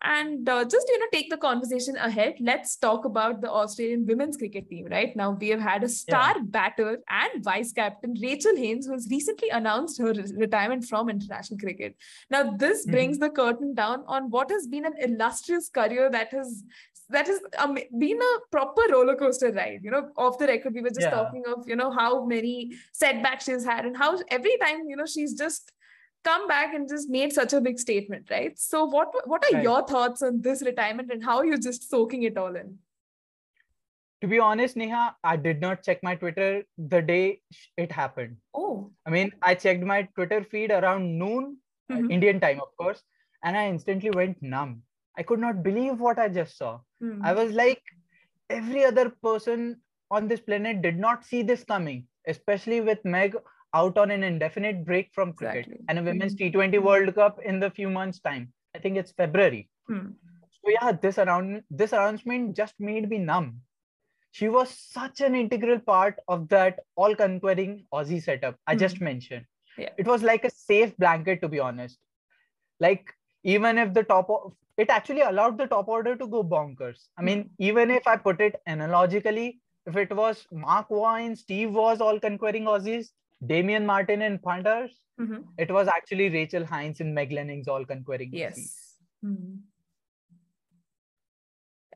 And 0.02 0.48
uh, 0.48 0.64
just 0.64 0.88
you 0.88 0.98
know, 0.98 1.06
take 1.12 1.28
the 1.28 1.36
conversation 1.36 1.96
ahead. 1.96 2.36
Let's 2.40 2.76
talk 2.76 3.04
about 3.04 3.42
the 3.42 3.50
Australian 3.50 4.06
women's 4.06 4.38
cricket 4.38 4.70
team. 4.70 4.86
Right 4.90 5.14
now, 5.14 5.32
we 5.32 5.48
have 5.48 5.60
had 5.60 5.84
a 5.84 5.88
star 5.88 6.36
yeah. 6.36 6.42
batter 6.44 6.98
and 7.08 7.44
vice 7.44 7.72
captain 7.72 8.14
Rachel 8.20 8.56
Haynes, 8.56 8.86
who 8.86 8.92
has 8.92 9.08
recently 9.10 9.50
announced 9.50 10.00
her 10.00 10.14
retirement 10.36 10.84
from 10.84 11.10
international 11.10 11.58
cricket. 11.58 11.96
Now, 12.30 12.50
this 12.52 12.82
mm-hmm. 12.82 12.92
brings 12.92 13.18
the 13.18 13.28
curtain 13.28 13.74
down 13.74 14.04
on 14.06 14.30
what 14.30 14.50
has 14.50 14.66
been 14.66 14.86
an 14.86 14.94
illustrious 14.98 15.68
career 15.68 16.10
that 16.10 16.32
has 16.32 16.64
that 17.10 17.26
has 17.26 17.40
um, 17.58 17.76
been 17.98 18.18
a 18.22 18.38
proper 18.50 18.82
roller 18.90 19.16
coaster 19.16 19.52
ride. 19.52 19.80
You 19.82 19.90
know, 19.90 20.10
off 20.16 20.38
the 20.38 20.46
record, 20.46 20.74
we 20.74 20.80
were 20.80 20.90
just 20.90 21.02
yeah. 21.02 21.10
talking 21.10 21.42
of 21.46 21.68
you 21.68 21.76
know 21.76 21.90
how 21.90 22.24
many 22.24 22.72
setbacks 22.92 23.44
she's 23.44 23.64
had 23.64 23.84
and 23.84 23.96
how 23.96 24.18
every 24.28 24.56
time 24.58 24.88
you 24.88 24.96
know 24.96 25.06
she's 25.06 25.34
just 25.34 25.72
come 26.24 26.46
back 26.48 26.74
and 26.74 26.88
just 26.88 27.09
made 27.09 27.33
such 27.33 27.52
a 27.52 27.61
big 27.61 27.78
statement, 27.78 28.30
right? 28.30 28.59
So 28.59 28.85
what 28.85 29.09
what 29.26 29.44
are 29.44 29.54
right. 29.54 29.62
your 29.62 29.87
thoughts 29.87 30.22
on 30.22 30.40
this 30.40 30.62
retirement 30.62 31.11
and 31.11 31.24
how 31.24 31.38
are 31.38 31.46
you 31.46 31.59
just 31.59 31.88
soaking 31.88 32.24
it 32.24 32.37
all 32.37 32.56
in? 32.56 32.78
To 34.22 34.26
be 34.26 34.38
honest, 34.38 34.76
Neha, 34.76 35.16
I 35.24 35.37
did 35.37 35.61
not 35.61 35.83
check 35.83 36.02
my 36.02 36.14
Twitter 36.14 36.62
the 36.77 37.00
day 37.00 37.40
it 37.79 37.90
happened. 37.90 38.37
Oh. 38.54 38.90
I 39.06 39.10
mean, 39.10 39.33
I 39.42 39.54
checked 39.54 39.83
my 39.83 40.02
Twitter 40.14 40.44
feed 40.44 40.71
around 40.71 41.18
noon, 41.18 41.56
uh, 41.90 41.94
mm-hmm. 41.94 42.10
Indian 42.10 42.38
time, 42.38 42.60
of 42.60 42.77
course, 42.77 43.02
and 43.42 43.56
I 43.56 43.68
instantly 43.68 44.10
went 44.10 44.42
numb. 44.42 44.83
I 45.16 45.23
could 45.23 45.40
not 45.40 45.62
believe 45.62 45.98
what 45.98 46.18
I 46.18 46.29
just 46.29 46.58
saw. 46.58 46.81
Hmm. 47.00 47.25
I 47.25 47.33
was 47.33 47.52
like, 47.52 47.83
every 48.50 48.85
other 48.85 49.10
person 49.23 49.81
on 50.10 50.29
this 50.29 50.40
planet 50.40 50.83
did 50.83 50.98
not 50.98 51.25
see 51.25 51.42
this 51.42 51.64
coming, 51.64 52.06
especially 52.27 52.81
with 52.81 53.04
Meg 53.04 53.37
out 53.75 53.96
on 53.98 54.10
an 54.10 54.23
indefinite 54.23 54.85
break 54.85 55.12
from 55.14 55.33
cricket 55.33 55.66
Exactly. 55.66 55.85
and 55.88 55.98
a 55.98 56.02
women's 56.02 56.33
Hmm. 56.33 56.44
T20 56.44 56.83
World 56.83 57.14
Cup 57.14 57.40
in 57.42 57.60
the 57.60 57.71
few 57.71 57.88
months' 57.90 58.21
time. 58.21 58.52
I 58.75 58.79
think 58.79 58.96
it's 58.96 59.12
February. 59.12 59.68
Hmm. 59.87 60.10
So 60.50 60.71
yeah, 60.71 60.92
this 60.92 61.18
around 61.18 61.62
this 61.71 61.92
announcement 61.92 62.56
just 62.56 62.79
made 62.79 63.08
me 63.08 63.18
numb. 63.18 63.62
She 64.33 64.48
was 64.48 64.71
such 64.71 65.21
an 65.21 65.35
integral 65.35 65.81
part 65.81 66.18
of 66.29 66.48
that 66.50 66.81
all-conquering 66.96 67.87
Aussie 67.92 68.23
setup 68.23 68.56
I 68.66 68.77
just 68.77 68.98
Hmm. 68.98 69.04
mentioned. 69.04 69.46
Yeah. 69.79 69.90
It 69.98 70.06
was 70.06 70.23
like 70.23 70.44
a 70.44 70.50
safe 70.50 70.96
blanket, 70.96 71.40
to 71.42 71.48
be 71.48 71.58
honest. 71.60 71.98
Like 72.79 73.12
even 73.42 73.79
if 73.79 73.94
the 73.94 74.02
top 74.04 74.29
of 74.31 74.54
it 74.77 74.88
actually 74.90 75.21
allowed 75.21 75.58
the 75.58 75.66
top 75.66 75.88
order 75.88 76.16
to 76.16 76.27
go 76.27 76.42
bonkers. 76.42 77.08
I 77.18 77.23
mean, 77.23 77.42
Hmm. 77.44 77.54
even 77.58 77.90
if 77.90 78.06
I 78.06 78.16
put 78.16 78.40
it 78.40 78.60
analogically, 78.66 79.60
if 79.87 79.96
it 79.96 80.14
was 80.14 80.46
Mark 80.52 80.90
Waugh, 80.90 81.35
Steve 81.35 81.73
Waugh's 81.75 82.00
all 82.00 82.21
conquering 82.21 82.64
Aussies, 82.64 83.10
Damien 83.46 83.86
Martyn 83.86 84.22
and 84.22 84.42
Punter's, 84.42 84.90
Mhm. 85.20 85.44
it 85.58 85.70
was 85.70 85.88
actually 85.88 86.28
Rachel 86.30 86.64
Haynes 86.64 87.00
and 87.00 87.14
Meg 87.14 87.32
Lanning's 87.32 87.68
all 87.68 87.84
conquering. 87.84 88.30
Yes. 88.32 88.96
Hmm. 89.22 89.56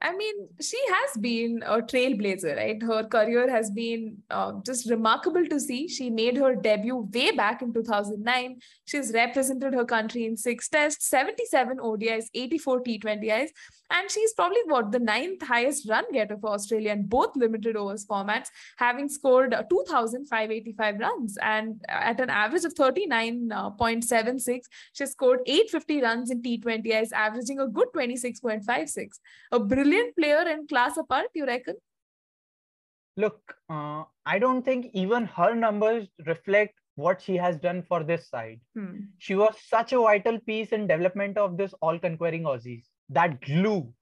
I 0.03 0.15
mean, 0.15 0.49
she 0.61 0.79
has 0.93 1.17
been 1.19 1.63
a 1.65 1.81
trailblazer, 1.81 2.57
right? 2.57 2.83
Her 2.83 3.05
career 3.05 3.49
has 3.51 3.71
been 3.71 4.19
uh, 4.29 4.53
just 4.67 4.91
remarkable 4.91 5.47
to 5.47 5.59
see. 5.59 5.89
She 5.89 6.11
made 6.11 6.37
her 6.37 6.55
debut 6.55 7.09
way 7.15 7.31
back 7.31 7.63
in 7.63 7.73
2009. 7.73 8.59
She's 8.85 9.13
represented 9.15 9.73
her 9.73 9.85
country 9.87 10.27
in 10.27 10.37
six 10.37 10.69
tests, 10.69 11.09
77 11.09 11.79
ODIs, 11.79 12.27
84 12.35 12.83
T20Is, 12.83 13.51
and 13.91 14.11
she's 14.11 14.33
probably 14.33 14.61
what 14.67 14.93
the 14.93 14.99
ninth 14.99 15.43
highest 15.43 15.89
run 15.89 16.05
getter 16.13 16.37
for 16.39 16.51
Australia 16.51 16.93
in 16.93 17.07
both 17.07 17.37
limited 17.37 17.77
overs 17.77 18.07
formats, 18.07 18.49
having 18.77 19.09
scored 19.09 19.55
uh, 19.55 19.63
2,585 19.65 20.99
runs 20.99 21.37
and 21.43 21.83
at 21.89 22.21
an 22.21 22.31
average 22.31 22.65
of 22.65 22.75
39.76. 22.75 24.61
She 24.93 25.07
scored 25.07 25.41
850 25.47 26.03
runs 26.03 26.31
in 26.31 26.43
T20Is, 26.43 27.13
averaging 27.13 27.61
a 27.61 27.69
good 27.69 27.89
26.56. 27.95 29.09
A 29.53 29.61
brilliant 29.61 30.17
player 30.17 30.45
and 30.47 30.69
class 30.69 30.97
apart, 30.97 31.27
you 31.35 31.47
reckon? 31.47 31.77
Look, 33.17 33.55
uh, 33.71 34.05
I 34.27 34.39
don't 34.39 34.65
think 34.65 34.91
even 34.93 35.27
her 35.27 35.55
numbers 35.55 36.09
reflect 36.27 36.75
what 36.97 37.21
she 37.21 37.37
has 37.37 37.59
done 37.59 37.83
for 37.83 38.03
this 38.03 38.29
side. 38.29 38.61
Hmm. 38.75 38.97
She 39.19 39.35
was 39.35 39.55
such 39.69 39.93
a 39.93 39.99
vital 39.99 40.39
piece 40.41 40.71
in 40.71 40.87
development 40.87 41.39
of 41.39 41.57
this 41.57 41.75
all 41.81 41.99
conquering 41.99 42.45
Aussies. 42.45 42.85
That 43.11 43.41
glue, 43.41 43.93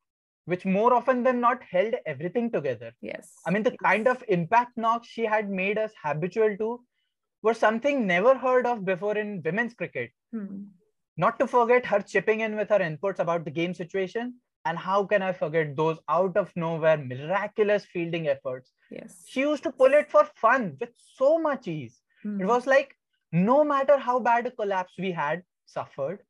which 0.44 0.64
more 0.64 0.92
often 0.94 1.22
than 1.22 1.40
not 1.40 1.62
held 1.62 1.94
everything 2.06 2.50
together. 2.50 2.92
Yes. 3.00 3.32
I 3.46 3.50
mean, 3.50 3.62
the 3.62 3.76
kind 3.82 4.08
of 4.08 4.22
impact 4.28 4.76
knocks 4.76 5.08
she 5.08 5.24
had 5.24 5.50
made 5.50 5.78
us 5.78 5.92
habitual 6.02 6.56
to 6.58 6.80
were 7.42 7.54
something 7.54 8.06
never 8.06 8.36
heard 8.36 8.66
of 8.66 8.84
before 8.84 9.16
in 9.18 9.42
women's 9.44 9.74
cricket. 9.74 10.10
Hmm. 10.32 10.64
Not 11.16 11.38
to 11.40 11.46
forget 11.46 11.84
her 11.86 12.00
chipping 12.00 12.40
in 12.40 12.56
with 12.56 12.70
her 12.70 12.78
inputs 12.78 13.18
about 13.18 13.44
the 13.44 13.50
game 13.50 13.74
situation. 13.74 14.34
And 14.64 14.78
how 14.78 15.04
can 15.04 15.22
I 15.22 15.32
forget 15.32 15.76
those 15.76 15.98
out 16.08 16.36
of 16.36 16.52
nowhere 16.54 16.96
miraculous 16.96 17.84
fielding 17.84 18.28
efforts? 18.28 18.70
Yes. 18.90 19.24
She 19.26 19.40
used 19.40 19.64
to 19.64 19.72
pull 19.72 19.92
it 19.92 20.10
for 20.10 20.24
fun 20.36 20.76
with 20.80 20.90
so 20.96 21.38
much 21.38 21.66
ease. 21.66 22.00
Hmm. 22.22 22.40
It 22.40 22.46
was 22.46 22.66
like 22.66 22.94
no 23.32 23.64
matter 23.64 23.98
how 23.98 24.20
bad 24.20 24.46
a 24.46 24.50
collapse 24.50 24.94
we 24.98 25.10
had 25.10 25.42
suffered, 25.66 26.20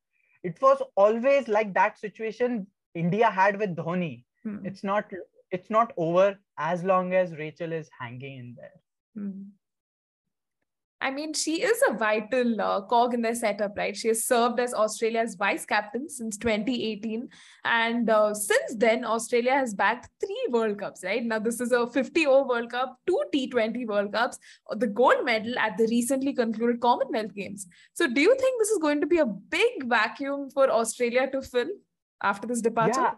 it 0.43 0.61
was 0.61 0.83
always 0.97 1.49
like 1.49 1.73
that 1.75 1.99
situation 1.99 2.67
India 2.95 3.31
had 3.31 3.59
with 3.59 3.77
Dhoni. 3.77 4.25
Hmm. 4.43 4.65
It's 4.65 4.83
not 4.85 5.11
it's 5.51 5.71
not 5.71 5.93
over 5.97 6.39
as 6.59 6.83
long 6.83 7.15
as 7.15 7.37
Rachel 7.37 7.73
is 7.73 7.89
hanging 7.99 8.39
in 8.39 8.57
there. 8.57 8.81
Hmm. 9.15 9.43
I 11.03 11.11
mean, 11.11 11.35
she 11.35 11.63
is 11.63 11.83
a 11.89 11.95
vital 11.95 12.61
uh, 12.61 12.83
cog 12.83 13.13
in 13.13 13.23
their 13.23 13.35
setup, 13.35 13.77
right? 13.77 13.97
She 13.97 14.07
has 14.09 14.25
served 14.25 14.61
as 14.61 14.73
Australia's 14.73 15.35
vice 15.35 15.67
captain 15.67 16.09
since 16.09 16.37
2018. 16.37 17.29
And 17.65 18.09
uh, 18.09 18.33
since 18.35 18.77
then, 18.77 19.05
Australia 19.05 19.53
has 19.55 19.75
bagged 19.75 20.07
three 20.21 20.47
World 20.51 20.79
Cups, 20.79 21.03
right? 21.03 21.25
Now, 21.25 21.41
this 21.41 21.61
is 21.61 21.73
a 21.73 21.89
50 21.89 22.27
over 22.27 22.49
World 22.49 22.71
Cup, 22.71 22.99
two 23.09 23.21
T20 23.35 23.85
World 23.89 24.13
Cups, 24.13 24.39
the 24.77 24.87
gold 24.87 25.25
medal 25.25 25.59
at 25.59 25.77
the 25.77 25.89
recently 25.89 26.33
concluded 26.33 26.81
Commonwealth 26.81 27.35
Games. 27.35 27.67
So, 27.95 28.07
do 28.07 28.21
you 28.21 28.37
think 28.39 28.61
this 28.61 28.71
is 28.71 28.79
going 28.79 29.01
to 29.01 29.07
be 29.09 29.19
a 29.19 29.27
big 29.27 29.89
vacuum 29.89 30.51
for 30.51 30.71
Australia 30.71 31.29
to 31.33 31.43
fill 31.43 31.69
after 32.23 32.47
this 32.47 32.61
departure? 32.61 33.01
Yeah, 33.01 33.15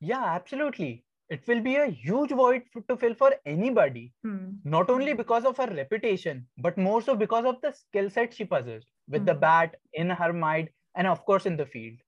yeah, 0.00 0.24
absolutely. 0.24 1.05
It 1.28 1.46
will 1.46 1.60
be 1.60 1.76
a 1.76 1.86
huge 1.86 2.30
void 2.30 2.62
to 2.88 2.96
fill 2.96 3.14
for 3.14 3.34
anybody. 3.44 4.12
Hmm. 4.24 4.54
not 4.64 4.90
only 4.90 5.12
because 5.12 5.44
of 5.44 5.56
her 5.58 5.66
reputation, 5.68 6.46
but 6.58 6.76
more 6.76 7.00
so 7.00 7.14
because 7.14 7.44
of 7.44 7.60
the 7.60 7.72
skill 7.72 8.10
set 8.10 8.34
she 8.34 8.44
possessed 8.44 8.88
with 9.08 9.24
the 9.26 9.34
Mhm. 9.34 9.40
bat, 9.40 9.76
in 9.92 10.10
her 10.10 10.32
mind, 10.32 10.70
and 10.96 11.06
of 11.06 11.24
course 11.24 11.46
in 11.46 11.56
the 11.56 11.66
field. 11.66 11.98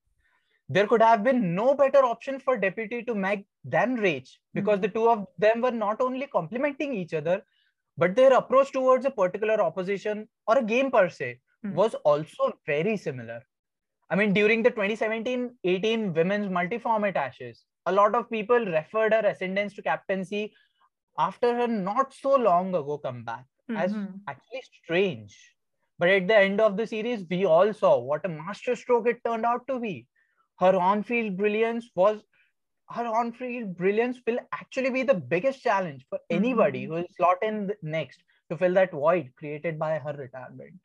There 0.69 0.87
could 0.87 1.01
have 1.01 1.23
been 1.23 1.55
no 1.55 1.75
better 1.75 2.03
option 2.03 2.39
for 2.39 2.57
deputy 2.57 3.03
to 3.03 3.15
Meg 3.15 3.45
than 3.63 3.97
Rach 3.97 4.29
because 4.53 4.79
Mhm. 4.79 4.81
the 4.83 4.89
two 4.97 5.07
of 5.09 5.27
them 5.37 5.61
were 5.61 5.71
not 5.71 6.01
only 6.01 6.27
complementing 6.27 6.93
each 6.93 7.13
other, 7.13 7.37
but 7.97 8.15
their 8.15 8.33
approach 8.33 8.71
towards 8.71 9.05
a 9.05 9.11
particular 9.11 9.61
opposition 9.61 10.27
or 10.47 10.57
a 10.59 10.63
game 10.63 10.91
per 10.91 11.09
se 11.09 11.39
Mhm. 11.63 11.73
was 11.73 11.95
also 12.13 12.51
very 12.65 12.97
similar. 12.97 13.41
I 14.09 14.15
mean, 14.15 14.33
during 14.33 14.63
the 14.63 14.71
2017 14.71 15.57
18 15.63 16.13
women's 16.13 16.49
multi 16.49 16.77
format 16.79 17.15
Ashes, 17.17 17.65
a 17.89 17.91
lot 17.99 18.15
of 18.15 18.29
people 18.29 18.65
referred 18.77 19.13
her 19.13 19.25
ascendance 19.33 19.73
to 19.75 19.81
captaincy 19.81 20.43
after 21.27 21.53
her 21.59 21.67
not 21.67 22.13
so 22.13 22.35
long 22.47 22.69
ago 22.81 22.97
comeback 23.05 23.45
as 23.83 23.93
Mhm. 23.93 24.21
actually 24.33 24.61
strange. 24.83 25.37
But 26.01 26.09
at 26.09 26.27
the 26.27 26.37
end 26.37 26.61
of 26.65 26.77
the 26.77 26.87
series, 26.87 27.25
we 27.29 27.45
all 27.45 27.73
saw 27.73 27.93
what 28.09 28.25
a 28.25 28.29
masterstroke 28.29 29.07
it 29.13 29.23
turned 29.25 29.45
out 29.45 29.67
to 29.67 29.79
be. 29.85 29.95
Her 30.59 30.73
on-field 30.89 31.37
brilliance 31.37 31.89
was 31.95 32.23
her 32.97 33.05
on-field 33.05 33.75
brilliance 33.79 34.21
will 34.27 34.39
actually 34.59 34.89
be 34.89 35.03
the 35.03 35.19
biggest 35.33 35.61
challenge 35.61 36.05
for 36.09 36.19
anybody 36.37 36.83
Mhm. 36.83 36.87
who 36.87 36.93
will 36.95 37.11
slot 37.17 37.43
in 37.49 37.57
next 37.81 38.23
to 38.49 38.57
fill 38.61 38.73
that 38.79 38.91
void 38.91 39.33
created 39.41 39.77
by 39.77 39.99
her 39.99 40.13
retirement. 40.13 40.79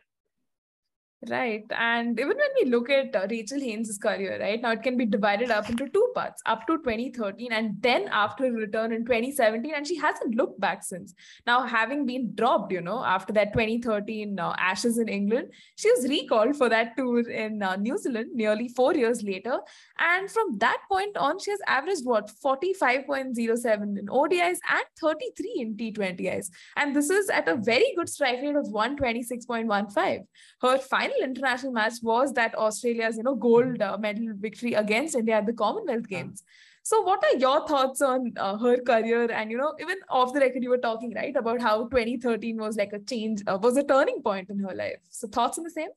Right. 1.31 1.65
And 1.71 2.19
even 2.19 2.37
when 2.37 2.51
we 2.61 2.71
look 2.71 2.91
at 2.91 3.15
uh, 3.15 3.27
Rachel 3.31 3.61
Haynes' 3.61 3.99
career, 3.99 4.39
right, 4.41 4.61
now 4.61 4.73
it 4.73 4.83
can 4.83 4.97
be 4.97 5.07
divided 5.07 5.51
up 5.51 5.71
into 5.71 5.89
two 5.89 6.11
parts 6.15 6.43
up 6.45 6.67
to 6.67 6.77
2013 6.79 7.53
and 7.53 7.77
then 7.81 8.09
after 8.11 8.45
her 8.45 8.53
return 8.53 8.93
in 8.93 9.05
2017. 9.05 9.73
And 9.75 9.87
she 9.87 9.97
hasn't 9.97 10.35
looked 10.35 10.61
back 10.61 10.83
since. 10.83 11.15
Now, 11.47 11.63
having 11.63 12.05
been 12.05 12.35
dropped, 12.35 12.73
you 12.73 12.81
know, 12.81 13.03
after 13.05 13.33
that 13.35 13.53
2013 13.53 14.39
uh, 14.39 14.55
Ashes 14.59 14.99
in 14.99 15.09
England, 15.09 15.49
she 15.77 15.91
was 15.93 16.07
recalled 16.09 16.57
for 16.57 16.69
that 16.69 16.97
tour 16.97 17.29
in 17.29 17.63
uh, 17.63 17.77
New 17.77 17.97
Zealand 17.97 18.31
nearly 18.35 18.69
four 18.69 18.95
years 18.95 19.23
later. 19.23 19.61
And 19.99 20.31
from 20.31 20.59
that 20.59 20.79
point 20.91 21.17
on, 21.17 21.39
she 21.39 21.53
has 21.53 21.61
averaged 21.67 22.05
what 22.05 22.31
45.07 22.45 23.99
in 23.99 24.07
ODIs 24.09 24.59
and 24.69 24.85
33 25.01 25.55
in 25.57 25.77
T20Is. 25.77 26.51
And 26.77 26.95
this 26.95 27.09
is 27.09 27.31
at 27.31 27.49
a 27.49 27.57
very 27.57 27.95
good 27.97 28.09
strike 28.09 28.43
rate 28.43 28.57
of 28.57 28.67
126.15 28.67 30.25
her 30.61 30.79
final 30.79 31.14
international 31.23 31.73
match 31.73 31.95
was 32.03 32.33
that 32.35 32.55
Australia's 32.55 33.17
you 33.17 33.23
know 33.23 33.35
gold 33.35 33.81
uh, 33.81 33.97
medal 33.99 34.35
victory 34.37 34.75
against 34.75 35.15
India 35.15 35.37
at 35.37 35.47
the 35.47 35.53
Commonwealth 35.53 36.09
Games. 36.09 36.43
So, 36.83 37.01
what 37.01 37.25
are 37.25 37.39
your 37.39 37.67
thoughts 37.67 38.03
on 38.03 38.35
uh, 38.37 38.59
her 38.59 38.77
career? 38.77 39.31
And 39.33 39.51
you 39.51 39.57
know, 39.57 39.75
even 39.81 39.97
off 40.11 40.35
the 40.35 40.41
record, 40.41 40.63
you 40.63 40.69
were 40.69 40.85
talking 40.87 41.15
right 41.15 41.35
about 41.35 41.63
how 41.63 41.85
2013 41.85 42.59
was 42.59 42.77
like 42.77 42.93
a 42.93 42.99
change, 42.99 43.43
uh, 43.47 43.59
was 43.61 43.79
a 43.79 43.83
turning 43.83 44.21
point 44.23 44.51
in 44.51 44.59
her 44.59 44.75
life. 44.75 45.01
So, 45.09 45.27
thoughts 45.27 45.57
on 45.57 45.65
the 45.65 45.71
same? 45.71 45.89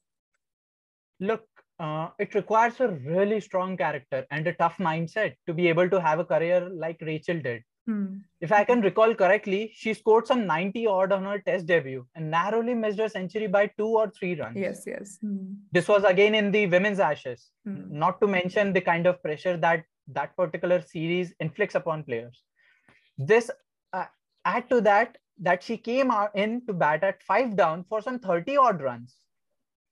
Look, 1.20 1.43
uh, 1.80 2.09
it 2.20 2.34
requires 2.36 2.80
a 2.80 2.88
really 2.88 3.41
strong 3.41 3.76
character 3.76 4.26
and 4.32 4.47
a 4.47 4.53
tough 4.53 4.78
mindset 4.78 5.34
to 5.45 5.53
be 5.53 5.68
able 5.68 5.89
to 5.89 5.99
have 5.99 6.20
a 6.20 6.26
career 6.26 6.70
like 6.74 6.97
Rachel 7.01 7.41
did. 7.41 7.63
Hmm. 7.88 8.18
If 8.42 8.52
I 8.52 8.64
can 8.66 8.82
recall 8.82 9.16
correctly, 9.16 9.72
she 9.74 9.94
scored 9.94 10.28
some 10.28 10.46
90 10.46 10.86
odd 10.88 11.12
on 11.14 11.24
her 11.24 11.40
test 11.40 11.66
debut 11.66 12.06
and 12.16 12.30
narrowly 12.30 12.74
missed 12.74 13.00
her 13.00 13.08
century 13.10 13.48
by 13.48 13.68
two 13.68 13.88
or 13.88 14.10
three 14.12 14.40
runs. 14.40 14.58
Yes, 14.58 14.84
yes. 14.86 15.18
Hmm. 15.22 15.54
This 15.72 15.88
was 15.88 16.04
again 16.04 16.36
in 16.36 16.52
the 16.52 16.68
women's 16.68 17.00
ashes, 17.00 17.52
Hmm. 17.66 17.86
not 18.06 18.20
to 18.22 18.28
mention 18.28 18.74
the 18.74 18.82
kind 18.82 19.08
of 19.08 19.22
pressure 19.24 19.56
that 19.58 19.86
that 20.20 20.36
particular 20.36 20.82
series 20.82 21.34
inflicts 21.40 21.76
upon 21.76 22.04
players. 22.04 22.44
This 23.18 23.50
uh, 23.94 24.06
add 24.46 24.70
to 24.70 24.82
that 24.82 25.18
that 25.40 25.64
she 25.64 25.78
came 25.78 26.12
in 26.36 26.66
to 26.68 26.74
bat 26.74 27.04
at 27.04 27.24
five 27.24 27.56
down 27.56 27.84
for 27.90 28.02
some 28.02 28.20
30 28.20 28.58
odd 28.58 28.82
runs. 28.82 29.18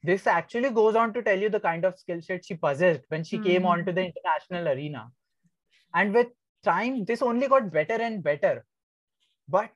This 0.03 0.27
actually 0.27 0.69
goes 0.69 0.95
on 0.95 1.13
to 1.13 1.21
tell 1.23 1.39
you 1.39 1.49
the 1.49 1.59
kind 1.59 1.85
of 1.85 1.97
skill 1.97 2.21
set 2.21 2.45
she 2.45 2.55
possessed 2.55 3.05
when 3.09 3.23
she 3.23 3.37
came 3.39 3.63
Mhm. 3.63 3.69
onto 3.73 3.91
the 3.91 4.05
international 4.11 4.67
arena. 4.67 5.11
And 5.93 6.13
with 6.13 6.27
time, 6.65 7.05
this 7.05 7.21
only 7.21 7.47
got 7.47 7.71
better 7.71 7.93
and 7.93 8.23
better. 8.23 8.65
But 9.47 9.71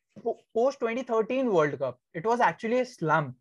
post 0.54 0.80
2013 0.80 1.54
World 1.54 1.80
Cup, 1.80 2.00
it 2.14 2.26
was 2.26 2.40
actually 2.40 2.80
a 2.80 2.86
slump. 2.86 3.36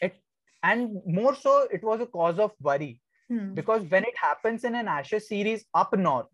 It 0.00 0.14
and 0.62 1.00
more 1.06 1.34
so, 1.34 1.66
it 1.72 1.82
was 1.82 2.00
a 2.00 2.06
cause 2.06 2.38
of 2.38 2.52
worry 2.60 3.00
Hmm. 3.30 3.54
Because 3.54 3.82
when 3.84 4.04
it 4.04 4.16
happens 4.16 4.64
in 4.64 4.74
an 4.74 4.88
Ashes 4.88 5.28
series 5.28 5.64
up 5.74 5.96
north, 5.96 6.26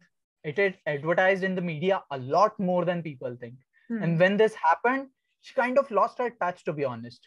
it 0.45 0.59
is 0.59 0.75
advertised 0.87 1.45
in 1.45 1.55
the 1.55 1.61
media 1.61 2.03
a 2.11 2.19
lot 2.19 2.59
more 2.59 2.85
than 2.85 3.03
people 3.03 3.37
think. 3.39 3.55
Hmm. 3.89 4.03
And 4.03 4.19
when 4.19 4.37
this 4.37 4.55
happened, 4.55 5.09
she 5.43 5.55
kind 5.55 5.79
of 5.79 5.91
lost 5.91 6.19
her 6.19 6.31
touch, 6.41 6.65
to 6.65 6.73
be 6.73 6.85
honest, 6.85 7.21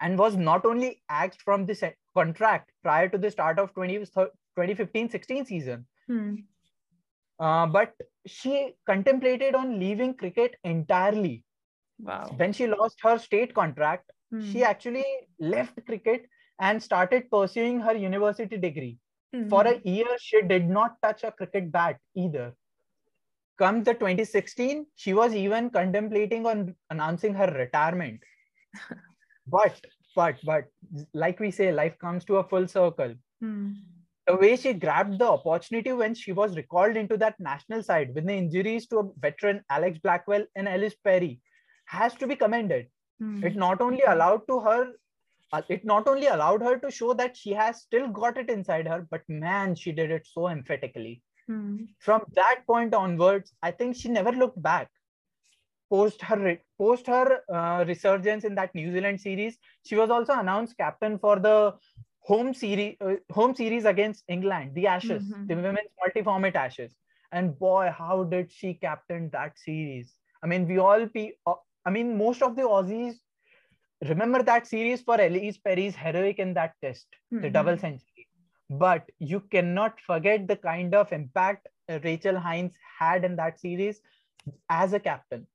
and 0.00 0.18
was 0.18 0.36
not 0.36 0.66
only 0.66 1.02
axed 1.08 1.40
from 1.42 1.64
this 1.64 1.82
contract 2.14 2.70
prior 2.82 3.08
to 3.08 3.18
the 3.18 3.30
start 3.30 3.58
of 3.58 3.74
2015 3.74 5.08
16 5.08 5.46
season, 5.46 5.86
hmm. 6.06 6.34
Uh, 7.40 7.66
but 7.66 7.94
she 8.26 8.74
contemplated 8.86 9.54
on 9.54 9.80
leaving 9.80 10.14
cricket 10.14 10.56
entirely. 10.62 11.42
Wow. 11.98 12.34
When 12.36 12.52
she 12.52 12.66
lost 12.66 12.98
her 13.02 13.18
state 13.18 13.54
contract, 13.54 14.10
hmm. 14.30 14.52
she 14.52 14.62
actually 14.62 15.06
left 15.38 15.84
cricket 15.86 16.26
and 16.60 16.82
started 16.82 17.30
pursuing 17.30 17.80
her 17.80 17.94
university 17.94 18.58
degree. 18.58 18.98
Mm-hmm. 19.34 19.48
For 19.48 19.66
a 19.66 19.80
year, 19.84 20.06
she 20.20 20.42
did 20.42 20.68
not 20.68 20.96
touch 21.02 21.24
a 21.24 21.32
cricket 21.32 21.72
bat 21.72 21.98
either. 22.14 22.52
Come 23.58 23.84
the 23.84 23.94
2016, 23.94 24.86
she 24.94 25.14
was 25.14 25.34
even 25.34 25.70
contemplating 25.70 26.46
on 26.46 26.74
announcing 26.90 27.34
her 27.34 27.46
retirement. 27.46 28.20
but, 29.46 29.80
but, 30.16 30.36
but, 30.44 30.64
like 31.14 31.38
we 31.40 31.50
say, 31.50 31.72
life 31.72 31.98
comes 31.98 32.24
to 32.24 32.36
a 32.36 32.44
full 32.44 32.66
circle. 32.66 33.14
Mm. 33.42 33.76
The 34.30 34.36
way 34.36 34.54
she 34.54 34.74
grabbed 34.74 35.18
the 35.18 35.26
opportunity 35.26 35.92
when 35.92 36.14
she 36.14 36.30
was 36.30 36.56
recalled 36.56 36.96
into 36.96 37.16
that 37.16 37.40
national 37.40 37.82
side 37.82 38.14
with 38.14 38.26
the 38.26 38.34
injuries 38.34 38.86
to 38.88 38.98
a 39.00 39.08
veteran 39.18 39.64
Alex 39.68 39.98
Blackwell 39.98 40.44
and 40.54 40.68
Ellyse 40.68 40.94
Perry 41.02 41.40
has 41.86 42.14
to 42.14 42.28
be 42.28 42.36
commended. 42.36 42.86
Mm. 43.20 43.42
It 43.44 43.56
not 43.56 43.80
only 43.80 44.02
allowed 44.06 44.46
to 44.46 44.60
her 44.60 44.92
uh, 45.52 45.62
it 45.68 45.84
not 45.84 46.06
only 46.06 46.28
allowed 46.28 46.62
her 46.62 46.78
to 46.78 46.92
show 46.92 47.12
that 47.14 47.36
she 47.36 47.52
has 47.52 47.82
still 47.82 48.06
got 48.06 48.38
it 48.38 48.48
inside 48.48 48.86
her, 48.86 49.04
but 49.10 49.22
man, 49.28 49.74
she 49.74 49.90
did 49.90 50.12
it 50.12 50.24
so 50.24 50.46
emphatically. 50.46 51.22
Hmm. 51.48 51.86
From 51.98 52.22
that 52.36 52.60
point 52.68 52.94
onwards, 52.94 53.52
I 53.60 53.72
think 53.72 53.96
she 53.96 54.08
never 54.10 54.30
looked 54.30 54.62
back. 54.62 54.88
Post 55.90 56.22
her 56.22 56.56
post 56.78 57.08
her 57.08 57.40
uh, 57.52 57.84
resurgence 57.84 58.44
in 58.44 58.54
that 58.54 58.72
New 58.76 58.92
Zealand 58.92 59.20
series, 59.20 59.58
she 59.84 59.96
was 59.96 60.08
also 60.08 60.34
announced 60.34 60.76
captain 60.76 61.18
for 61.18 61.40
the 61.40 61.74
home 62.30 62.52
series 62.54 62.96
uh, 63.00 63.14
home 63.38 63.54
series 63.60 63.84
against 63.92 64.24
England, 64.28 64.74
the 64.74 64.86
Ashes, 64.86 65.22
mm-hmm. 65.22 65.46
the 65.46 65.56
women's 65.56 65.94
multi-format 66.02 66.56
Ashes. 66.56 66.92
And 67.32 67.58
boy, 67.58 67.92
how 67.96 68.24
did 68.24 68.50
she 68.50 68.74
captain 68.74 69.30
that 69.32 69.58
series? 69.58 70.14
I 70.42 70.46
mean, 70.46 70.66
we 70.66 70.78
all. 70.78 71.08
Uh, 71.46 71.54
I 71.86 71.90
mean, 71.90 72.16
most 72.18 72.42
of 72.42 72.56
the 72.56 72.62
Aussies 72.62 73.14
remember 74.08 74.42
that 74.42 74.66
series 74.66 75.02
for 75.02 75.18
Ellyse 75.18 75.58
Perry's 75.62 75.96
heroic 75.96 76.38
in 76.38 76.54
that 76.54 76.74
test, 76.82 77.06
mm-hmm. 77.12 77.42
the 77.42 77.50
double 77.50 77.78
century. 77.78 78.26
But 78.70 79.10
you 79.18 79.40
cannot 79.54 80.00
forget 80.00 80.46
the 80.46 80.56
kind 80.56 80.94
of 80.94 81.12
impact 81.12 81.68
Rachel 82.04 82.38
Haynes 82.38 82.74
had 82.98 83.24
in 83.24 83.36
that 83.36 83.58
series 83.60 84.00
as 84.68 84.92
a 84.92 85.00
captain. 85.00 85.46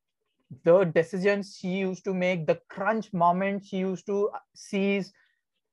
The 0.64 0.84
decisions 0.84 1.58
she 1.60 1.70
used 1.70 2.04
to 2.06 2.14
make, 2.14 2.48
the 2.48 2.60
crunch 2.70 3.14
moment 3.14 3.66
she 3.66 3.78
used 3.78 4.06
to 4.08 4.30
uh, 4.30 4.40
seize, 4.54 5.14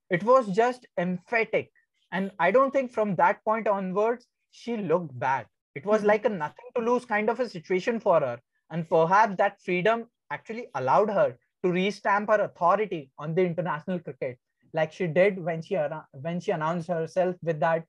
it 0.09 0.23
was 0.23 0.47
just 0.55 0.85
emphatic. 0.97 1.71
And 2.11 2.31
I 2.39 2.51
don't 2.51 2.71
think 2.71 2.91
from 2.91 3.15
that 3.15 3.43
point 3.43 3.67
onwards, 3.67 4.27
she 4.51 4.77
looked 4.77 5.17
back. 5.17 5.47
It 5.75 5.85
was 5.85 5.99
mm-hmm. 5.99 6.07
like 6.07 6.25
a 6.25 6.29
nothing 6.29 6.69
to 6.75 6.81
lose 6.83 7.05
kind 7.05 7.29
of 7.29 7.39
a 7.39 7.49
situation 7.49 7.99
for 7.99 8.19
her. 8.19 8.39
And 8.69 8.87
perhaps 8.87 9.35
that 9.37 9.61
freedom 9.61 10.05
actually 10.31 10.67
allowed 10.75 11.09
her 11.09 11.37
to 11.63 11.69
restamp 11.69 12.27
her 12.27 12.43
authority 12.43 13.09
on 13.17 13.33
the 13.33 13.41
international 13.41 13.99
cricket, 13.99 14.37
like 14.73 14.91
she 14.91 15.07
did 15.07 15.43
when 15.43 15.61
she 15.61 15.77
when 16.11 16.39
she 16.39 16.51
announced 16.51 16.87
herself 16.87 17.35
with 17.41 17.59
that 17.59 17.85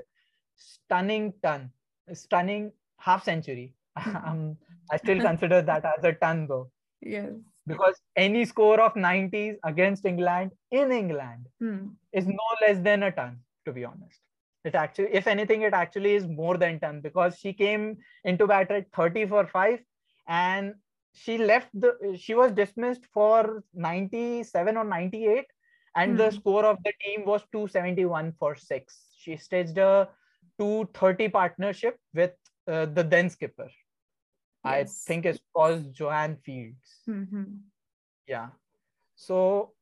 stunning 0.57 1.33
ton, 1.43 1.71
stunning 2.13 2.73
half 2.99 3.25
century. 3.25 3.75
um, 4.07 4.57
I 4.91 4.97
still 4.97 5.21
consider 5.21 5.63
that 5.63 5.85
as 5.85 6.05
a 6.05 6.13
ton 6.13 6.47
though. 6.47 6.71
Yes. 7.01 7.33
Because 7.67 8.01
any 8.17 8.45
score 8.45 8.81
of 8.81 8.95
90s 8.95 9.57
against 9.65 10.05
England 10.05 10.53
in 10.71 10.93
England 10.93 11.47
hmm. 11.61 11.87
is 12.13 12.27
no 12.27 12.49
less 12.61 12.79
than 12.81 13.03
a 13.05 13.11
ton, 13.11 13.39
to 13.65 13.73
be 13.73 13.85
honest. 13.85 14.21
It 14.65 14.75
actually, 14.75 15.09
if 15.13 15.27
anything, 15.27 15.63
it 15.63 15.75
actually 15.75 16.15
is 16.15 16.27
more 16.27 16.57
than 16.57 16.81
10 16.81 17.01
because 17.01 17.39
she 17.39 17.53
came 17.53 17.99
into 18.25 18.47
bat 18.47 18.71
at 18.71 18.87
30 18.93 19.27
for 19.27 19.47
5 19.47 19.79
and 20.27 20.75
she 21.13 21.39
left 21.39 21.69
the 21.75 22.17
she 22.19 22.35
was 22.35 22.53
dismissed 22.53 23.07
for 23.13 23.63
97 23.75 24.77
or 24.77 24.85
98 24.85 25.45
and 25.97 26.11
mm-hmm. 26.11 26.19
the 26.19 26.31
hmm. 26.31 26.37
score 26.37 26.65
of 26.65 26.79
the 26.85 26.93
team 27.05 27.25
was 27.25 27.43
271 27.53 28.33
for 28.39 28.57
6 28.57 28.99
she 29.17 29.37
staged 29.37 29.79
a 29.79 30.09
230 30.59 31.29
partnership 31.29 31.99
with 32.15 32.33
uh, 32.67 32.87
the 32.87 33.03
then 33.03 33.31
skipper 33.31 33.69
yes. 34.65 35.05
i 35.05 35.09
think 35.09 35.27
it 35.27 35.41
was 35.55 35.83
jodie 35.89 36.39
fields 36.43 37.01
mm-hmm. 37.09 37.45
yeah 38.27 38.49
so 39.15 39.73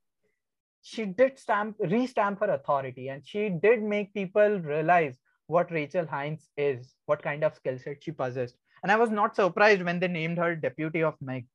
she 0.83 1.05
did 1.05 1.39
stamp 1.39 1.78
restamp 1.78 2.41
her 2.41 2.53
authority 2.55 3.09
and 3.09 3.26
she 3.26 3.49
did 3.49 3.83
make 3.83 4.12
people 4.14 4.59
realize 4.61 5.16
what 5.47 5.70
rachel 5.70 6.07
haynes 6.07 6.49
is 6.57 6.95
what 7.07 7.22
kind 7.22 7.45
of 7.45 7.55
skill 7.55 7.78
set 7.78 8.03
she 8.03 8.12
possessed 8.12 8.57
and 8.83 8.91
I 8.91 8.97
was 8.97 9.11
not 9.11 9.37
surprised 9.37 9.83
when 9.83 10.01
they 10.01 10.09
named 10.09 10.39
her 10.39 10.57
deputy 10.57 11.03
of 11.03 11.14
Meg. 11.20 11.47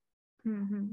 Mm-hmm. 0.48 0.86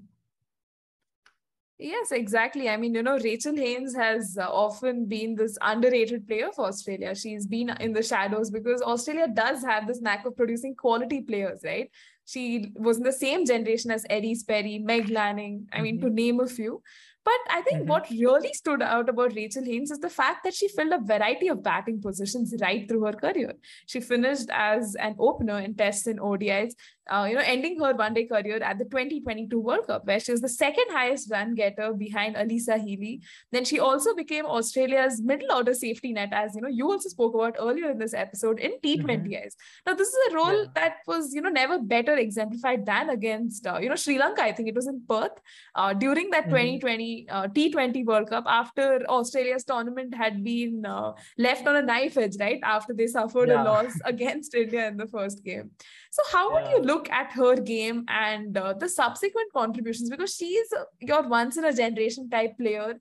Yes, 1.79 2.13
exactly. 2.13 2.69
I 2.69 2.77
mean, 2.77 2.95
you 2.95 3.03
know, 3.03 3.19
Rachel 3.19 3.57
Haynes 3.57 3.97
has 3.97 4.39
uh, 4.41 4.47
often 4.49 5.07
been 5.07 5.35
this 5.35 5.59
underrated 5.61 6.27
player 6.29 6.51
for 6.55 6.67
Australia. 6.67 7.17
She's 7.17 7.47
been 7.47 7.71
in 7.81 7.93
the 7.93 8.03
shadows 8.03 8.49
because 8.49 8.81
Australia 8.81 9.27
does 9.27 9.65
have 9.65 9.89
this 9.89 10.01
knack 10.01 10.25
of 10.25 10.37
producing 10.37 10.77
quality 10.77 11.23
players, 11.23 11.61
right? 11.65 11.91
She 12.27 12.73
was 12.77 12.99
in 12.99 13.03
the 13.03 13.13
same 13.13 13.45
generation 13.45 13.91
as 13.91 14.05
Ellyse 14.05 14.47
Perry, 14.47 14.79
Meg 14.79 15.11
Lanning, 15.11 15.67
I 15.73 15.81
mean, 15.81 15.97
mm-hmm. 15.97 16.07
to 16.07 16.15
name 16.15 16.41
a 16.41 16.47
few. 16.47 16.81
But 17.25 17.41
I 17.51 17.63
think 17.63 17.81
mm-hmm. 17.81 17.89
what 17.89 18.11
really 18.11 18.53
stood 18.53 18.83
out 18.83 19.09
about 19.09 19.35
Rachel 19.35 19.65
Haynes 19.65 19.91
is 19.91 19.99
the 19.99 20.11
fact 20.11 20.45
that 20.45 20.55
she 20.55 20.69
filled 20.69 20.93
a 20.93 20.99
variety 20.99 21.49
of 21.49 21.63
batting 21.63 22.03
positions 22.03 22.55
right 22.61 22.87
through 22.87 23.05
her 23.05 23.15
career. 23.15 23.55
She 23.87 24.01
finished 24.01 24.49
as 24.53 24.95
an 24.97 25.17
opener 25.19 25.59
in 25.59 25.75
tests 25.75 26.07
and 26.07 26.21
ODIs, 26.21 26.75
uh, 27.11 27.27
you 27.29 27.35
know, 27.35 27.43
ending 27.45 27.79
her 27.81 27.93
one-day 27.95 28.25
career 28.27 28.57
at 28.63 28.79
the 28.79 28.85
2022 28.85 29.59
World 29.59 29.87
Cup, 29.87 30.07
where 30.07 30.19
she 30.19 30.33
was 30.33 30.41
the 30.41 30.49
second 30.49 30.87
highest 30.91 31.31
run 31.31 31.55
getter 31.55 31.93
behind 31.93 32.37
Alyssa 32.37 32.83
Healy. 32.83 33.21
Then 33.53 33.65
she 33.65 33.79
also 33.79 34.15
became 34.15 34.47
Australia's 34.47 35.21
middle 35.23 35.53
order 35.53 35.75
safety 35.75 36.13
net, 36.13 36.31
as 36.33 36.55
you 36.55 36.63
know, 36.63 36.69
you 36.69 36.91
also 36.91 37.09
spoke 37.09 37.35
about 37.35 37.57
earlier 37.59 37.91
in 37.91 37.99
this 37.99 38.15
episode 38.15 38.59
in 38.59 38.73
T20s. 38.83 39.05
Mm-hmm. 39.05 39.87
Now, 39.87 39.95
this 39.95 40.09
is 40.09 40.19
a 40.31 40.35
role 40.35 40.63
yeah. 40.63 40.71
that 40.75 40.97
was, 41.07 41.35
you 41.35 41.43
know, 41.43 41.51
never 41.51 41.79
better 41.79 42.15
exemplified 42.15 42.87
than 42.87 43.11
against, 43.11 43.67
uh, 43.67 43.79
you 43.81 43.89
know, 43.89 43.97
Sri 43.97 44.19
Lanka. 44.19 44.43
I 44.43 44.53
think 44.53 44.69
it 44.69 44.75
was 44.75 44.87
in 44.87 45.03
Perth 45.09 45.39
uh, 45.75 45.93
during 45.93 46.31
that 46.31 46.45
mm-hmm. 46.45 46.81
2020 46.81 47.27
uh, 47.29 47.49
T20 47.49 48.05
World 48.07 48.31
Cup 48.31 48.45
after 48.47 49.05
Australia's 49.09 49.65
tournament 49.65 50.15
had 50.15 50.43
been 50.43 50.87
uh, 50.87 51.13
left 51.37 51.67
on 51.67 51.77
a 51.77 51.83
knife 51.83 52.17
edge, 52.17 52.37
right? 52.41 52.61
After 52.63 52.95
they 52.95 53.07
suffered 53.07 53.49
yeah. 53.51 53.63
a 53.63 53.65
loss 53.65 53.93
against 54.05 54.55
India 54.55 54.89
in 54.89 54.97
the 54.97 55.07
first 55.07 55.45
game. 55.45 55.71
So, 56.11 56.23
how 56.31 56.49
yeah. 56.49 56.55
would 56.55 56.71
you 56.71 56.79
look? 56.81 56.94
Look 56.95 57.11
at 57.11 57.33
her 57.33 57.57
game 57.57 58.05
and 58.09 58.57
uh, 58.57 58.73
the 58.75 58.89
subsequent 58.89 59.53
contributions 59.53 60.11
because 60.11 60.35
she's 60.35 60.73
your 61.01 61.29
once 61.29 61.57
in 61.57 61.65
a 61.65 61.73
generation 61.73 62.31
type 62.31 62.57
player. 62.59 62.95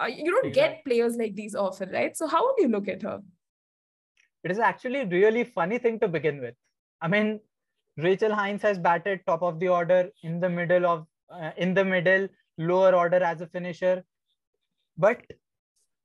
Uh, 0.00 0.06
you 0.06 0.30
don't 0.30 0.54
get 0.54 0.84
players 0.84 1.16
like 1.16 1.34
these 1.34 1.54
often, 1.54 1.90
right? 1.90 2.16
So 2.16 2.26
how 2.26 2.46
would 2.46 2.56
you 2.58 2.68
look 2.68 2.88
at 2.88 3.02
her? 3.02 3.20
It 4.44 4.50
is 4.50 4.58
actually 4.58 5.04
really 5.04 5.44
funny 5.44 5.78
thing 5.78 5.98
to 6.00 6.08
begin 6.08 6.40
with. 6.40 6.54
I 7.00 7.08
mean, 7.08 7.40
Rachel 7.96 8.34
Haynes 8.34 8.62
has 8.62 8.78
batted 8.78 9.20
top 9.26 9.42
of 9.42 9.58
the 9.60 9.68
order 9.68 10.08
in 10.22 10.40
the 10.40 10.48
middle 10.48 10.86
of 10.86 11.06
uh, 11.30 11.50
in 11.56 11.74
the 11.74 11.84
middle 11.84 12.28
lower 12.58 12.94
order 12.94 13.22
as 13.22 13.40
a 13.40 13.46
finisher, 13.46 14.04
but 14.96 15.22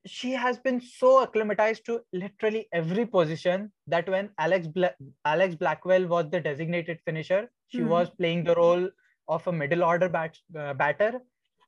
she 0.06 0.32
has 0.32 0.58
been 0.60 0.80
so 0.80 1.24
acclimatized 1.24 1.86
to 1.86 2.02
literally 2.14 2.68
every 2.72 3.06
position 3.06 3.72
that 3.88 4.08
when 4.08 4.30
Alex 4.40 4.68
Bla- 4.68 4.96
Alex 5.26 5.56
Blackwell 5.56 6.06
was 6.08 6.30
the 6.30 6.40
designated 6.40 7.00
finisher, 7.06 7.50
she 7.68 7.80
mm. 7.80 7.88
was 7.88 8.10
playing 8.12 8.44
the 8.44 8.56
role 8.56 8.88
of 9.28 9.48
a 9.48 9.52
middle 9.52 9.84
order 9.84 10.08
bat- 10.08 10.38
uh, 10.58 10.74
batter, 10.74 11.22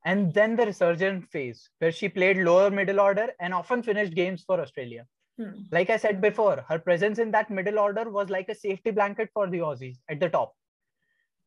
and 0.05 0.33
then 0.33 0.55
the 0.55 0.65
resurgent 0.65 1.29
phase 1.31 1.69
where 1.79 1.91
she 1.91 2.07
played 2.07 2.37
lower 2.37 2.69
middle 2.69 2.99
order 2.99 3.29
and 3.39 3.53
often 3.53 3.81
finished 3.81 4.13
games 4.13 4.43
for 4.45 4.61
Australia. 4.61 5.05
Mm. 5.39 5.65
Like 5.71 5.89
I 5.89 5.97
said 5.97 6.21
before, 6.21 6.63
her 6.69 6.79
presence 6.79 7.19
in 7.19 7.31
that 7.31 7.49
middle 7.49 7.79
order 7.79 8.09
was 8.09 8.29
like 8.29 8.49
a 8.49 8.55
safety 8.55 8.91
blanket 8.91 9.29
for 9.33 9.49
the 9.49 9.59
Aussies 9.59 9.97
at 10.09 10.19
the 10.19 10.29
top. 10.29 10.53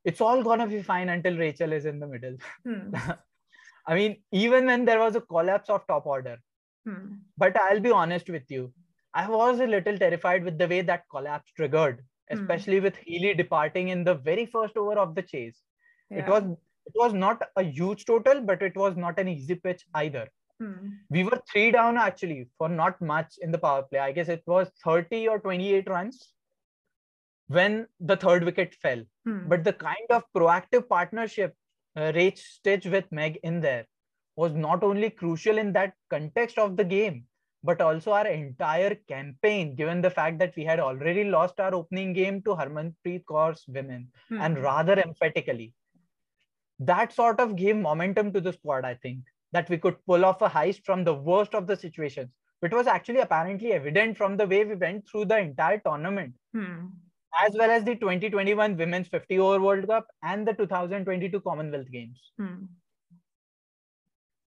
It's 0.05 0.21
all 0.21 0.43
gonna 0.43 0.67
be 0.67 0.83
fine 0.83 1.09
until 1.09 1.37
Rachel 1.37 1.73
is 1.73 1.85
in 1.85 2.01
the 2.01 2.07
middle. 2.07 2.37
Mm. 2.67 3.19
I 3.87 3.95
mean, 3.95 4.23
even 4.33 4.67
when 4.67 4.85
there 4.85 4.99
was 4.99 5.17
a 5.17 5.21
collapse 5.21 5.69
of 5.71 5.87
top 5.87 6.07
order, 6.07 6.39
Hmm. 6.87 7.15
But 7.37 7.61
I'll 7.61 7.81
be 7.81 7.91
honest 7.91 8.29
with 8.29 8.51
you. 8.51 8.73
I 9.13 9.29
was 9.29 9.61
a 9.61 9.67
little 9.67 9.99
terrified 9.99 10.45
with 10.45 10.59
the 10.59 10.69
way 10.69 10.83
that 10.83 11.05
collapse 11.11 11.53
triggered, 11.53 12.03
hmm. 12.31 12.39
especially 12.39 12.79
hmm. 12.79 12.85
with 12.85 12.97
Healy 12.97 13.35
departing 13.35 13.89
in 13.89 14.05
the 14.05 14.15
very 14.15 14.47
first 14.47 14.77
over 14.77 14.99
of 14.99 15.15
the 15.15 15.23
chase. 15.23 15.61
Yeah. 16.11 16.25
It 16.25 16.29
was 16.29 16.45
it 16.87 16.93
was 16.95 17.13
not 17.13 17.43
a 17.57 17.63
huge 17.63 18.05
total, 18.05 18.41
but 18.41 18.63
it 18.63 18.77
was 18.77 18.97
not 18.97 19.19
an 19.19 19.29
easy 19.29 19.55
pitch 19.55 19.85
either. 19.95 20.29
Hmm. 20.59 20.89
We 21.09 21.25
were 21.25 21.41
three 21.51 21.71
down 21.71 21.97
actually 21.97 22.49
for 22.59 22.69
not 22.69 23.01
much 23.01 23.35
in 23.41 23.51
the 23.51 23.59
power 23.59 23.83
play. 23.83 23.99
I 23.99 24.13
guess 24.13 24.29
it 24.29 24.43
was 24.47 24.69
30 24.85 25.29
or 25.29 25.39
28 25.39 25.89
runs 25.89 26.33
when 27.49 27.87
the 28.01 28.17
third 28.17 28.45
wicket 28.45 28.75
fell. 28.75 29.03
Hmm. 29.25 29.49
But 29.49 29.65
the 29.65 29.73
kind 29.73 30.11
of 30.11 30.25
proactive 30.37 30.89
partnership 30.89 31.55
uh, 31.97 32.13
Rach 32.13 32.39
stitched 32.39 32.87
with 32.87 33.11
Meg 33.11 33.39
in 33.43 33.61
there 33.61 33.87
was 34.37 34.53
not 34.55 34.83
only 34.83 35.11
crucial 35.11 35.59
in 35.59 35.73
that 35.75 35.95
context 36.11 36.59
of 36.59 36.77
the 36.77 36.85
game, 36.85 37.27
but 37.63 37.81
also 37.81 38.13
our 38.13 38.27
entire 38.27 38.95
campaign, 38.95 39.75
given 39.75 40.01
the 40.01 40.11
fact 40.11 40.39
that 40.39 40.57
we 40.57 40.65
had 40.65 40.81
already 40.81 41.25
lost 41.25 41.61
our 41.61 41.75
opening 41.75 42.13
game 42.13 42.43
to 42.43 42.51
Harmanpreet 42.51 43.25
Kaur's 43.27 43.65
women, 43.69 44.11
Hmm. 44.29 44.41
and 44.41 44.59
rather 44.63 44.99
emphatically. 44.99 45.75
That 46.79 47.13
sort 47.13 47.41
of 47.41 47.57
gave 47.57 47.77
momentum 47.77 48.33
to 48.33 48.41
the 48.41 48.53
squad, 48.53 48.85
I 48.85 48.95
think, 48.95 49.25
that 49.53 49.69
we 49.69 49.77
could 49.79 49.97
pull 50.07 50.25
off 50.25 50.41
a 50.41 50.49
heist 50.49 50.85
from 50.85 51.05
the 51.05 51.15
worst 51.15 51.55
of 51.55 51.67
the 51.67 51.77
situations. 51.77 52.31
It 52.63 52.73
was 52.73 52.87
actually 52.87 53.21
apparently 53.21 53.73
evident 53.73 54.17
from 54.17 54.37
the 54.37 54.47
way 54.47 54.65
we 54.65 54.75
went 54.75 55.07
through 55.09 55.27
the 55.27 55.39
entire 55.39 55.79
tournament, 55.79 56.35
Hmm. 56.55 56.87
as 57.43 57.55
well 57.55 57.71
as 57.71 57.85
the 57.85 57.97
2021 57.97 58.77
Women's 58.77 59.09
50 59.09 59.39
Over 59.39 59.61
World 59.61 59.87
Cup 59.87 60.07
and 60.23 60.47
the 60.49 60.55
2022 60.55 61.41
Commonwealth 61.41 61.91
Games. 61.91 62.33
Hmm. 62.39 62.65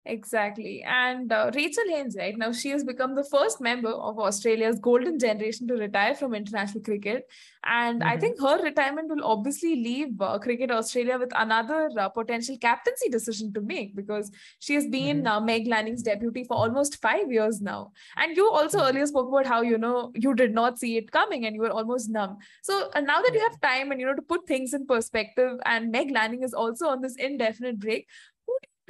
Exactly. 0.05 0.83
And 0.85 1.31
uh, 1.31 1.49
Rachel 1.55 1.85
Haynes, 1.87 2.17
right 2.19 2.37
now, 2.37 2.51
she 2.51 2.71
has 2.71 2.83
become 2.83 3.15
the 3.15 3.23
first 3.23 3.61
member 3.61 3.87
of 3.89 4.19
Australia's 4.19 4.77
golden 4.77 5.17
generation 5.17 5.65
to 5.69 5.75
retire 5.75 6.13
from 6.13 6.33
international 6.33 6.83
cricket. 6.83 7.23
And 7.63 8.03
I 8.03 8.17
Mhm. 8.17 8.19
think 8.19 8.41
her 8.41 8.61
retirement 8.61 9.07
will 9.09 9.23
obviously 9.23 9.77
leave 9.77 10.19
uh, 10.19 10.39
Cricket 10.39 10.71
Australia 10.71 11.17
with 11.17 11.31
another 11.33 11.89
uh, 11.97 12.09
potential 12.09 12.57
captaincy 12.57 13.07
decision 13.07 13.53
to 13.53 13.61
make 13.61 13.95
because 13.95 14.29
she 14.59 14.73
has 14.73 14.87
been 14.87 15.23
Mhm. 15.23 15.25
uh, 15.25 15.39
Meg 15.39 15.67
Lanning's 15.67 16.03
deputy 16.03 16.43
for 16.43 16.57
almost 16.57 17.01
five 17.01 17.31
years 17.31 17.61
now. 17.61 17.93
And 18.17 18.35
you 18.35 18.49
also 18.51 18.79
Mhm. 18.79 18.89
earlier 18.89 19.05
spoke 19.05 19.29
about 19.29 19.45
how, 19.45 19.61
you 19.61 19.77
know, 19.77 20.11
you 20.15 20.33
did 20.35 20.53
not 20.53 20.79
see 20.79 20.97
it 20.97 21.11
coming 21.11 21.45
and 21.45 21.55
you 21.55 21.61
were 21.61 21.71
almost 21.71 22.09
numb. 22.09 22.39
So 22.61 22.89
uh, 22.93 22.99
now 22.99 23.21
that 23.21 23.31
you 23.33 23.39
have 23.39 23.61
time 23.61 23.89
and, 23.91 24.01
you 24.01 24.05
know, 24.05 24.15
to 24.15 24.21
put 24.21 24.47
things 24.47 24.73
in 24.73 24.85
perspective, 24.85 25.59
and 25.65 25.91
Meg 25.91 26.11
Lanning 26.11 26.43
is 26.43 26.53
also 26.53 26.87
on 26.87 26.99
this 26.99 27.15
indefinite 27.15 27.79
break, 27.79 27.79
who 27.93 28.07
do 28.09 28.09
you 28.17 28.32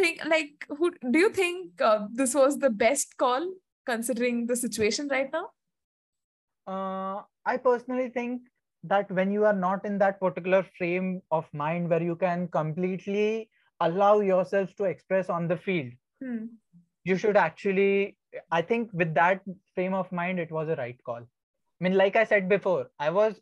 think, 0.04 0.24
like, 0.26 0.66
who 0.78 0.92
do 1.12 1.20
you 1.20 1.30
think 1.30 1.82
uh, 1.82 2.08
this 2.22 2.36
was 2.36 2.58
the 2.60 2.70
best 2.70 3.16
call 3.18 3.52
considering 3.86 4.48
the 4.48 4.56
situation 4.56 5.08
right 5.08 5.30
now? 5.32 5.46
Uh, 6.68 7.22
I 7.46 7.58
personally 7.58 8.10
think 8.10 8.42
that 8.84 9.12
when 9.12 9.32
you 9.32 9.46
are 9.46 9.60
not 9.66 9.86
in 9.86 9.98
that 10.00 10.20
particular 10.20 10.64
frame 10.78 11.22
of 11.32 11.48
mind 11.54 11.90
where 11.90 12.02
you 12.02 12.16
can 12.24 12.48
completely 12.50 13.50
allow 13.80 14.20
yourself 14.20 14.76
to 14.82 14.90
express 14.96 15.30
on 15.30 15.48
the 15.48 15.58
field, 15.58 15.94
Hmm. 16.24 16.44
you 17.12 17.18
should 17.22 17.38
actually, 17.38 18.18
I 18.58 18.62
think 18.62 18.92
with 18.94 19.14
that 19.16 19.42
frame 19.76 19.96
of 20.02 20.12
mind, 20.20 20.40
it 20.40 20.52
was 20.58 20.70
a 20.70 20.78
right 20.82 21.02
call. 21.10 21.24
I 21.24 21.84
mean, 21.88 21.98
like 22.02 22.16
I 22.16 22.24
said 22.24 22.48
before, 22.48 22.86
I 23.08 23.10
was 23.10 23.42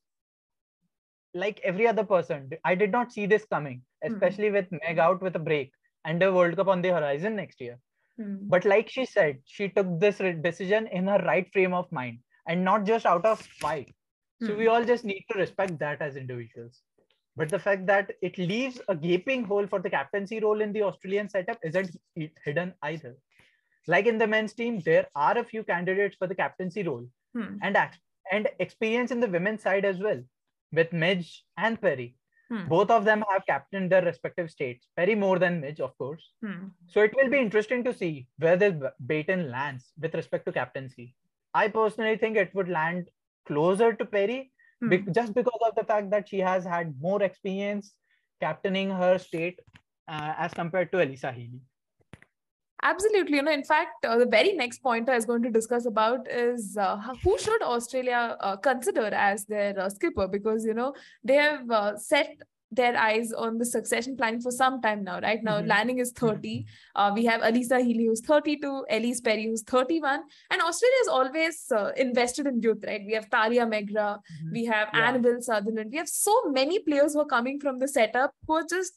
like 1.34 1.60
every 1.64 1.88
other 1.88 2.04
person. 2.04 2.50
I 2.72 2.74
did 2.76 2.92
not 2.92 3.12
see 3.18 3.28
this 3.34 3.46
coming, 3.46 3.84
especially 4.04 4.50
with 4.56 4.72
Meg 4.72 5.04
out 5.08 5.22
with 5.28 5.36
a 5.36 5.44
break 5.50 5.72
and 6.06 6.22
a 6.24 6.32
World 6.34 6.56
Cup 6.56 6.68
on 6.68 6.82
the 6.82 6.90
horizon 6.90 7.36
next 7.36 7.62
year. 7.62 7.80
Hmm. 8.18 8.36
But 8.42 8.66
like 8.66 8.90
she 8.90 9.06
said, 9.06 9.40
she 9.46 9.70
took 9.70 10.00
this 10.00 10.18
decision 10.18 10.88
in 10.88 11.08
her 11.08 11.20
right 11.26 11.52
frame 11.54 11.74
of 11.74 11.92
mind 11.92 12.20
and 12.48 12.64
not 12.64 12.86
just 12.86 13.06
out 13.06 13.26
of 13.26 13.42
spite. 13.42 13.94
So 14.42 14.54
Hmm. 14.54 14.58
we 14.60 14.68
all 14.68 14.84
just 14.84 15.06
need 15.06 15.26
to 15.32 15.38
respect 15.40 15.78
that 15.80 16.02
as 16.02 16.16
individuals. 16.16 16.82
But 17.38 17.50
the 17.50 17.60
fact 17.60 17.86
that 17.88 18.12
it 18.22 18.38
leaves 18.38 18.82
a 18.90 18.96
gaping 18.96 19.44
hole 19.46 19.68
for 19.68 19.80
the 19.80 19.90
captaincy 19.90 20.40
role 20.40 20.62
in 20.62 20.74
the 20.74 20.84
Australian 20.84 21.30
setup 21.30 21.60
isn't 21.64 21.96
hidden 22.46 22.74
either. 22.84 23.16
Like 23.88 24.06
in 24.06 24.18
the 24.18 24.28
men's 24.28 24.54
team, 24.54 24.80
there 24.80 25.08
are 25.16 25.38
a 25.38 25.44
few 25.44 25.64
candidates 25.64 26.16
for 26.18 26.28
the 26.28 26.36
captaincy 26.36 26.84
role 26.84 27.06
Hmm. 27.34 27.58
and 27.62 27.78
and 28.32 28.50
experience 28.60 29.12
in 29.12 29.20
the 29.20 29.28
women's 29.28 29.62
side 29.64 29.86
as 29.86 30.00
well, 30.00 30.22
with 30.72 30.92
Midge 30.94 31.44
and 31.58 31.80
Perry. 31.82 32.16
Hmm. 32.52 32.68
Both 32.68 32.92
of 32.92 33.06
them 33.06 33.24
have 33.32 33.46
captained 33.48 33.92
their 33.92 34.04
respective 34.04 34.52
states. 34.52 34.90
Perry 34.98 35.16
more 35.16 35.40
than 35.40 35.62
Midge, 35.62 35.80
of 35.80 35.98
course. 35.98 36.34
Hmm. 36.44 36.68
So 36.88 37.02
it 37.02 37.16
will 37.16 37.30
be 37.30 37.40
interesting 37.40 37.84
to 37.86 37.94
see 37.94 38.28
where 38.40 38.58
this 38.58 38.76
baton 39.06 39.50
lands 39.52 39.94
with 40.00 40.14
respect 40.16 40.46
to 40.48 40.52
captaincy. 40.52 41.16
I 41.54 41.70
personally 41.70 42.18
think 42.18 42.38
it 42.38 42.54
would 42.56 42.70
land 42.70 43.10
closer 43.46 43.94
to 43.94 44.06
Perry 44.06 44.52
Hmm. 44.82 44.90
be- 44.90 45.12
just 45.12 45.34
because 45.34 45.62
of 45.68 45.76
the 45.76 45.86
fact 45.86 46.10
that 46.12 46.28
she 46.28 46.40
has 46.40 46.66
had 46.66 47.00
more 47.00 47.22
experience 47.24 47.96
captaining 48.42 48.90
her 48.92 49.18
state 49.18 49.60
uh, 50.08 50.34
as 50.38 50.54
compared 50.54 50.92
to 50.92 50.98
Alyssa 50.98 51.34
Healy. 51.34 51.62
Absolutely. 52.84 53.38
You 53.38 53.44
know, 53.44 53.52
in 53.52 53.64
fact, 53.64 54.06
uh, 54.06 54.18
the 54.18 54.26
very 54.26 54.54
next 54.54 54.80
point 54.82 55.08
I 55.10 55.16
was 55.16 55.26
going 55.26 55.44
to 55.44 55.52
discuss 55.52 55.86
about 55.86 56.28
is 56.30 56.78
uh, 56.78 56.98
who 57.24 57.38
should 57.38 57.62
Australia 57.62 58.38
uh, 58.40 58.56
consider 58.58 59.06
as 59.14 59.46
their 59.46 59.80
uh, 59.80 59.90
skipper 59.90 60.28
because, 60.28 60.66
you 60.66 60.74
know, 60.74 60.94
they 61.24 61.36
have 61.36 61.70
uh, 61.70 61.96
set 61.98 62.30
their 62.74 62.96
eyes 62.98 63.34
on 63.34 63.58
the 63.58 63.66
succession 63.66 64.16
planning 64.16 64.40
for 64.40 64.50
some 64.50 64.82
time 64.82 65.04
now, 65.04 65.20
right? 65.20 65.44
Now, 65.44 65.60
Mhm. 65.62 65.68
Lanning 65.68 65.98
is 66.00 66.14
30. 66.14 66.66
Uh, 66.96 67.12
we 67.14 67.26
have 67.26 67.42
Alyssa 67.42 67.84
Healy, 67.84 68.06
who's 68.06 68.22
32, 68.22 68.86
Ellyse 68.90 69.22
Perry, 69.22 69.46
who's 69.48 69.62
31. 69.64 70.22
And 70.50 70.62
Australia 70.62 70.96
has 71.02 71.08
always 71.10 71.66
uh, 71.70 71.92
invested 71.98 72.48
in 72.48 72.62
youth, 72.62 72.82
right? 72.88 73.02
We 73.06 73.12
have 73.14 73.30
Tahlia 73.30 73.66
McGrath, 73.66 74.22
we 74.54 74.64
have 74.66 74.88
Yeah. 74.94 75.10
Annabelle 75.10 75.42
Sutherland. 75.42 75.90
We 75.92 75.98
have 75.98 76.08
so 76.08 76.44
many 76.50 76.80
players 76.80 77.14
who 77.14 77.20
are 77.20 77.26
coming 77.38 77.60
from 77.60 77.78
the 77.78 77.90
setup 77.90 78.34
who 78.48 78.54
are 78.54 78.66
just, 78.78 78.94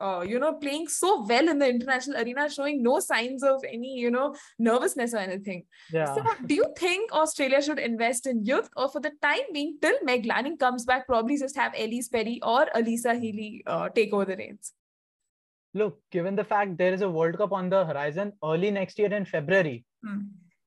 uh, 0.00 0.24
you 0.26 0.38
know, 0.38 0.54
playing 0.54 0.88
so 0.88 1.24
well 1.26 1.48
in 1.48 1.58
the 1.58 1.68
international 1.68 2.20
arena, 2.20 2.48
showing 2.48 2.82
no 2.82 3.00
signs 3.00 3.42
of 3.42 3.62
any, 3.64 3.94
you 3.98 4.10
know, 4.10 4.34
nervousness 4.58 5.14
or 5.14 5.18
anything. 5.18 5.64
Yeah. 5.92 6.14
So, 6.14 6.24
do 6.46 6.54
you 6.54 6.66
think 6.76 7.12
Australia 7.12 7.60
should 7.62 7.78
invest 7.78 8.26
in 8.26 8.44
youth, 8.44 8.68
or 8.76 8.88
for 8.88 9.00
the 9.00 9.12
time 9.22 9.52
being, 9.52 9.78
till 9.82 9.96
Meg 10.02 10.26
Lanning 10.26 10.56
comes 10.56 10.84
back, 10.84 11.06
probably 11.06 11.38
just 11.38 11.56
have 11.56 11.72
Ellyse 11.72 12.10
Perry 12.10 12.40
or 12.42 12.66
Alyssa 12.74 13.20
Healy 13.20 13.62
uh, 13.66 13.88
take 13.88 14.12
over 14.12 14.24
the 14.24 14.36
reins? 14.36 14.72
Look, 15.74 16.00
given 16.10 16.34
the 16.34 16.44
fact 16.44 16.78
there 16.78 16.92
is 16.92 17.02
a 17.02 17.10
World 17.10 17.36
Cup 17.36 17.52
on 17.52 17.68
the 17.68 17.84
horizon 17.84 18.32
early 18.42 18.70
next 18.70 18.98
year 18.98 19.12
in 19.12 19.24
February, 19.24 19.84
Hmm. 20.04 20.18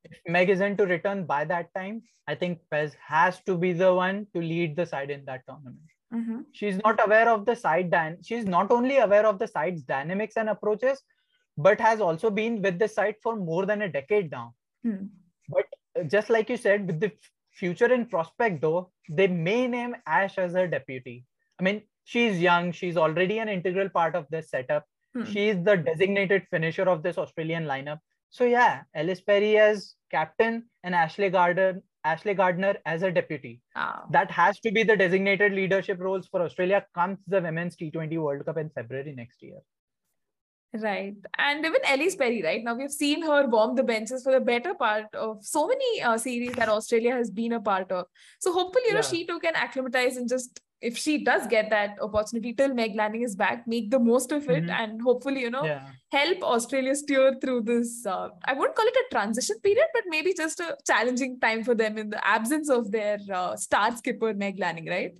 if 0.04 0.20
Meg 0.28 0.50
isn't 0.50 0.78
to 0.78 0.86
return 0.86 1.26
by 1.26 1.46
that 1.46 1.74
time, 1.74 2.04
I 2.28 2.36
think 2.36 2.60
Pez 2.72 2.96
has 3.08 3.42
to 3.44 3.58
be 3.58 3.74
the 3.74 3.94
one 3.94 4.28
to 4.34 4.42
lead 4.42 4.76
the 4.76 4.86
side 4.86 5.10
in 5.10 5.26
that 5.26 5.42
tournament. 5.48 5.91
Mhm. 6.14 6.46
she's 6.60 6.78
not 6.84 7.00
aware 7.06 7.28
of 7.34 7.46
the 7.50 7.56
side 7.56 7.90
dan- 7.92 8.18
she's 8.30 8.46
not 8.46 8.72
only 8.78 8.98
aware 9.08 9.26
of 9.26 9.40
the 9.40 9.48
site's 9.48 9.82
dynamics 9.92 10.38
and 10.38 10.50
approaches 10.54 11.02
but 11.58 11.80
has 11.86 12.02
also 12.02 12.30
been 12.40 12.62
with 12.62 12.80
the 12.80 12.88
site 12.88 13.22
for 13.22 13.36
more 13.36 13.66
than 13.66 13.82
a 13.84 13.92
decade 14.00 14.32
now 14.32 14.48
Hmm. 14.84 15.06
but 15.50 15.66
uh, 16.00 16.04
just 16.16 16.30
like 16.36 16.50
you 16.50 16.58
said 16.58 16.88
with 16.88 17.00
the 17.06 17.12
future 17.62 17.92
in 17.94 18.06
prospect 18.14 18.62
though 18.62 18.92
they 19.10 19.28
may 19.28 19.68
name 19.68 19.96
ash 20.20 20.38
as 20.44 20.54
her 20.60 20.68
deputy 20.76 21.16
i 21.60 21.64
mean 21.68 21.82
she's 22.04 22.40
young 22.42 22.72
she's 22.72 22.98
already 23.06 23.40
an 23.40 23.50
integral 23.58 23.90
part 24.00 24.16
of 24.22 24.28
this 24.36 24.50
setup 24.56 24.88
Hmm. 25.16 25.24
she 25.32 25.48
is 25.54 25.58
the 25.70 25.76
designated 25.90 26.48
finisher 26.56 26.88
of 26.92 27.04
this 27.06 27.18
australian 27.24 27.66
lineup 27.72 28.00
so 28.38 28.46
yeah 28.52 28.84
ellyse 29.02 29.24
perry 29.32 29.50
as 29.64 29.96
captain 30.18 30.60
and 30.84 30.96
ashley 31.00 31.30
gardner 31.38 31.72
ashley 32.04 32.34
gardner 32.34 32.76
as 32.86 33.04
a 33.04 33.12
deputy 33.12 33.62
Ah. 33.76 34.06
that 34.12 34.32
has 34.32 34.60
to 34.62 34.72
be 34.72 34.84
the 34.84 34.96
designated 34.98 35.54
leadership 35.54 36.00
roles 36.00 36.28
for 36.28 36.42
Australia 36.42 36.86
comes 36.96 37.20
the 37.28 37.42
Women's 37.42 37.76
T20 37.76 38.18
World 38.18 38.46
Cup 38.46 38.58
in 38.58 38.70
February 38.70 39.14
next 39.16 39.42
year. 39.44 39.60
Right. 40.74 41.16
And 41.38 41.66
even 41.66 41.82
Ellyse 41.82 42.18
Perry, 42.18 42.42
right? 42.44 42.64
Now 42.64 42.76
we've 42.76 42.92
seen 42.92 43.24
her 43.24 43.46
warm 43.46 43.76
the 43.76 43.84
benches 43.84 44.24
for 44.24 44.32
the 44.32 44.40
better 44.40 44.74
part 44.74 45.14
of 45.14 45.44
so 45.44 45.68
many 45.68 46.02
uh, 46.02 46.18
series 46.18 46.54
that 46.54 46.70
Australia 46.70 47.12
has 47.14 47.30
been 47.30 47.52
a 47.52 47.60
part 47.60 47.92
of. 47.92 48.06
So 48.40 48.54
hopefully, 48.54 48.86
you 48.88 48.94
know, 48.94 49.02
she 49.02 49.26
too 49.28 49.40
can 49.42 49.54
acclimatize 49.56 50.16
and 50.16 50.30
just, 50.30 50.62
if 50.82 50.98
she 50.98 51.24
does 51.24 51.46
get 51.48 51.70
that 51.70 51.98
opportunity 52.02 52.54
till 52.54 52.74
Meg 52.74 52.96
Lanning 52.96 53.22
is 53.22 53.36
back, 53.36 53.68
make 53.68 53.90
the 53.92 54.00
most 54.00 54.32
of 54.32 54.50
it 54.50 54.64
Mhm. 54.66 54.70
and 54.80 55.02
hopefully, 55.02 55.42
you 55.42 55.52
know, 55.56 55.64
Yeah. 55.64 55.90
help 56.12 56.44
Australia 56.44 56.96
steer 57.02 57.34
through 57.42 57.62
this. 57.72 58.06
Uh, 58.06 58.30
I 58.46 58.54
wouldn't 58.54 58.76
call 58.76 58.88
it 58.94 58.98
a 59.02 59.06
transition 59.12 59.60
period, 59.60 59.88
but 59.94 60.04
maybe 60.08 60.34
just 60.34 60.60
a 60.60 60.78
challenging 60.86 61.40
time 61.40 61.64
for 61.64 61.76
them 61.76 61.98
in 61.98 62.10
the 62.10 62.22
absence 62.28 62.70
of 62.70 62.92
their 62.92 63.20
uh, 63.32 63.56
star 63.56 63.96
skipper, 63.96 64.34
Meg 64.34 64.58
Lanning, 64.60 64.88
right? 64.88 65.18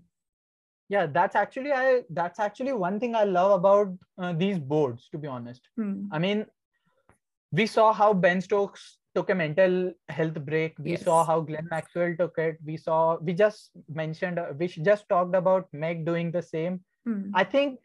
Yeah, 0.90 1.06
that's 1.06 1.36
actually 1.36 1.72
I 1.72 2.04
that's 2.10 2.40
actually 2.40 2.74
one 2.74 3.00
thing 3.00 3.16
I 3.16 3.24
love 3.24 3.52
about 3.60 3.94
uh, 4.18 4.34
these 4.34 4.58
boards, 4.60 5.08
to 5.12 5.18
be 5.18 5.28
honest. 5.28 5.70
Hmm. 5.78 6.08
I 6.12 6.20
mean, 6.20 6.46
we 7.52 7.66
saw 7.66 7.94
how 7.94 8.14
Ben 8.14 8.42
Stokes 8.42 8.98
took 9.16 9.30
a 9.30 9.36
mental 9.36 9.94
health 10.10 10.40
break. 10.46 10.78
We 10.80 10.96
saw 10.96 11.24
how 11.26 11.42
Glenn 11.42 11.68
Maxwell 11.70 12.16
took 12.18 12.38
it. 12.38 12.58
We 12.66 12.78
saw 12.78 13.18
we 13.18 13.34
just 13.34 13.72
mentioned 13.90 14.40
we 14.58 14.68
just 14.68 15.10
talked 15.10 15.36
about 15.36 15.68
Meg 15.74 16.06
doing 16.06 16.32
the 16.32 16.42
same. 16.42 16.82
Hmm. 17.06 17.32
I 17.34 17.44
think 17.44 17.80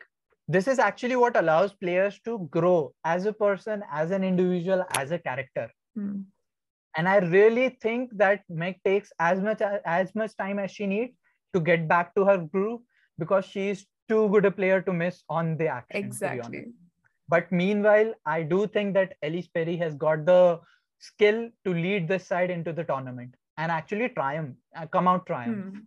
this 0.49 0.69
is 0.69 0.79
actually 0.79 1.17
what 1.17 1.37
allows 1.37 1.73
players 1.73 2.21
to 2.25 2.47
grow 2.51 2.95
as 3.05 3.27
a 3.27 3.33
person, 3.33 3.83
as 3.91 4.11
an 4.11 4.23
individual, 4.23 4.85
as 4.95 5.11
a 5.11 5.19
character. 5.19 5.71
Hmm. 5.97 6.17
and 7.01 7.09
i 7.11 7.17
really 7.33 7.65
think 7.85 8.13
that 8.21 8.43
meg 8.61 8.77
takes 8.89 9.13
as 9.25 9.41
much 9.47 9.63
as 9.95 10.13
much 10.21 10.35
time 10.43 10.61
as 10.65 10.75
she 10.77 10.87
needs 10.93 11.15
to 11.57 11.61
get 11.69 11.87
back 11.93 12.15
to 12.19 12.25
her 12.29 12.37
groove 12.55 12.81
because 13.19 13.45
she 13.45 13.69
is 13.75 13.87
too 14.09 14.29
good 14.29 14.45
a 14.45 14.51
player 14.51 14.81
to 14.83 14.93
miss 14.93 15.23
on 15.29 15.57
the 15.57 15.69
action 15.69 16.11
to 16.11 16.19
be 16.19 16.27
honest. 16.27 16.47
Exactly. 16.47 16.65
But 17.29 17.51
meanwhile, 17.51 18.15
I 18.25 18.43
do 18.43 18.67
think 18.69 18.95
that 18.95 19.15
Ellyse 19.25 19.49
Perry 19.53 19.77
has 19.79 19.95
got 19.95 20.25
the 20.27 20.61
skill 20.99 21.49
to 21.65 21.73
lead 21.73 22.09
this 22.09 22.27
side 22.27 22.51
into 22.51 22.73
the 22.73 22.85
tournament 22.85 23.35
and 23.57 23.73
actually 23.73 24.09
triumph, 24.11 24.57
uh, 24.77 24.87
come 24.87 25.09
out 25.09 25.27
triumph. 25.27 25.75
Hmm. 25.75 25.79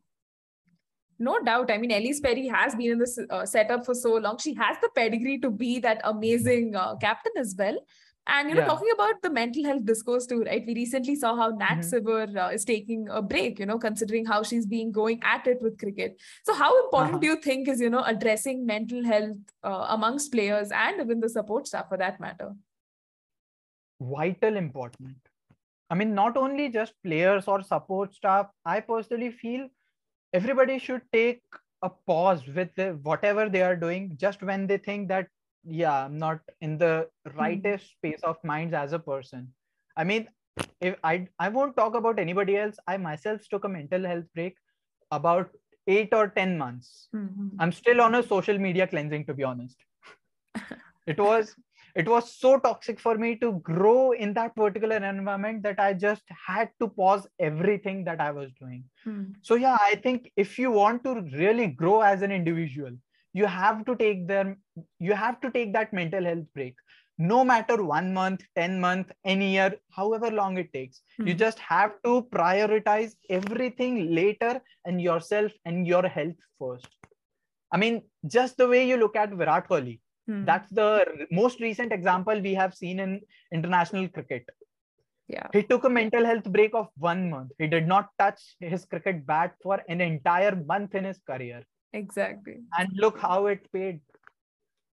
No 1.21 1.39
doubt. 1.43 1.69
I 1.69 1.77
mean, 1.77 1.91
Ellyse 1.91 2.23
Perry 2.23 2.47
has 2.47 2.75
been 2.75 2.91
in 2.91 2.99
this 2.99 3.19
uh, 3.29 3.45
setup 3.45 3.85
for 3.85 3.93
so 3.93 4.15
long. 4.15 4.37
She 4.37 4.53
has 4.53 4.77
the 4.81 4.89
pedigree 4.95 5.37
to 5.39 5.51
be 5.51 5.79
that 5.79 5.99
amazing 6.05 6.75
uh, 6.75 6.95
captain 6.95 7.33
as 7.37 7.55
well. 7.57 7.77
And 8.27 8.47
you 8.47 8.55
know, 8.55 8.61
yeah. 8.61 8.67
talking 8.67 8.91
about 8.93 9.21
the 9.23 9.29
mental 9.29 9.65
health 9.65 9.85
discourse 9.85 10.27
too, 10.27 10.43
right? 10.43 10.63
We 10.65 10.75
recently 10.75 11.15
saw 11.15 11.35
how 11.35 11.49
Nat 11.49 11.79
mm-hmm. 11.79 12.37
uh, 12.37 12.49
is 12.49 12.63
taking 12.63 13.07
a 13.09 13.21
break. 13.21 13.59
You 13.59 13.65
know, 13.65 13.79
considering 13.79 14.25
how 14.25 14.43
she's 14.43 14.67
been 14.67 14.91
going 14.91 15.19
at 15.23 15.47
it 15.47 15.57
with 15.61 15.79
cricket. 15.79 16.21
So, 16.45 16.53
how 16.53 16.83
important 16.85 17.15
uh-huh. 17.15 17.21
do 17.21 17.27
you 17.27 17.35
think 17.37 17.67
is 17.67 17.81
you 17.81 17.89
know 17.89 18.03
addressing 18.03 18.65
mental 18.65 19.03
health 19.03 19.37
uh, 19.63 19.87
amongst 19.89 20.31
players 20.31 20.69
and 20.71 21.01
even 21.01 21.19
the 21.19 21.29
support 21.29 21.67
staff 21.67 21.89
for 21.89 21.97
that 21.97 22.19
matter? 22.19 22.51
Vital 24.01 24.55
important. 24.55 25.17
I 25.89 25.95
mean, 25.95 26.13
not 26.13 26.37
only 26.37 26.69
just 26.69 26.93
players 27.03 27.47
or 27.47 27.63
support 27.63 28.13
staff. 28.13 28.47
I 28.65 28.79
personally 28.79 29.31
feel 29.31 29.67
everybody 30.33 30.77
should 30.77 31.01
take 31.11 31.41
a 31.81 31.89
pause 31.89 32.45
with 32.47 32.69
the, 32.75 32.99
whatever 33.03 33.49
they 33.49 33.61
are 33.61 33.75
doing 33.75 34.15
just 34.19 34.41
when 34.43 34.67
they 34.67 34.77
think 34.77 35.07
that 35.07 35.27
yeah 35.63 36.05
i'm 36.05 36.17
not 36.17 36.39
in 36.61 36.77
the 36.77 37.07
hmm. 37.25 37.37
rightest 37.37 37.85
mm. 37.85 37.91
space 37.91 38.21
of 38.23 38.37
minds 38.43 38.73
as 38.73 38.93
a 38.93 38.99
person 38.99 39.47
i 39.97 40.03
mean 40.03 40.27
if 40.81 40.95
i 41.03 41.27
i 41.39 41.49
won't 41.49 41.75
talk 41.75 41.95
about 41.95 42.19
anybody 42.19 42.57
else 42.57 42.77
i 42.87 42.97
myself 42.97 43.41
took 43.49 43.65
a 43.65 43.69
mental 43.69 44.03
health 44.03 44.25
break 44.33 44.55
about 45.11 45.49
8 45.87 46.13
or 46.13 46.27
10 46.27 46.57
months 46.57 47.07
mm-hmm. 47.15 47.47
i'm 47.59 47.71
still 47.71 48.01
on 48.01 48.15
a 48.15 48.23
social 48.23 48.57
media 48.57 48.87
cleansing 48.87 49.25
to 49.25 49.33
be 49.33 49.43
honest 49.43 49.77
it 51.07 51.17
was 51.17 51.55
it 51.95 52.07
was 52.07 52.33
so 52.33 52.57
toxic 52.59 52.99
for 52.99 53.17
me 53.17 53.35
to 53.35 53.53
grow 53.63 54.11
in 54.11 54.33
that 54.33 54.55
particular 54.55 54.97
environment 54.97 55.63
that 55.63 55.79
i 55.79 55.93
just 55.93 56.23
had 56.47 56.69
to 56.79 56.87
pause 56.87 57.27
everything 57.39 58.03
that 58.03 58.21
i 58.21 58.31
was 58.31 58.51
doing 58.59 58.83
mm. 59.05 59.33
so 59.41 59.55
yeah 59.55 59.77
i 59.81 59.95
think 59.95 60.31
if 60.35 60.57
you 60.59 60.71
want 60.71 61.03
to 61.03 61.21
really 61.33 61.67
grow 61.67 62.01
as 62.01 62.21
an 62.21 62.31
individual 62.31 62.91
you 63.33 63.45
have 63.45 63.85
to 63.85 63.95
take 63.95 64.27
them 64.27 64.57
you 64.99 65.13
have 65.13 65.39
to 65.41 65.51
take 65.51 65.73
that 65.73 65.93
mental 65.93 66.23
health 66.23 66.45
break 66.53 66.75
no 67.19 67.43
matter 67.43 67.83
one 67.83 68.13
month 68.13 68.43
10 68.55 68.79
month 68.79 69.11
any 69.25 69.53
year 69.53 69.75
however 69.91 70.31
long 70.31 70.57
it 70.57 70.71
takes 70.73 71.01
mm-hmm. 71.01 71.27
you 71.27 71.33
just 71.33 71.59
have 71.59 71.91
to 72.03 72.23
prioritize 72.35 73.15
everything 73.29 74.15
later 74.15 74.61
and 74.85 75.01
yourself 75.01 75.51
and 75.65 75.85
your 75.85 76.07
health 76.07 76.37
first 76.57 76.87
i 77.73 77.77
mean 77.77 78.01
just 78.25 78.55
the 78.57 78.67
way 78.67 78.87
you 78.87 78.97
look 78.97 79.17
at 79.23 79.33
virat 79.41 79.67
kohli 79.71 79.99
mm-hmm. 80.29 80.45
that's 80.45 80.69
the 80.71 81.27
most 81.31 81.59
recent 81.59 81.91
example 81.91 82.39
we 82.47 82.53
have 82.53 82.73
seen 82.73 82.99
in 82.99 83.19
international 83.51 84.07
cricket 84.09 84.45
yeah 85.27 85.47
he 85.53 85.63
took 85.63 85.83
a 85.83 85.89
mental 85.89 86.25
health 86.25 86.47
break 86.57 86.73
of 86.73 86.87
one 86.97 87.29
month 87.29 87.51
he 87.57 87.67
did 87.67 87.87
not 87.87 88.09
touch 88.19 88.55
his 88.59 88.85
cricket 88.85 89.25
bat 89.25 89.53
for 89.63 89.81
an 89.89 90.01
entire 90.01 90.55
month 90.73 90.95
in 90.95 91.03
his 91.03 91.19
career 91.31 91.63
Exactly. 91.93 92.57
And 92.77 92.89
look 92.93 93.19
how 93.19 93.47
it 93.47 93.71
paid. 93.71 94.01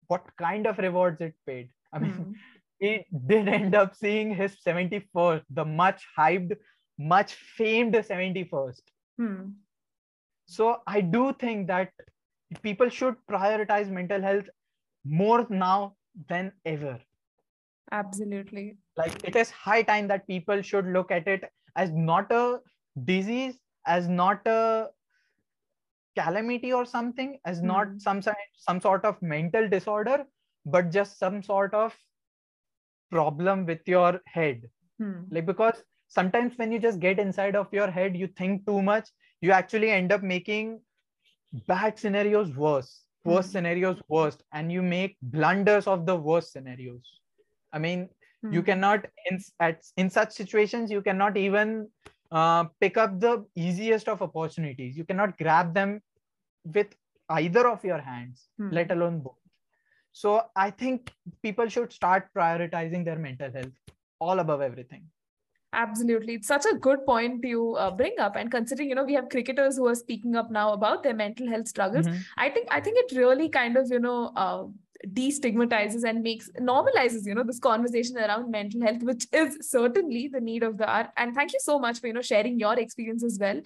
What 0.07 0.25
kind 0.38 0.67
of 0.67 0.77
rewards 0.77 1.21
it 1.21 1.34
paid. 1.45 1.69
I 1.91 1.99
mean, 1.99 2.13
mm. 2.13 2.34
he 2.79 3.05
did 3.27 3.47
end 3.47 3.75
up 3.75 3.95
seeing 3.95 4.36
his 4.36 4.57
71st, 4.65 5.43
the 5.49 5.65
much 5.65 6.03
hyped, 6.17 6.55
much 6.99 7.34
famed 7.34 7.93
71st. 7.93 8.81
Mm. 9.19 9.53
So 10.45 10.81
I 10.86 11.01
do 11.01 11.34
think 11.39 11.67
that 11.67 11.91
people 12.61 12.89
should 12.89 13.15
prioritize 13.29 13.89
mental 13.89 14.21
health 14.21 14.45
more 15.06 15.45
now 15.49 15.95
than 16.30 16.51
ever. 16.66 16.99
Absolutely. 17.91 18.78
Like 18.97 19.24
it 19.24 19.36
is 19.36 19.51
high 19.51 19.84
time 19.84 20.08
that 20.08 20.28
people 20.28 20.62
should 20.62 20.86
look 20.86 21.12
at 21.12 21.28
it 21.28 21.43
as 21.76 21.91
not 21.91 22.32
a 22.32 22.60
disease, 23.06 23.60
as 23.86 24.08
not 24.08 24.45
a 24.47 24.89
calamity 26.16 26.72
or 26.72 26.86
something 26.86 27.39
as 27.45 27.60
mm. 27.62 27.66
not 27.66 27.88
some 27.97 28.22
some 28.58 28.80
sort 28.80 29.06
of 29.06 29.22
mental 29.22 29.68
disorder 29.68 30.26
but 30.66 30.91
just 30.91 31.20
some 31.20 31.41
sort 31.41 31.74
of 31.74 31.95
problem 33.12 33.66
with 33.66 33.80
your 33.88 34.22
head 34.26 34.62
mm. 35.01 35.26
like 35.32 35.45
because 35.45 35.84
sometimes 36.08 36.54
when 36.58 36.72
you 36.72 36.80
just 36.80 36.99
get 36.99 37.20
inside 37.20 37.56
of 37.56 37.68
your 37.72 37.89
head 37.89 38.16
you 38.16 38.28
think 38.28 38.66
too 38.66 38.82
much 38.82 39.10
you 39.41 39.51
actually 39.51 39.89
end 39.89 40.12
up 40.12 40.24
making 40.24 40.80
bad 41.68 41.97
scenarios 41.97 42.56
worse 42.56 43.03
worst 43.24 43.49
mm. 43.49 43.53
scenarios 43.53 44.01
worst 44.07 44.43
and 44.51 44.71
you 44.71 44.82
make 44.82 45.17
blunders 45.21 45.88
of 45.88 46.05
the 46.05 46.15
worst 46.15 46.51
scenarios 46.51 47.19
i 47.71 47.80
mean 47.80 48.09
you 48.51 48.59
hmm. 48.59 48.65
cannot 48.65 49.05
in 49.32 49.39
at 49.61 49.86
in 49.95 50.09
such 50.09 50.32
situations 50.34 50.91
you 50.91 51.01
cannot 51.01 51.38
even 51.38 51.88
uh, 52.34 52.63
pick 52.82 52.97
up 52.97 53.19
the 53.19 53.45
easiest 53.55 54.09
of 54.09 54.21
opportunities. 54.21 54.97
You 54.97 55.05
cannot 55.05 55.38
grab 55.38 55.74
them 55.74 56.01
with 56.65 56.88
either 57.30 57.67
of 57.67 57.86
your 57.86 57.99
hands, 57.99 58.47
hmm. 58.57 58.69
let 58.71 58.91
alone 58.91 59.19
both. 59.19 59.38
So 60.11 60.43
I 60.55 60.71
think 60.71 61.11
people 61.43 61.67
should 61.69 61.93
start 61.93 62.30
prioritizing 62.36 63.05
their 63.05 63.19
mental 63.19 63.51
health 63.51 63.78
all 64.19 64.39
above 64.39 64.61
everything. 64.61 65.03
Absolutely. 65.74 66.36
It's 66.36 66.47
such 66.47 66.65
a 66.71 66.76
good 66.76 67.03
point 67.05 67.43
you 67.43 67.76
uh, 67.76 67.89
bring 67.89 68.15
up. 68.19 68.36
And 68.36 68.51
considering, 68.51 68.89
you 68.89 68.95
know, 68.95 69.03
we 69.03 69.15
have 69.15 69.30
cricketers 69.30 69.76
who 69.76 69.88
are 69.88 69.95
speaking 69.95 70.36
up 70.36 70.51
now 70.51 70.71
about 70.71 71.01
their 71.01 71.15
mental 71.15 71.49
health 71.49 71.67
struggles, 71.67 72.05
mm-hmm. 72.05 72.21
I 72.38 72.49
think 72.49 72.67
I 72.69 72.80
think 72.80 72.97
it 72.99 73.17
really 73.17 73.49
kind 73.49 73.76
of, 73.76 73.89
you 73.89 73.99
know, 73.99 74.32
uh, 74.36 74.65
destigmatizes 75.07 76.03
and 76.07 76.21
makes 76.21 76.49
normalizes 76.61 77.26
you 77.26 77.36
know 77.36 77.43
this 77.43 77.59
conversation 77.59 78.17
around 78.17 78.49
mental 78.49 78.82
health 78.82 79.03
which 79.03 79.28
is 79.34 79.57
certainly 79.61 80.30
the 80.30 80.39
need 80.39 80.63
of 80.63 80.78
the 80.78 80.89
hour 80.89 81.09
and 81.17 81.36
thank 81.36 81.51
you 81.51 81.59
so 81.61 81.78
much 81.78 81.99
for 81.99 82.07
you 82.07 82.13
know 82.13 82.21
sharing 82.21 82.57
your 82.57 82.80
experience 82.80 83.21
as 83.21 83.38
well 83.38 83.59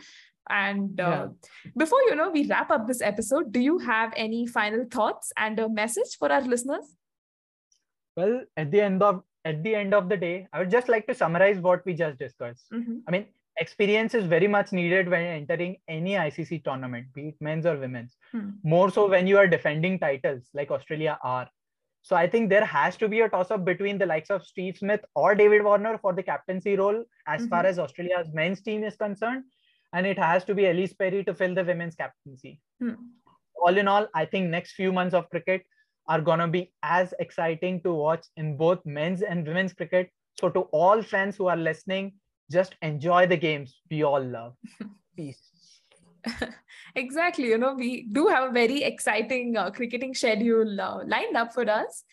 and 0.50 1.00
uh, 1.00 1.28
yeah. 1.64 1.72
before 1.78 2.02
you 2.08 2.16
know 2.16 2.32
we 2.32 2.48
wrap 2.48 2.72
up 2.72 2.88
this 2.88 3.02
episode 3.02 3.52
do 3.52 3.60
you 3.60 3.78
have 3.78 4.12
any 4.16 4.48
final 4.48 4.84
thoughts 4.90 5.32
and 5.38 5.60
a 5.60 5.70
message 5.70 6.18
for 6.18 6.32
our 6.32 6.42
listeners 6.42 6.96
well 8.16 8.42
at 8.56 8.72
the 8.72 8.82
end 8.82 9.04
of 9.04 9.22
at 9.50 9.64
the 9.64 9.74
end 9.82 9.94
of 10.00 10.10
the 10.12 10.18
day 10.26 10.36
i 10.54 10.60
would 10.60 10.72
just 10.78 10.90
like 10.94 11.08
to 11.08 11.16
summarize 11.24 11.60
what 11.68 11.86
we 11.86 11.94
just 12.04 12.18
discussed 12.26 12.66
mm-hmm. 12.74 12.98
i 13.08 13.12
mean 13.16 13.28
experience 13.60 14.14
is 14.14 14.26
very 14.26 14.48
much 14.48 14.72
needed 14.72 15.10
when 15.10 15.24
entering 15.24 15.78
any 15.88 16.14
ICC 16.14 16.64
tournament, 16.64 17.08
be 17.14 17.30
it 17.30 17.36
men's 17.42 17.66
or 17.66 17.78
women's. 17.78 18.16
Hmm. 18.32 18.52
More 18.64 18.92
so 18.92 19.08
when 19.08 19.28
you 19.28 19.38
are 19.38 19.48
defending 19.48 20.00
titles 20.00 20.50
like 20.54 20.72
Australia 20.72 21.18
are. 21.24 21.50
So 22.02 22.16
I 22.16 22.28
think 22.28 22.50
there 22.50 22.64
has 22.64 22.96
to 22.98 23.08
be 23.08 23.22
a 23.22 23.30
toss 23.30 23.52
up 23.52 23.66
between 23.66 23.98
the 23.98 24.06
likes 24.06 24.30
of 24.30 24.46
Steve 24.46 24.78
Smith 24.78 25.04
or 25.16 25.36
David 25.36 25.64
Warner 25.64 25.98
for 25.98 26.14
the 26.14 26.24
captaincy 26.24 26.76
role 26.76 27.04
as 27.28 27.42
mm-hmm. 27.42 27.50
far 27.50 27.66
as 27.66 27.80
Australia's 27.80 28.28
men's 28.34 28.62
team 28.62 28.84
is 28.84 28.96
concerned. 28.96 29.44
And 29.94 30.06
it 30.06 30.20
has 30.20 30.44
to 30.46 30.56
be 30.56 30.64
Ellyse 30.64 30.98
Perry 30.98 31.24
to 31.24 31.34
fill 31.34 31.56
the 31.56 31.64
women's 31.64 31.96
captaincy. 31.96 32.62
Hmm. 32.80 32.94
All 33.62 33.78
in 33.78 33.88
all, 33.88 34.08
I 34.14 34.26
think 34.26 34.50
next 34.50 34.74
few 34.74 34.94
months 34.94 35.16
of 35.16 35.30
cricket 35.30 35.64
are 36.08 36.22
going 36.22 36.40
to 36.40 36.48
be 36.48 36.72
as 36.84 37.14
exciting 37.20 37.82
to 37.82 37.94
watch 37.94 38.26
in 38.38 38.58
both 38.58 38.86
men's 38.86 39.22
and 39.22 39.46
women's 39.46 39.74
cricket. 39.74 40.10
So 40.40 40.50
to 40.50 40.62
all 40.72 41.02
fans 41.02 41.36
who 41.36 41.48
are 41.48 41.58
listening, 41.58 42.14
just 42.52 42.76
enjoy 42.82 43.28
the 43.28 43.38
games 43.38 43.76
we 43.90 44.04
all 44.04 44.24
love. 44.24 44.54
Peace. 45.16 45.82
exactly. 46.96 47.46
You 47.46 47.58
know, 47.58 47.74
we 47.74 48.08
do 48.12 48.28
have 48.28 48.50
a 48.50 48.54
very 48.54 48.84
exciting 48.84 49.58
uh, 49.58 49.72
cricketing 49.72 50.14
schedule 50.14 50.80
uh, 50.80 51.04
lined 51.06 51.36
up 51.36 51.54
for 51.54 51.70
us. 51.70 52.04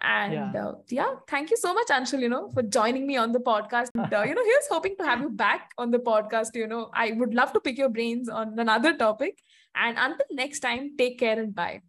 And 0.00 0.32
yeah. 0.32 0.66
Uh, 0.66 0.72
yeah. 0.88 1.14
thank 1.28 1.50
you 1.50 1.56
so 1.56 1.72
much, 1.72 1.86
Anshul, 1.88 2.20
you 2.20 2.28
know, 2.28 2.50
for 2.52 2.62
joining 2.62 3.06
me 3.06 3.16
on 3.16 3.30
the 3.30 3.38
podcast. 3.38 3.90
And, 3.94 4.12
uh, 4.12 4.22
you 4.22 4.34
know, 4.34 4.44
here's 4.44 4.66
hoping 4.68 4.96
to 4.98 5.04
have 5.04 5.20
you 5.20 5.30
back 5.30 5.70
on 5.78 5.92
the 5.92 5.98
podcast. 5.98 6.54
You 6.54 6.66
know, 6.66 6.90
I 6.92 7.12
would 7.12 7.32
love 7.32 7.52
to 7.52 7.60
pick 7.60 7.78
your 7.78 7.88
brains 7.88 8.28
on 8.28 8.58
another 8.58 8.96
topic. 8.96 9.38
And 9.76 9.96
until 9.98 10.26
next 10.32 10.60
time, 10.60 10.96
take 10.98 11.18
care 11.18 11.38
and 11.38 11.54
bye. 11.54 11.82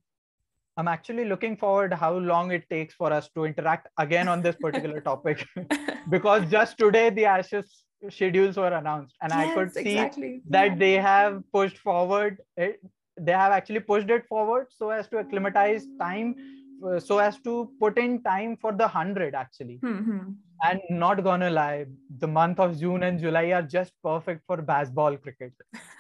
I'm 0.78 0.88
actually 0.90 1.26
looking 1.26 1.56
forward 1.56 1.94
how 1.94 2.18
long 2.18 2.52
it 2.52 2.70
takes 2.70 2.94
for 2.94 3.12
us 3.14 3.30
to 3.36 3.46
interact 3.46 3.88
again 3.98 4.28
on 4.28 4.42
this 4.42 4.56
particular 4.58 5.00
topic 5.00 5.48
because 6.10 6.50
just 6.50 6.78
today 6.78 7.10
the 7.10 7.26
Ashes 7.26 7.86
schedules 8.10 8.58
were 8.58 8.74
announced 8.74 9.16
and 9.22 9.32
yes, 9.32 9.50
i 9.50 9.54
could 9.54 9.72
see 9.72 9.98
exactly. 9.98 10.42
that 10.50 10.72
yeah. 10.72 10.76
they 10.76 10.94
have 10.94 11.42
pushed 11.52 11.78
forward 11.78 12.38
it, 12.58 12.80
they 13.20 13.32
have 13.32 13.52
actually 13.52 13.80
pushed 13.80 14.10
it 14.10 14.26
forward 14.28 14.68
so 14.70 14.90
as 14.90 15.08
to 15.08 15.18
acclimatize 15.18 15.86
time 16.00 16.36
uh, 16.86 17.00
so 17.00 17.20
as 17.20 17.40
to 17.40 17.70
put 17.80 17.98
in 17.98 18.22
time 18.24 18.58
for 18.58 18.72
the 18.72 18.84
100 18.84 19.34
actually 19.34 19.80
mm-hmm. 19.84 20.20
and 20.64 20.82
not 20.90 21.24
gonna 21.24 21.50
lie 21.50 21.86
the 22.20 22.28
month 22.28 22.60
of 22.60 22.78
june 22.78 23.04
and 23.04 23.20
july 23.20 23.52
are 23.52 23.62
just 23.62 23.94
perfect 24.04 24.42
for 24.46 24.58
Bazball 24.58 25.22
cricket 25.22 25.54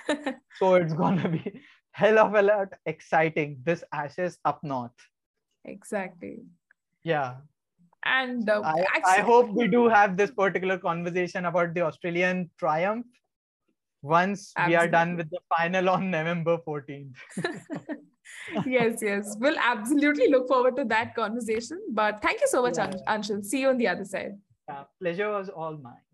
so 0.60 0.76
it's 0.76 0.94
gonna 0.94 1.30
be 1.30 1.62
hell 2.02 2.20
of 2.20 2.34
a 2.36 2.42
lot 2.42 2.74
exciting 2.86 3.58
this 3.64 3.84
ashes 4.04 4.38
up 4.46 4.64
north 4.64 5.10
exactly 5.74 6.38
yeah 7.04 7.36
and 8.06 8.50
uh, 8.50 8.62
I, 8.64 8.86
actually, 8.96 9.14
I 9.14 9.22
hope 9.22 9.50
we 9.50 9.68
do 9.68 9.88
have 9.88 10.16
this 10.16 10.30
particular 10.30 10.78
conversation 10.78 11.46
about 11.46 11.74
the 11.74 11.82
Australian 11.82 12.52
triumph 12.60 13.08
once 14.04 14.54
Absolutely. 14.56 14.72
we 14.72 14.76
are 14.76 14.92
done 14.92 15.18
with 15.18 15.30
the 15.32 15.40
final 15.58 15.90
on 15.90 16.12
November 16.12 16.60
14th. 16.68 17.16
yes, 18.68 19.00
yes. 19.02 19.36
We'll 19.40 19.58
absolutely 19.58 20.30
look 20.30 20.48
forward 20.48 20.76
to 20.78 20.86
that 20.86 21.16
conversation. 21.16 21.82
But 21.92 22.22
thank 22.22 22.42
you 22.42 22.48
so 22.48 22.62
much, 22.62 22.78
yeah. 22.78 22.92
Anshul. 23.08 23.44
See 23.44 23.62
you 23.62 23.70
on 23.70 23.78
the 23.78 23.88
other 23.88 24.06
side. 24.06 24.34
Yeah, 24.70 24.84
pleasure 25.02 25.32
was 25.32 25.50
all 25.50 25.78
mine. 25.78 26.05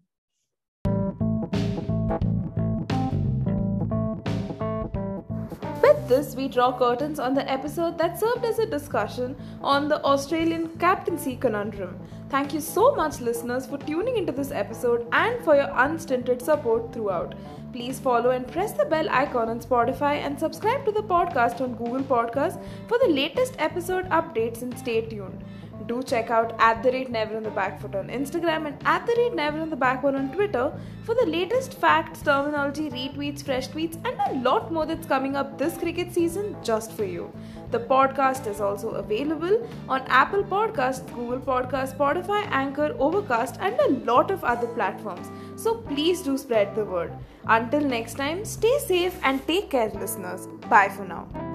This, 6.12 6.36
we 6.36 6.49
draw 6.49 6.78
curtains 6.78 7.20
on 7.20 7.34
the 7.34 7.49
episode 7.49 7.97
that 7.97 8.20
served 8.20 8.43
as 8.43 8.59
a 8.59 8.66
discussion 8.66 9.34
on 9.62 9.88
the 9.88 10.03
Australian 10.03 10.68
captaincy 10.78 11.38
conundrum. 11.38 11.97
Thank 12.30 12.53
you 12.53 12.59
so 12.59 12.93
much, 12.95 13.22
listeners, 13.22 13.66
for 13.66 13.78
tuning 13.78 14.18
into 14.18 14.34
this 14.34 14.51
episode 14.51 15.07
and 15.14 15.41
for 15.45 15.55
your 15.55 15.70
unstinted 15.86 16.41
support 16.41 16.91
throughout. 16.91 17.36
Please 17.72 17.97
follow 17.97 18.32
and 18.32 18.45
press 18.45 18.74
the 18.74 18.84
bell 18.84 19.07
icon 19.09 19.47
on 19.47 19.62
Spotify 19.62 20.16
and 20.26 20.38
subscribe 20.38 20.84
to 20.84 20.91
the 20.91 21.07
podcast 21.14 21.62
on 21.62 21.76
Google 21.76 22.03
Podcasts 22.03 22.62
for 22.89 22.99
the 22.99 23.14
latest 23.14 23.55
episode 23.57 24.09
updates 24.09 24.64
and 24.64 24.78
stay 24.78 24.99
tuned 25.05 25.41
do 25.88 26.02
check 26.04 26.30
out 26.30 26.56
at 26.60 26.82
the 26.84 26.92
rate 26.92 27.10
never 27.10 27.36
on 27.38 27.44
the 27.44 27.50
back 27.52 27.80
foot 27.82 27.96
on 27.96 28.08
Instagram 28.08 28.68
and 28.68 28.78
at 28.86 29.06
the 29.06 29.14
rate 29.18 29.36
never 29.36 29.60
on 29.60 29.70
the 29.70 29.76
back 29.76 30.04
one 30.04 30.16
on 30.16 30.32
Twitter 30.32 30.72
for 31.04 31.16
the 31.16 31.26
latest 31.26 31.74
facts, 31.74 32.22
terminology, 32.22 32.90
retweets, 32.90 33.44
fresh 33.44 33.70
tweets, 33.70 33.96
and 34.06 34.20
a 34.28 34.42
lot 34.42 34.72
more 34.72 34.86
that's 34.86 35.08
coming 35.08 35.36
up 35.36 35.58
this 35.58 35.78
cricket 35.78 36.14
season 36.14 36.56
just 36.64 36.92
for 36.92 37.04
you. 37.04 37.32
The 37.72 37.80
podcast 37.80 38.48
is 38.48 38.60
also 38.60 38.90
available 38.92 39.68
on 39.88 40.02
Apple 40.08 40.44
Podcasts, 40.44 41.06
Google 41.14 41.40
Podcasts, 41.40 41.96
Spotify, 41.96 42.46
Anchor, 42.52 42.96
Overcast, 43.00 43.58
and 43.62 43.80
a 43.80 43.90
lot 44.12 44.30
of 44.30 44.44
other 44.44 44.68
platforms. 44.68 45.30
So 45.56 45.76
please 45.76 46.22
do 46.22 46.38
spread 46.38 46.76
the 46.76 46.86
word. 46.86 47.14
Until 47.48 47.82
next 47.82 48.16
time, 48.16 48.46
stay 48.46 48.78
safe 48.80 49.18
and 49.24 49.46
take 49.48 49.70
care, 49.70 49.90
listeners. 49.90 50.48
Bye 50.70 50.90
for 50.90 51.06
now. 51.06 51.51